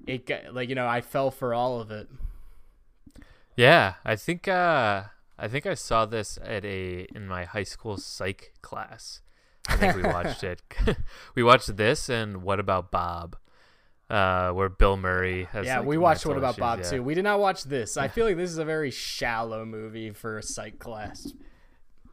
it 0.05 0.27
got, 0.27 0.53
like 0.53 0.69
you 0.69 0.75
know 0.75 0.87
I 0.87 1.01
fell 1.01 1.31
for 1.31 1.53
all 1.55 1.81
of 1.81 1.89
it. 1.91 2.07
yeah. 3.55 3.95
I 4.03 4.15
think, 4.15 4.47
uh, 4.47 5.03
I 5.37 5.47
think 5.47 5.65
I 5.65 5.73
saw 5.73 6.05
this 6.05 6.37
at 6.43 6.63
a 6.65 7.07
in 7.15 7.27
my 7.27 7.45
high 7.45 7.63
school 7.63 7.97
psych 7.97 8.53
class. 8.61 9.21
I 9.67 9.77
think 9.77 9.95
we 9.95 10.03
watched 10.03 10.43
it. 10.43 10.61
we 11.35 11.43
watched 11.43 11.75
this 11.75 12.09
and 12.09 12.43
What 12.43 12.59
About 12.59 12.91
Bob, 12.91 13.35
uh, 14.09 14.51
where 14.51 14.69
Bill 14.69 14.97
Murray 14.97 15.45
has. 15.45 15.65
yeah, 15.65 15.79
like, 15.79 15.87
we 15.87 15.97
watched 15.97 16.25
What 16.25 16.37
About 16.37 16.57
Bob 16.57 16.79
issues, 16.79 16.91
too. 16.91 17.03
We 17.03 17.15
did 17.15 17.23
not 17.23 17.39
watch 17.39 17.63
this. 17.63 17.97
I 17.97 18.07
feel 18.09 18.25
like 18.25 18.37
this 18.37 18.51
is 18.51 18.57
a 18.57 18.65
very 18.65 18.91
shallow 18.91 19.65
movie 19.65 20.11
for 20.11 20.37
a 20.37 20.43
psych 20.43 20.79
class. 20.79 21.31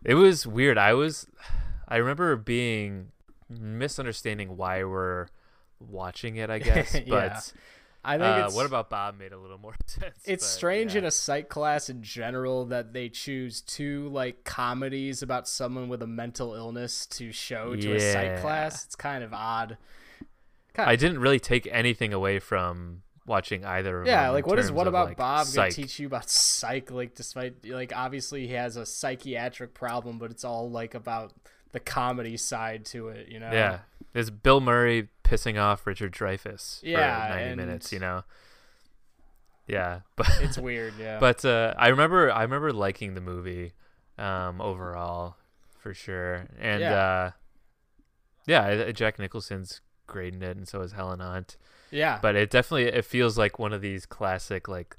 It 0.05 0.15
was 0.15 0.47
weird. 0.47 0.79
I 0.79 0.95
was, 0.95 1.27
I 1.87 1.97
remember 1.97 2.35
being 2.37 3.13
misunderstanding 3.49 4.57
why 4.57 4.83
we're 4.85 5.29
watching 5.79 6.37
it. 6.37 6.51
I 6.51 6.59
guess, 6.61 6.95
Yeah. 6.95 7.03
but 7.09 7.53
I 8.05 8.19
think 8.19 8.25
uh, 8.25 8.45
it's 8.47 8.55
what 8.55 8.67
about 8.67 8.91
Bob 8.91 9.19
made 9.19 9.33
a 9.33 9.39
little 9.39 9.59
more 9.59 9.75
sense. 9.87 10.17
it's 10.25 10.45
but, 10.45 10.49
strange 10.49 10.95
yeah. 10.95 11.01
in 11.01 11.05
a 11.05 11.11
psych 11.11 11.49
class 11.49 11.89
in 11.89 12.03
general 12.03 12.65
that 12.67 12.93
they 12.93 13.09
choose 13.09 13.61
two 13.61 14.09
like 14.09 14.45
comedies 14.45 15.23
about 15.23 15.47
someone 15.47 15.89
with 15.89 16.03
a 16.03 16.07
mental 16.07 16.55
illness 16.55 17.07
to 17.07 17.31
show 17.31 17.77
to 17.77 17.95
a 17.95 18.01
psych 18.01 18.41
class. 18.41 18.85
It's 18.85 18.97
kind 18.97 19.23
of 19.23 19.33
odd. 19.33 19.77
Kind 20.75 20.91
I 20.91 20.97
didn't 20.97 21.21
really 21.21 21.39
take 21.39 21.69
anything 21.71 22.13
away 22.13 22.39
from 22.39 23.03
watching 23.27 23.65
either. 23.65 24.01
Of 24.01 24.07
yeah, 24.09 24.31
like 24.31 24.47
what 24.47 24.59
is 24.59 24.73
what 24.73 24.89
about 24.89 25.09
like, 25.09 25.17
Bob 25.17 25.47
psych. 25.47 25.57
gonna 25.57 25.71
teach 25.71 26.01
you 26.01 26.07
about 26.09 26.29
psych? 26.31 26.91
Like 26.91 27.15
despite 27.15 27.65
like 27.67 27.93
obviously 27.95 28.49
he 28.49 28.55
has 28.55 28.77
a 28.77 28.85
psychiatric 28.85 29.75
problem, 29.75 30.19
but 30.19 30.31
it's 30.31 30.45
all 30.45 30.71
like 30.71 30.95
about 30.95 31.33
the 31.73 31.81
comedy 31.81 32.37
side 32.37 32.85
to 32.85 33.09
it, 33.09 33.29
you 33.29 33.41
know? 33.41 33.51
Yeah, 33.51 33.81
there's 34.13 34.31
Bill 34.31 34.61
Murray 34.61 35.09
pissing 35.33 35.61
off 35.61 35.87
Richard 35.87 36.13
Dreyfuss 36.13 36.81
Yeah, 36.83 37.23
for 37.27 37.29
ninety 37.35 37.49
and- 37.53 37.57
minutes? 37.57 37.93
You 37.93 37.99
know. 38.01 38.25
Yeah, 39.67 40.01
but 40.17 40.29
It's 40.41 40.59
weird, 40.59 40.95
yeah. 40.99 41.19
but 41.21 41.45
uh, 41.45 41.75
I 41.79 41.89
remember 41.89 42.31
I 42.31 42.43
remember 42.43 42.73
liking 42.73 43.15
the 43.15 43.21
movie 43.21 43.73
um, 44.19 44.61
overall 44.61 45.37
for 45.79 45.95
sure, 45.95 46.47
and 46.61 46.81
Yeah. 46.81 46.95
uh, 46.95 47.31
yeah, 48.47 48.91
Jack 48.93 49.19
Nicholson's 49.19 49.81
great 50.07 50.35
in 50.35 50.43
it, 50.43 50.57
and 50.57 50.67
so 50.69 50.81
is 50.83 50.93
Helen 50.93 51.21
Hunt. 51.21 51.57
yeah. 51.91 52.19
But 52.21 52.35
it 52.37 52.51
definitely 52.51 52.87
it 52.87 53.05
feels 53.05 53.39
like 53.39 53.59
one 53.59 53.73
of 53.73 53.81
these 53.81 54.05
classic 54.05 54.67
like 54.69 54.97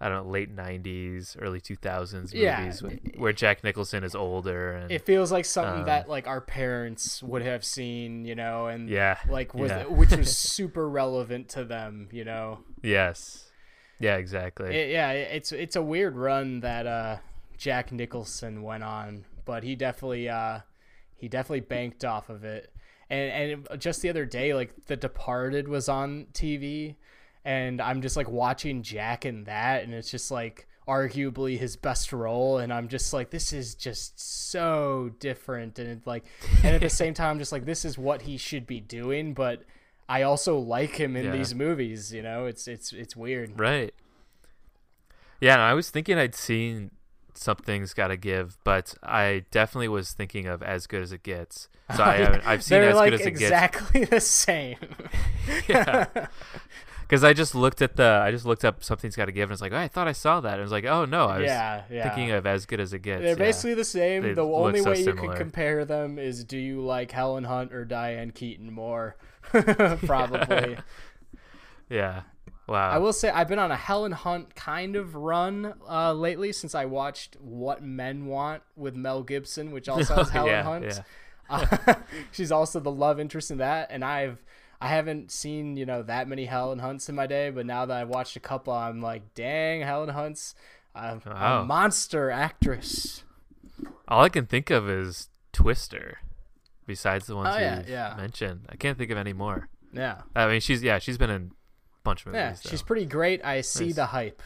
I 0.00 0.08
don't 0.08 0.24
know 0.24 0.30
late 0.30 0.54
'90s, 0.54 1.36
early 1.40 1.60
2000s 1.60 2.32
Yeah. 2.34 2.60
movies 2.60 2.82
with, 2.82 2.98
where 3.16 3.32
Jack 3.32 3.62
Nicholson 3.64 4.04
is 4.04 4.14
older 4.14 4.72
and 4.72 4.90
it 4.90 5.06
feels 5.06 5.30
like 5.30 5.44
something 5.44 5.80
um, 5.80 5.86
that 5.86 6.08
like 6.08 6.26
our 6.26 6.40
parents 6.40 7.22
would 7.22 7.42
have 7.42 7.64
seen, 7.64 8.24
you 8.24 8.34
know, 8.34 8.66
and 8.66 8.88
yeah, 8.88 9.18
like 9.28 9.54
was 9.54 9.70
yeah. 9.70 9.84
which 9.84 10.10
was 10.10 10.36
super 10.36 10.88
relevant 10.88 11.48
to 11.50 11.64
them, 11.64 12.08
you 12.12 12.24
know. 12.24 12.60
yes, 12.82 13.50
yeah, 14.00 14.16
exactly. 14.16 14.74
It, 14.74 14.90
yeah, 14.90 15.12
it's 15.12 15.52
it's 15.52 15.76
a 15.76 15.82
weird 15.82 16.16
run 16.16 16.60
that 16.60 16.86
uh, 16.86 17.16
Jack 17.56 17.92
Nicholson 17.92 18.62
went 18.62 18.82
on, 18.82 19.24
but 19.44 19.62
he 19.62 19.76
definitely 19.76 20.28
uh, 20.28 20.60
he 21.16 21.28
definitely 21.28 21.60
banked 21.60 22.04
off 22.04 22.28
of 22.28 22.44
it. 22.44 22.70
And 23.08 23.64
and 23.70 23.80
just 23.80 24.02
the 24.02 24.08
other 24.08 24.26
day, 24.26 24.54
like 24.54 24.86
The 24.86 24.96
Departed 24.96 25.68
was 25.68 25.88
on 25.88 26.26
TV, 26.32 26.96
and 27.44 27.80
I'm 27.80 28.02
just 28.02 28.16
like 28.16 28.28
watching 28.28 28.82
Jack 28.82 29.24
in 29.26 29.44
that, 29.44 29.84
and 29.84 29.92
it's 29.94 30.10
just 30.10 30.30
like 30.30 30.66
arguably 30.86 31.58
his 31.58 31.76
best 31.76 32.12
role, 32.12 32.58
and 32.58 32.72
I'm 32.72 32.88
just 32.88 33.12
like, 33.12 33.30
this 33.30 33.52
is 33.52 33.74
just 33.74 34.18
so 34.20 35.10
different, 35.18 35.78
and 35.78 35.88
it, 35.88 36.06
like, 36.06 36.24
and 36.62 36.74
at 36.74 36.80
the 36.80 36.90
same 37.02 37.14
time, 37.14 37.30
I'm 37.30 37.38
just 37.38 37.52
like, 37.52 37.64
this 37.64 37.84
is 37.84 37.96
what 37.98 38.22
he 38.22 38.36
should 38.36 38.66
be 38.66 38.80
doing, 38.80 39.34
but. 39.34 39.62
I 40.06 40.20
also 40.20 40.58
like 40.58 40.96
him 40.96 41.16
in 41.16 41.24
Yeah. 41.24 41.30
these 41.32 41.54
movies, 41.54 42.12
you 42.12 42.20
know. 42.20 42.44
It's 42.44 42.68
it's 42.68 42.92
it's 42.92 43.16
weird. 43.16 43.58
Right. 43.58 43.94
Yeah, 45.40 45.54
and 45.54 45.62
I 45.62 45.72
was 45.72 45.88
thinking 45.88 46.18
I'd 46.18 46.34
seen 46.34 46.90
Something's 47.32 47.94
Gotta 47.94 48.18
Give, 48.18 48.58
but 48.64 48.94
I 49.02 49.46
definitely 49.50 49.88
was 49.88 50.12
thinking 50.12 50.46
of 50.46 50.62
As 50.62 50.86
Good 50.86 51.02
as 51.02 51.10
It 51.12 51.22
Gets. 51.22 51.70
So 51.96 52.02
I 52.02 52.38
I've 52.44 52.62
seen 52.62 52.80
They're 52.80 52.90
As 52.90 52.96
like 52.96 53.12
Good 53.12 53.20
as 53.22 53.26
It 53.26 53.28
exactly 53.28 54.04
the 54.04 54.20
same. 54.20 54.76
Gets. 55.66 56.28
Because 57.14 57.22
I 57.22 57.32
just 57.32 57.54
looked 57.54 57.80
at 57.80 57.94
the, 57.94 58.20
I 58.24 58.32
just 58.32 58.44
looked 58.44 58.64
up 58.64 58.82
something's 58.82 59.14
got 59.14 59.26
to 59.26 59.32
give, 59.32 59.48
and 59.48 59.52
it's 59.52 59.62
like, 59.62 59.72
oh, 59.72 59.78
I 59.78 59.86
thought 59.86 60.08
I 60.08 60.12
saw 60.12 60.40
that. 60.40 60.54
And 60.54 60.60
I 60.60 60.62
was 60.62 60.72
like, 60.72 60.84
oh 60.84 61.04
no, 61.04 61.26
I 61.26 61.38
was 61.38 61.46
yeah, 61.46 61.82
yeah. 61.88 62.02
thinking 62.02 62.32
of 62.32 62.44
as 62.44 62.66
good 62.66 62.80
as 62.80 62.92
it 62.92 63.02
gets. 63.02 63.20
They're 63.20 63.30
yeah. 63.30 63.34
basically 63.36 63.74
the 63.74 63.84
same. 63.84 64.24
They 64.24 64.32
the 64.34 64.42
only 64.44 64.80
so 64.80 64.90
way 64.90 64.98
you 64.98 65.04
similar. 65.04 65.28
can 65.28 65.36
compare 65.36 65.84
them 65.84 66.18
is 66.18 66.42
do 66.42 66.58
you 66.58 66.80
like 66.80 67.12
Helen 67.12 67.44
Hunt 67.44 67.72
or 67.72 67.84
Diane 67.84 68.32
Keaton 68.32 68.72
more? 68.72 69.16
Probably. 69.52 70.76
yeah. 71.88 72.22
Wow. 72.66 72.90
I 72.90 72.98
will 72.98 73.12
say 73.12 73.30
I've 73.30 73.46
been 73.46 73.60
on 73.60 73.70
a 73.70 73.76
Helen 73.76 74.10
Hunt 74.10 74.56
kind 74.56 74.96
of 74.96 75.14
run 75.14 75.74
uh, 75.88 76.14
lately 76.14 76.50
since 76.50 76.74
I 76.74 76.86
watched 76.86 77.36
What 77.38 77.80
Men 77.80 78.26
Want 78.26 78.64
with 78.74 78.96
Mel 78.96 79.22
Gibson, 79.22 79.70
which 79.70 79.88
also 79.88 80.14
has 80.16 80.30
Helen 80.30 80.50
yeah, 80.50 80.62
Hunt. 80.64 80.84
yeah. 80.86 81.02
Uh, 81.48 81.94
she's 82.32 82.50
also 82.50 82.80
the 82.80 82.90
love 82.90 83.20
interest 83.20 83.52
in 83.52 83.58
that, 83.58 83.88
and 83.90 84.04
I've 84.04 84.42
I 84.84 84.88
haven't 84.88 85.30
seen 85.30 85.76
you 85.76 85.86
know 85.86 86.02
that 86.02 86.28
many 86.28 86.44
Helen 86.44 86.78
Hunts 86.78 87.08
in 87.08 87.14
my 87.14 87.26
day, 87.26 87.50
but 87.50 87.64
now 87.64 87.86
that 87.86 87.96
I've 87.96 88.08
watched 88.08 88.36
a 88.36 88.40
couple, 88.40 88.72
I'm 88.74 89.00
like, 89.00 89.34
dang, 89.34 89.80
Helen 89.80 90.10
Hunt's 90.10 90.54
a, 90.94 91.20
Wow. 91.26 91.62
a 91.62 91.64
monster 91.64 92.30
actress. 92.30 93.24
All 94.08 94.22
I 94.22 94.28
can 94.28 94.46
think 94.46 94.70
of 94.70 94.88
is 94.88 95.28
Twister. 95.52 96.18
Besides 96.86 97.26
the 97.26 97.34
ones 97.36 97.54
Oh, 97.56 97.58
yeah, 97.58 97.82
yeah. 97.88 98.14
mentioned, 98.16 98.66
I 98.68 98.76
can't 98.76 98.98
think 98.98 99.10
of 99.10 99.16
any 99.16 99.32
more. 99.32 99.68
Yeah, 99.92 100.22
I 100.36 100.48
mean, 100.48 100.60
she's 100.60 100.82
yeah, 100.82 100.98
she's 100.98 101.16
been 101.16 101.30
in 101.30 101.42
a 101.52 102.04
bunch 102.04 102.20
of 102.20 102.26
movies. 102.26 102.38
yeah, 102.40 102.50
though. 102.62 102.70
she's 102.70 102.82
pretty 102.82 103.06
great. 103.06 103.42
I 103.44 103.62
see 103.62 103.86
Nice. 103.86 103.94
the 103.96 104.06
hype. 104.06 104.42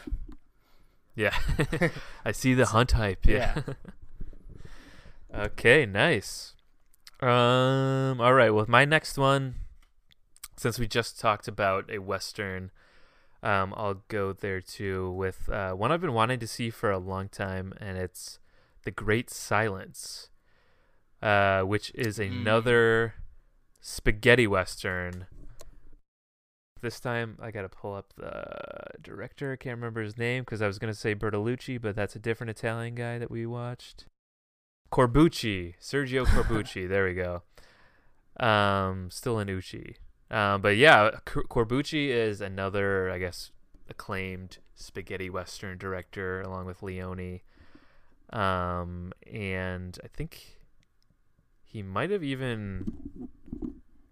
Yeah. 1.16 1.36
I 2.24 2.30
see 2.32 2.54
the 2.54 2.66
hunt 2.76 2.92
hype. 2.92 3.26
Yeah. 3.26 3.62
okay, 5.34 5.84
nice. 5.86 6.54
Um 7.20 8.20
all 8.20 8.34
right, 8.34 8.50
well 8.50 8.66
my 8.68 8.84
next 8.84 9.18
one 9.18 9.56
since 10.58 10.78
we 10.78 10.86
just 10.86 11.18
talked 11.18 11.48
about 11.48 11.90
a 11.90 11.98
western 11.98 12.70
um 13.42 13.72
I'll 13.76 14.02
go 14.08 14.32
there 14.32 14.60
too 14.60 15.10
with 15.12 15.48
uh 15.48 15.72
one 15.72 15.92
I've 15.92 16.00
been 16.00 16.12
wanting 16.12 16.40
to 16.40 16.46
see 16.46 16.70
for 16.70 16.90
a 16.90 16.98
long 16.98 17.28
time 17.28 17.72
and 17.80 17.96
it's 17.96 18.40
The 18.84 18.90
Great 18.90 19.30
Silence. 19.30 20.30
Uh 21.22 21.62
which 21.62 21.90
is 21.94 22.18
another 22.18 23.14
spaghetti 23.80 24.46
western. 24.46 25.26
This 26.80 27.00
time 27.00 27.38
I 27.42 27.50
got 27.50 27.62
to 27.62 27.68
pull 27.68 27.94
up 27.94 28.12
the 28.16 29.00
director. 29.02 29.52
I 29.52 29.56
can't 29.56 29.76
remember 29.76 30.00
his 30.00 30.16
name 30.16 30.42
because 30.44 30.62
I 30.62 30.68
was 30.68 30.78
going 30.78 30.92
to 30.92 30.98
say 30.98 31.14
Bertolucci, 31.14 31.80
but 31.80 31.96
that's 31.96 32.14
a 32.14 32.20
different 32.20 32.50
Italian 32.50 32.94
guy 32.94 33.18
that 33.18 33.32
we 33.32 33.46
watched. 33.46 34.06
Corbucci, 34.92 35.74
Sergio 35.80 36.24
Corbucci. 36.24 36.88
there 36.88 37.04
we 37.04 37.14
go. 37.14 37.42
Um, 38.38 39.10
still 39.10 39.40
in 39.40 39.48
Uchi. 39.48 39.96
Um, 40.30 40.60
but 40.60 40.76
yeah, 40.76 41.10
Corbucci 41.24 42.08
is 42.08 42.40
another, 42.40 43.10
I 43.10 43.18
guess, 43.18 43.50
acclaimed 43.88 44.58
spaghetti 44.74 45.30
western 45.30 45.78
director 45.78 46.40
along 46.42 46.66
with 46.66 46.82
Leone. 46.82 47.40
Um, 48.30 49.12
and 49.32 49.98
I 50.04 50.08
think 50.08 50.58
he 51.64 51.82
might 51.82 52.10
have 52.10 52.22
even 52.22 53.28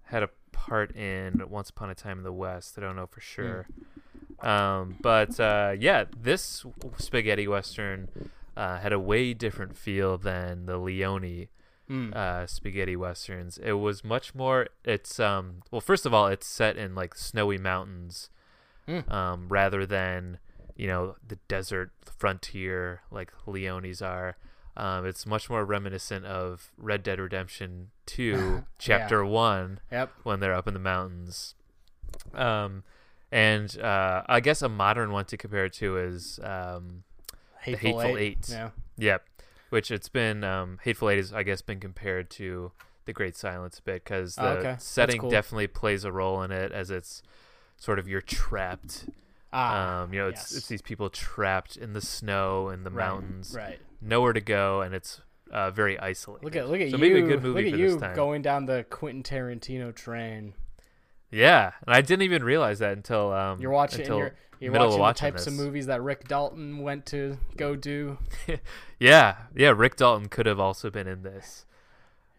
had 0.05 0.23
a 0.23 0.31
part 0.53 0.97
in 0.97 1.43
Once 1.49 1.71
Upon 1.71 1.91
a 1.91 1.95
Time 1.95 2.19
in 2.19 2.25
the 2.25 2.33
West. 2.33 2.79
I 2.79 2.81
don't 2.81 2.97
know 2.97 3.07
for 3.07 3.21
sure. 3.21 3.67
Um, 4.41 4.97
but 5.03 5.39
uh, 5.39 5.75
yeah, 5.79 6.05
this 6.19 6.65
spaghetti 6.99 7.47
western 7.47 8.09
uh, 8.57 8.79
had 8.79 8.93
a 8.93 8.99
way 8.99 9.35
different 9.35 9.77
feel 9.77 10.17
than 10.19 10.67
the 10.67 10.79
Leone 10.79 11.49
Mm. 11.91 12.15
uh, 12.17 12.47
spaghetti 12.47 12.97
westerns. 12.97 13.59
It 13.59 13.73
was 13.75 14.03
much 14.03 14.35
more. 14.35 14.69
It's 14.85 15.21
um. 15.21 15.63
Well, 15.71 15.81
first 15.81 16.05
of 16.07 16.13
all, 16.13 16.27
it's 16.27 16.47
set 16.47 16.77
in 16.77 16.95
like 16.95 17.15
snowy 17.15 17.59
mountains, 17.59 18.29
Mm. 18.89 19.11
um, 19.11 19.49
rather 19.49 19.87
than 19.87 20.39
you 20.77 20.87
know 20.89 21.17
the 21.27 21.37
desert 21.49 21.91
frontier 22.19 23.03
like 23.11 23.33
Leone's 23.47 24.03
are. 24.03 24.37
Um, 24.77 25.07
it's 25.07 25.25
much 25.25 25.49
more 25.49 25.65
reminiscent 25.65 26.27
of 26.27 26.71
Red 26.77 27.03
Dead 27.03 27.19
Redemption 27.19 27.91
Two, 28.05 28.65
Chapter 28.79 29.25
One, 29.25 29.81
Yep. 29.91 30.13
when 30.25 30.41
they're 30.41 30.55
up 30.55 30.69
in 30.69 30.75
the 30.75 30.81
mountains. 30.81 31.55
Um, 32.35 32.83
and 33.33 33.79
uh, 33.81 34.23
I 34.27 34.41
guess 34.41 34.61
a 34.63 34.69
modern 34.69 35.13
one 35.13 35.25
to 35.27 35.37
compare 35.37 35.65
it 35.67 35.73
to 35.75 35.97
is 35.99 36.39
um, 36.43 37.05
Hateful, 37.61 38.01
Hateful 38.01 38.19
Eight. 38.19 38.39
Eight. 38.39 38.49
Yeah. 38.51 38.71
Yep. 38.99 39.25
Which 39.71 39.91
it's 39.91 40.09
been 40.09 40.45
um, 40.45 40.79
Hateful 40.83 41.11
Eight 41.11 41.17
has 41.17 41.33
I 41.33 41.43
guess 41.43 41.61
been 41.63 41.81
compared 41.81 42.31
to 42.31 42.73
The 43.05 43.13
Great 43.13 43.37
Silence 43.37 43.79
a 43.79 43.83
bit 43.83 44.05
because 44.05 44.37
the 44.37 44.43
Oh, 44.45 44.49
okay. 44.59 44.77
Setting 44.79 45.21
cool. 45.21 45.31
definitely 45.31 45.67
plays 45.67 46.05
a 46.05 46.13
role 46.13 46.43
in 46.43 46.53
it 46.53 46.71
as 46.73 46.91
it's 46.91 47.23
sort 47.77 47.99
of 47.99 48.07
you're 48.09 48.21
trapped. 48.21 49.07
Ah. 49.53 50.03
um, 50.03 50.13
you 50.13 50.19
know, 50.21 50.29
it's 50.29 50.51
yes. 50.53 50.57
it's 50.59 50.69
these 50.69 50.83
people 50.83 51.09
trapped 51.09 51.77
in 51.77 51.93
the 51.95 52.01
snow 52.01 52.69
in 52.69 52.85
the 52.85 52.91
Right, 52.91 53.07
mountains, 53.07 53.55
Right. 53.57 53.79
nowhere 54.03 54.33
to 54.33 54.41
go, 54.41 54.83
and 54.83 54.95
it's 54.95 55.21
uh, 55.51 55.71
very 55.71 55.99
isolated. 55.99 56.45
Look 56.45 56.57
at 56.57 56.69
look 56.69 56.81
at 56.81 56.91
so 56.91 56.97
you. 56.97 57.01
maybe 57.01 57.21
a 57.21 57.27
good 57.27 57.43
movie 57.43 57.71
look 57.71 57.99
for 57.99 58.05
at 58.07 58.11
you 58.11 58.15
going 58.17 58.43
down 58.43 58.67
the 58.67 58.85
Quentin 58.91 59.23
Tarantino 59.23 59.95
train. 59.95 60.55
Yeah, 61.31 61.73
and 61.87 61.95
I 61.95 62.01
didn't 62.03 62.23
even 62.23 62.45
realize 62.45 62.79
that 62.81 62.93
until 62.93 63.33
um, 63.33 63.61
You're 63.61 63.71
watching. 63.71 64.01
until 64.03 64.19
You're, 64.19 64.35
you're 64.61 64.73
middle 64.73 64.95
of 64.95 64.99
watching 64.99 64.99
the 64.99 65.03
watching 65.03 65.33
types 65.33 65.47
of 65.47 65.53
movies 65.55 65.87
that 65.87 66.03
Rick 66.03 66.29
Dalton 66.29 66.79
went 66.79 67.07
to 67.07 67.39
go 67.57 67.77
do. 67.77 68.19
Yeah, 68.99 69.37
yeah. 69.55 69.75
Rick 69.77 69.97
Dalton 69.97 70.31
could 70.31 70.47
have 70.47 70.59
also 70.59 70.89
been 70.89 71.07
in 71.07 71.23
this. 71.23 71.67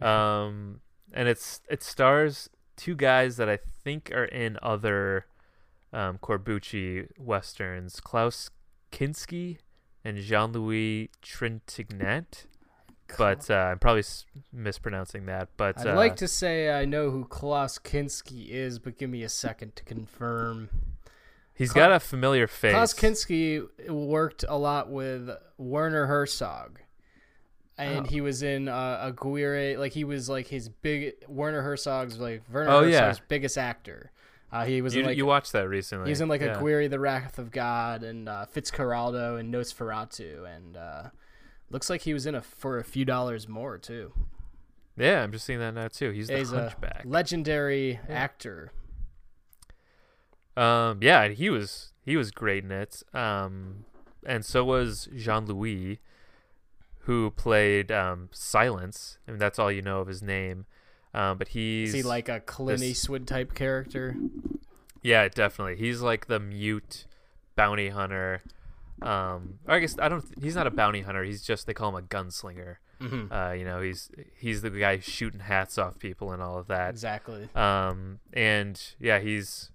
Um, 0.01 0.82
and 1.13 1.28
it's 1.28 1.61
it 1.70 1.84
stars 1.84 2.49
two 2.76 2.95
guys 2.95 3.38
that 3.38 3.47
I 3.47 3.59
think 3.84 4.11
are 4.11 4.26
in 4.26 4.57
other 4.63 5.28
um, 5.93 6.18
Corbucci 6.18 7.09
westerns: 7.20 7.99
Klaus 7.99 8.49
Kinski 8.91 9.57
and 10.03 10.18
Jean 10.18 10.51
Louis 10.51 11.11
Trintignant. 11.24 12.45
But 13.18 13.49
uh, 13.49 13.53
I'm 13.53 13.80
probably 13.80 14.03
mispronouncing 14.51 15.28
that. 15.28 15.49
But 15.57 15.80
I'd 15.80 15.88
uh, 15.88 15.95
like 15.95 16.18
to 16.18 16.28
say 16.28 16.72
I 16.72 16.86
know 16.86 17.09
who 17.09 17.26
Klaus 17.26 17.78
Kinski 17.78 18.49
is, 18.49 18.80
but 18.80 18.97
give 18.97 19.09
me 19.09 19.24
a 19.24 19.30
second 19.30 19.76
to 19.78 19.84
confirm. 19.84 20.70
He's 21.58 21.72
Kla- 21.72 21.82
got 21.84 21.91
a 21.91 21.99
familiar 21.99 22.47
face. 22.47 22.74
Klaus 22.74 22.93
Kinski 22.93 23.66
worked 23.89 24.45
a 24.47 24.58
lot 24.58 24.89
with 24.89 25.30
Werner 25.58 26.05
Herzog. 26.05 26.80
And 27.80 28.05
Oh. 28.08 28.10
he 28.10 28.22
was 28.22 28.41
in 28.41 28.68
uh, 28.68 28.99
Aguirre, 29.03 29.78
like 29.78 29.91
he 29.91 30.03
was 30.03 30.28
like 30.30 30.47
his 30.47 30.68
big 30.70 31.14
Werner 31.28 31.62
Herzog's 31.62 32.18
like 32.18 32.41
Werner 32.51 32.72
Oh, 32.72 32.82
yeah. 32.82 33.08
Herzog's 33.08 33.26
biggest 33.28 33.58
actor. 33.58 34.12
Uh, 34.51 34.66
he 34.66 34.82
was 34.82 34.95
You, 34.95 35.01
in 35.01 35.08
like 35.08 35.18
you 35.18 35.26
watched 35.26 35.51
that 35.51 35.68
recently? 35.70 36.05
He 36.05 36.12
was 36.12 36.22
in 36.22 36.28
like 36.30 36.41
yeah. 36.41 36.55
Aguirre, 36.58 36.88
The 36.88 36.99
Wrath 36.99 37.38
of 37.38 37.51
God, 37.51 38.01
and 38.03 38.28
uh, 38.30 38.45
Fitzcarraldo 38.51 39.39
and 39.39 39.53
Nosferatu, 39.53 40.47
and 40.55 40.76
uh, 40.78 41.03
looks 41.70 41.89
like 41.89 42.01
he 42.01 42.14
was 42.14 42.26
in 42.26 42.34
a 42.34 42.41
for 42.41 42.80
a 42.80 42.84
few 42.84 43.03
dollars 43.05 43.47
more 43.47 43.78
too. 43.78 44.12
Yeah, 44.95 45.22
I'm 45.22 45.32
just 45.32 45.45
seeing 45.45 45.60
that 45.60 45.76
now 45.76 45.89
too. 45.89 46.10
He's 46.12 46.30
the 46.30 46.38
He's 46.38 46.51
a 46.53 46.62
Hunchback. 46.62 47.03
legendary 47.05 47.99
Yeah. 48.10 48.16
actor. 48.16 48.72
Um, 50.58 50.99
yeah, 51.01 51.28
he 51.30 51.49
was 51.49 51.91
he 52.03 52.18
was 52.18 52.32
great 52.32 52.64
in 52.64 52.72
it. 52.72 53.03
Um, 53.14 53.86
and 54.26 54.43
so 54.43 54.64
was 54.66 55.08
Jean 55.16 55.45
Louis, 55.45 55.99
who 57.01 57.32
played 57.32 57.91
um, 57.91 58.30
Silence. 58.32 59.20
I 59.28 59.32
mean, 59.32 59.39
that's 59.39 59.60
all 59.60 59.72
you 59.72 59.82
know 59.82 59.99
of 60.01 60.08
his 60.08 60.22
name. 60.22 60.66
Um, 61.14 61.38
but 61.38 61.49
he's 61.49 61.89
Is 61.89 61.95
he 61.95 62.03
like 62.03 62.28
a 62.30 62.39
Clint 62.39 62.80
this- 62.80 62.89
Eastwood 62.89 63.28
type 63.28 63.53
character? 63.53 64.16
yeah, 65.01 65.28
definitely. 65.30 65.78
He's 65.78 66.01
like 66.01 66.28
the 66.28 66.39
mute 66.39 67.05
bounty 67.55 67.89
hunter. 67.89 68.41
Um, 69.01 69.60
I 69.68 69.80
guess 69.80 69.95
I 69.99 70.10
don't. 70.10 70.26
He's 70.41 70.55
not 70.55 70.68
a 70.68 70.72
bounty 70.72 71.01
hunter. 71.01 71.24
He's 71.24 71.43
just 71.43 71.68
they 71.68 71.74
call 71.74 71.89
him 71.89 72.03
a 72.03 72.08
gunslinger. 72.08 72.78
Mm-hmm. 73.01 73.32
Uh, 73.32 73.51
you 73.51 73.64
know, 73.64 73.80
he's 73.82 74.10
he's 74.36 74.64
the 74.64 74.72
guy 74.72 74.99
shooting 74.99 75.41
hats 75.41 75.78
off 75.78 75.99
people 75.99 76.32
and 76.32 76.41
all 76.41 76.58
of 76.58 76.68
that. 76.68 76.89
Exactly. 76.89 77.47
Um, 77.55 78.20
and 78.34 78.82
yeah, 78.99 79.20
he's. 79.20 79.72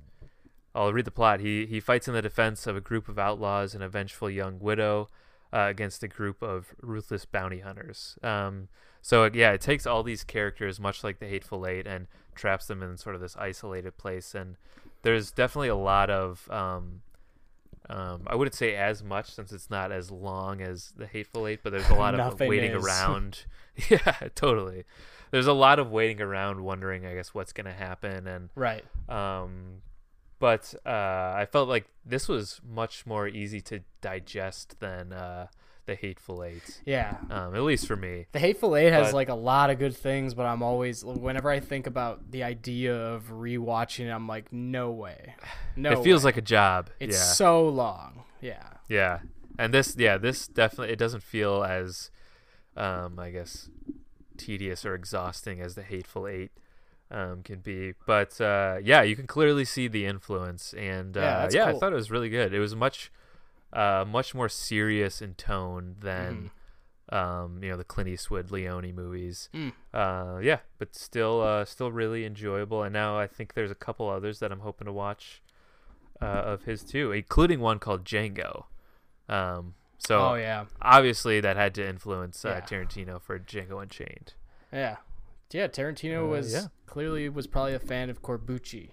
I'll 0.75 0.93
read 0.93 1.05
the 1.05 1.11
plot. 1.11 1.41
He 1.41 1.66
he 1.66 1.81
fights 1.81 2.09
in 2.09 2.14
the 2.14 2.23
defense 2.23 2.66
of 2.66 2.77
a 2.77 2.81
group 2.81 3.09
of 3.09 3.18
outlaws 3.18 3.75
and 3.75 3.83
a 3.85 3.89
vengeful 3.89 4.31
young 4.31 4.59
widow 4.59 5.09
uh, 5.53 5.66
against 5.68 6.03
a 6.03 6.09
group 6.09 6.43
of 6.43 6.75
ruthless 6.81 7.25
bounty 7.27 7.61
hunters. 7.61 8.18
Um, 8.23 8.68
so 9.03 9.29
yeah, 9.33 9.53
it 9.53 9.61
takes 9.61 9.87
all 9.87 10.03
these 10.03 10.25
characters, 10.25 10.81
much 10.81 11.05
like 11.05 11.18
the 11.18 11.27
Hateful 11.27 11.66
Eight, 11.66 11.87
and 11.87 12.07
traps 12.35 12.66
them 12.66 12.83
in 12.83 12.97
sort 12.97 13.14
of 13.14 13.20
this 13.20 13.37
isolated 13.37 13.99
place. 13.99 14.35
And 14.35 14.57
there's 15.03 15.31
definitely 15.31 15.68
a 15.68 15.77
lot 15.77 16.09
of. 16.11 16.49
Um, 16.51 17.03
um, 17.91 18.23
I 18.29 18.37
wouldn't 18.37 18.55
say 18.55 18.77
as 18.77 19.03
much 19.03 19.33
since 19.35 19.53
it's 19.53 19.68
not 19.68 19.91
as 19.91 20.11
long 20.11 20.62
as 20.62 20.93
the 20.97 21.07
Hateful 21.07 21.47
Eight, 21.49 21.61
but 21.62 21.70
there's 21.73 21.91
a 21.91 21.95
lot 21.97 22.18
of 22.18 22.39
waiting 22.41 22.70
is. 22.73 22.85
around. 22.87 23.45
yeah, 23.91 24.29
totally. 24.35 24.85
There's 25.33 25.47
a 25.49 25.53
lot 25.53 25.79
of 25.79 25.91
waiting 25.91 26.20
around, 26.20 26.62
wondering, 26.62 27.05
I 27.05 27.14
guess, 27.14 27.35
what's 27.35 27.53
gonna 27.53 27.73
happen, 27.73 28.27
and 28.27 28.51
Right. 28.55 28.85
um, 29.09 29.83
but 30.43 30.74
uh, 30.84 30.90
I 31.36 31.47
felt 31.53 31.68
like 31.68 31.86
this 32.05 32.26
was 32.26 32.61
much 32.68 33.07
more 33.07 33.28
easy 33.28 33.61
to 33.61 33.78
digest 34.01 34.80
than 34.80 35.12
uh, 35.12 35.47
the 35.86 35.95
Hateful 35.95 36.43
Eight. 36.43 36.82
Yeah. 36.84 37.18
Um, 37.30 37.55
at 37.55 37.62
least 37.62 37.86
for 37.86 37.95
me. 37.95 38.26
The 38.32 38.40
Hateful 38.40 38.74
Eight 38.74 38.93
has 38.93 39.12
But- 39.12 39.14
like 39.14 39.28
a 39.28 39.36
lot 39.36 39.70
of 39.70 39.78
good 39.78 39.97
things, 39.97 40.34
but 40.34 40.45
I'm 40.45 40.61
always 40.64 41.05
whenever 41.05 41.49
I 41.49 41.61
think 41.61 41.86
about 41.86 42.32
the 42.32 42.43
idea 42.43 42.93
of 42.93 43.30
rewatching 43.30 44.07
it, 44.07 44.11
I'm 44.11 44.26
like, 44.26 44.53
no 44.53 44.90
way. 44.90 45.36
No 45.76 45.93
it 45.93 46.03
feels 46.03 46.24
way. 46.24 46.28
like 46.28 46.38
a 46.38 46.43
job. 46.43 46.90
it's 46.99 47.16
yeah. 47.16 47.22
so 47.22 47.68
long. 47.68 48.24
Yeah. 48.40 48.66
Yeah, 48.88 49.20
and 49.61 49.72
this, 49.72 49.95
yeah, 49.97 50.18
this 50.18 50.49
definitely 50.49 50.93
it 50.93 50.99
doesn't 50.99 51.22
feel 51.22 51.62
as, 51.62 52.11
um, 52.76 53.20
I 53.20 53.30
guess, 53.30 53.70
tedious 54.36 54.84
or 54.84 54.97
exhausting 54.97 55.61
as 55.61 55.76
the 55.76 55.84
Hateful 55.84 56.26
Eight 56.26 56.51
um, 57.13 57.43
can 57.45 57.61
be. 57.61 57.93
But 58.07 58.41
uh, 58.41 58.79
yeah, 58.83 59.03
you 59.03 59.15
can 59.15 59.29
clearly 59.29 59.65
see 59.65 59.87
the 59.87 60.07
influence, 60.07 60.73
and 60.75 61.15
Yeah, 61.15 61.23
uh, 61.23 61.41
that's 61.43 61.55
yeah, 61.55 61.67
I 61.67 61.73
thought 61.79 61.93
it 61.93 61.97
was 61.97 62.11
really 62.11 62.29
good. 62.31 62.53
It 62.53 62.59
was 62.59 62.75
much, 62.75 63.13
uh, 63.73 64.05
much 64.09 64.35
more 64.35 64.49
serious 64.49 65.23
in 65.23 65.35
tone 65.35 65.97
than. 66.01 66.51
Um, 67.09 67.63
you 67.63 67.69
know 67.69 67.77
the 67.77 67.85
Clint 67.85 68.09
Eastwood 68.09 68.51
Leone 68.51 68.95
movies. 68.95 69.51
Mm. 69.53 69.73
Uh, 69.93 70.39
yeah, 70.39 70.61
but 70.79 70.95
still, 70.95 71.43
uh, 71.43 71.67
still 71.67 71.93
really 71.93 72.25
enjoyable. 72.25 72.83
And 72.83 72.93
now 72.95 73.19
I 73.19 73.27
think 73.27 73.53
there's 73.53 73.71
a 73.71 73.75
couple 73.75 74.09
others 74.09 74.39
that 74.39 74.51
I'm 74.51 74.61
hoping 74.61 74.87
to 74.87 74.93
watch 74.95 75.43
uh, 76.23 76.25
of 76.25 76.65
his 76.65 76.83
too, 76.83 77.13
including 77.13 77.61
one 77.61 77.79
called 77.81 78.05
Django. 78.07 78.65
Um, 79.29 79.75
so 79.99 80.21
Oh 80.21 80.35
yeah. 80.37 80.65
obviously 80.81 81.39
that 81.41 81.57
had 81.57 81.75
to 81.75 81.87
influence 81.87 82.47
uh, 82.47 82.49
Yeah. 82.49 82.61
Tarantino 82.79 83.21
for 83.21 83.39
Django 83.39 83.83
Unchained. 83.83 84.33
Yeah. 84.73 84.97
Yeah, 85.51 85.67
Tarantino 85.67 86.27
was 86.31 86.55
yeah. 86.55 86.67
Clearly 86.93 87.26
was 87.30 87.47
probably 87.47 87.72
a 87.72 87.78
fan 87.78 88.11
of 88.11 88.20
Corbucci. 88.20 88.90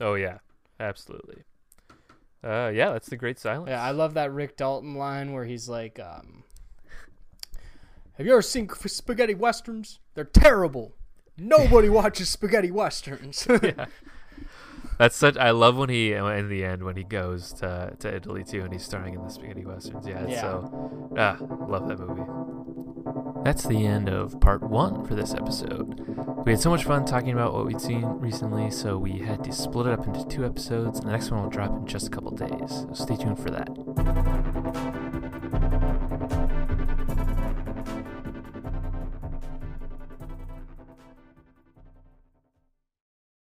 Oh 0.00 0.14
yeah, 0.14 0.38
absolutely. 0.80 1.44
Uh, 2.42 2.72
yeah, 2.74 2.90
that's 2.92 3.10
the 3.10 3.18
Great 3.18 3.38
Silence. 3.38 3.68
Yeah, 3.68 3.82
I 3.82 3.90
love 3.90 4.14
that 4.14 4.32
Rick 4.32 4.56
Dalton 4.56 4.94
line 4.94 5.34
where 5.34 5.44
he's 5.44 5.68
like, 5.68 6.00
um, 6.00 6.42
"Have 8.14 8.24
you 8.24 8.32
ever 8.32 8.40
seen 8.40 8.66
spaghetti 8.86 9.34
westerns? 9.34 10.00
They're 10.14 10.24
terrible. 10.24 10.94
Nobody 11.36 11.88
watches 11.90 12.30
spaghetti 12.30 12.70
westerns." 12.70 13.46
yeah. 13.62 13.84
That's 15.02 15.16
such. 15.16 15.36
I 15.36 15.50
love 15.50 15.76
when 15.76 15.88
he 15.88 16.12
in 16.12 16.48
the 16.48 16.64
end 16.64 16.84
when 16.84 16.94
he 16.96 17.02
goes 17.02 17.52
to 17.54 17.92
to 17.98 18.14
Italy 18.14 18.44
too, 18.44 18.62
and 18.62 18.72
he's 18.72 18.84
starring 18.84 19.14
in 19.14 19.22
the 19.24 19.30
spaghetti 19.30 19.64
westerns. 19.64 20.06
Yeah, 20.06 20.24
Yeah. 20.28 20.40
so 20.40 21.10
ah, 21.18 21.36
love 21.66 21.88
that 21.88 21.98
movie. 21.98 22.22
That's 23.42 23.64
the 23.64 23.84
end 23.84 24.08
of 24.08 24.40
part 24.40 24.62
one 24.62 25.04
for 25.04 25.16
this 25.16 25.34
episode. 25.34 25.98
We 26.46 26.52
had 26.52 26.60
so 26.60 26.70
much 26.70 26.84
fun 26.84 27.04
talking 27.04 27.32
about 27.32 27.52
what 27.52 27.66
we'd 27.66 27.80
seen 27.80 28.04
recently, 28.20 28.70
so 28.70 28.96
we 28.96 29.18
had 29.18 29.42
to 29.42 29.50
split 29.50 29.88
it 29.88 29.98
up 29.98 30.06
into 30.06 30.24
two 30.28 30.44
episodes, 30.46 31.00
and 31.00 31.08
the 31.08 31.12
next 31.12 31.32
one 31.32 31.42
will 31.42 31.50
drop 31.50 31.72
in 31.76 31.84
just 31.84 32.06
a 32.06 32.10
couple 32.10 32.30
days. 32.36 32.86
So 32.86 32.94
stay 32.94 33.16
tuned 33.16 33.40
for 33.40 33.50
that. 33.50 34.91